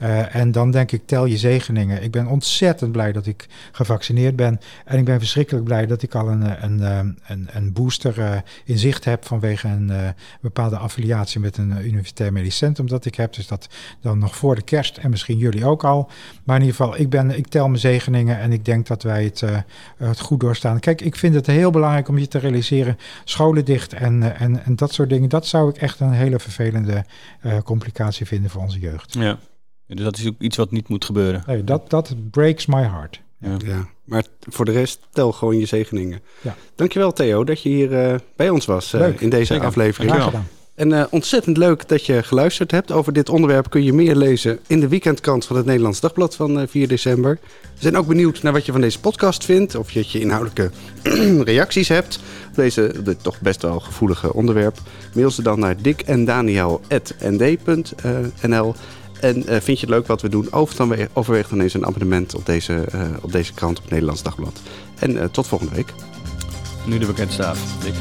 Uh, 0.01 0.35
en 0.35 0.51
dan 0.51 0.71
denk 0.71 0.91
ik, 0.91 1.01
tel 1.05 1.25
je 1.25 1.37
zegeningen. 1.37 2.03
Ik 2.03 2.11
ben 2.11 2.27
ontzettend 2.27 2.91
blij 2.91 3.11
dat 3.11 3.25
ik 3.25 3.47
gevaccineerd 3.71 4.35
ben. 4.35 4.59
En 4.85 4.97
ik 4.97 5.05
ben 5.05 5.19
verschrikkelijk 5.19 5.65
blij 5.65 5.85
dat 5.85 6.01
ik 6.01 6.15
al 6.15 6.29
een, 6.29 6.63
een, 6.63 6.81
een, 7.27 7.47
een 7.51 7.73
booster 7.73 8.43
in 8.63 8.77
zicht 8.77 9.05
heb 9.05 9.25
vanwege 9.25 9.67
een 9.67 9.91
bepaalde 10.41 10.77
affiliatie 10.77 11.39
met 11.39 11.57
een 11.57 11.85
universitair 11.85 12.33
medisch 12.33 12.57
centrum 12.57 12.87
dat 12.87 13.05
ik 13.05 13.15
heb. 13.15 13.33
Dus 13.33 13.47
dat 13.47 13.67
dan 14.01 14.17
nog 14.19 14.35
voor 14.35 14.55
de 14.55 14.61
kerst 14.61 14.97
en 14.97 15.09
misschien 15.09 15.37
jullie 15.37 15.65
ook 15.65 15.83
al. 15.83 16.09
Maar 16.43 16.55
in 16.55 16.65
ieder 16.65 16.77
geval, 16.77 16.99
ik, 16.99 17.09
ben, 17.09 17.37
ik 17.37 17.47
tel 17.47 17.67
mijn 17.67 17.79
zegeningen 17.79 18.39
en 18.39 18.51
ik 18.51 18.65
denk 18.65 18.87
dat 18.87 19.03
wij 19.03 19.23
het, 19.23 19.43
het 19.97 20.19
goed 20.19 20.39
doorstaan. 20.39 20.79
Kijk, 20.79 21.01
ik 21.01 21.15
vind 21.15 21.35
het 21.35 21.47
heel 21.47 21.71
belangrijk 21.71 22.07
om 22.07 22.17
je 22.17 22.27
te 22.27 22.39
realiseren, 22.39 22.97
scholen 23.23 23.65
dicht 23.65 23.93
en, 23.93 24.37
en, 24.37 24.65
en 24.65 24.75
dat 24.75 24.93
soort 24.93 25.09
dingen. 25.09 25.29
Dat 25.29 25.45
zou 25.45 25.69
ik 25.69 25.77
echt 25.77 25.99
een 25.99 26.11
hele 26.11 26.39
vervelende 26.39 27.05
complicatie 27.63 28.25
vinden 28.25 28.49
voor 28.49 28.61
onze 28.61 28.79
jeugd. 28.79 29.13
Ja. 29.13 29.37
Dus 29.87 30.03
dat 30.03 30.17
is 30.17 30.27
ook 30.27 30.39
iets 30.39 30.57
wat 30.57 30.71
niet 30.71 30.87
moet 30.87 31.05
gebeuren. 31.05 31.43
Nee, 31.47 31.63
dat, 31.63 31.89
dat 31.89 32.15
breaks 32.31 32.65
my 32.65 32.81
heart. 32.81 33.21
Ja. 33.39 33.57
ja. 33.65 33.87
maar 34.03 34.23
voor 34.39 34.65
de 34.65 34.71
rest 34.71 34.99
tel 35.11 35.31
gewoon 35.31 35.57
je 35.57 35.65
zegeningen. 35.65 36.21
Ja. 36.41 36.55
Dankjewel 36.75 37.13
Theo 37.13 37.43
dat 37.43 37.61
je 37.61 37.69
hier 37.69 37.91
uh, 37.91 38.15
bij 38.35 38.49
ons 38.49 38.65
was 38.65 38.93
uh, 38.93 39.21
in 39.21 39.29
deze 39.29 39.45
Zeker. 39.45 39.65
aflevering. 39.65 40.11
Dankjewel. 40.11 40.43
En 40.75 40.89
uh, 40.89 41.03
ontzettend 41.09 41.57
leuk 41.57 41.87
dat 41.87 42.05
je 42.05 42.23
geluisterd 42.23 42.71
hebt. 42.71 42.91
Over 42.91 43.13
dit 43.13 43.29
onderwerp 43.29 43.69
kun 43.69 43.83
je 43.83 43.93
meer 43.93 44.15
lezen 44.15 44.59
in 44.67 44.79
de 44.79 44.87
weekendkrant 44.87 45.45
van 45.45 45.55
het 45.55 45.65
Nederlands 45.65 45.99
Dagblad 45.99 46.35
van 46.35 46.67
4 46.67 46.87
december. 46.87 47.39
We 47.61 47.81
zijn 47.81 47.97
ook 47.97 48.07
benieuwd 48.07 48.41
naar 48.41 48.53
wat 48.53 48.65
je 48.65 48.71
van 48.71 48.81
deze 48.81 48.99
podcast 48.99 49.45
vindt. 49.45 49.75
Of 49.75 49.91
je, 49.91 50.03
je 50.07 50.19
inhoudelijke 50.19 50.71
reacties 51.51 51.87
hebt 51.87 52.19
op 52.49 52.55
deze 52.55 52.91
dit 53.03 53.23
toch 53.23 53.41
best 53.41 53.61
wel 53.61 53.79
gevoelige 53.79 54.33
onderwerp. 54.33 54.77
Mail 55.13 55.31
ze 55.31 55.41
dan 55.41 55.59
naar 55.59 55.81
dikendaniel.nd.nl 55.81 58.35
en 58.41 58.75
uh, 59.23 59.31
vind 59.45 59.79
je 59.79 59.85
het 59.85 59.89
leuk 59.89 60.07
wat 60.07 60.21
we 60.21 60.29
doen? 60.29 60.47
Overweeg 61.13 61.47
dan 61.47 61.61
eens 61.61 61.73
een 61.73 61.85
abonnement 61.85 62.35
op 62.35 62.45
deze, 62.45 62.85
uh, 62.95 63.01
op 63.21 63.31
deze 63.31 63.53
krant 63.53 63.79
op 63.79 63.89
Nederlands 63.89 64.23
Dagblad. 64.23 64.59
En 64.99 65.11
uh, 65.11 65.23
tot 65.23 65.47
volgende 65.47 65.75
week. 65.75 65.93
Nu 66.85 66.97
de 66.97 67.05
bekendstaaf, 67.05 67.83
Dick. 67.83 67.95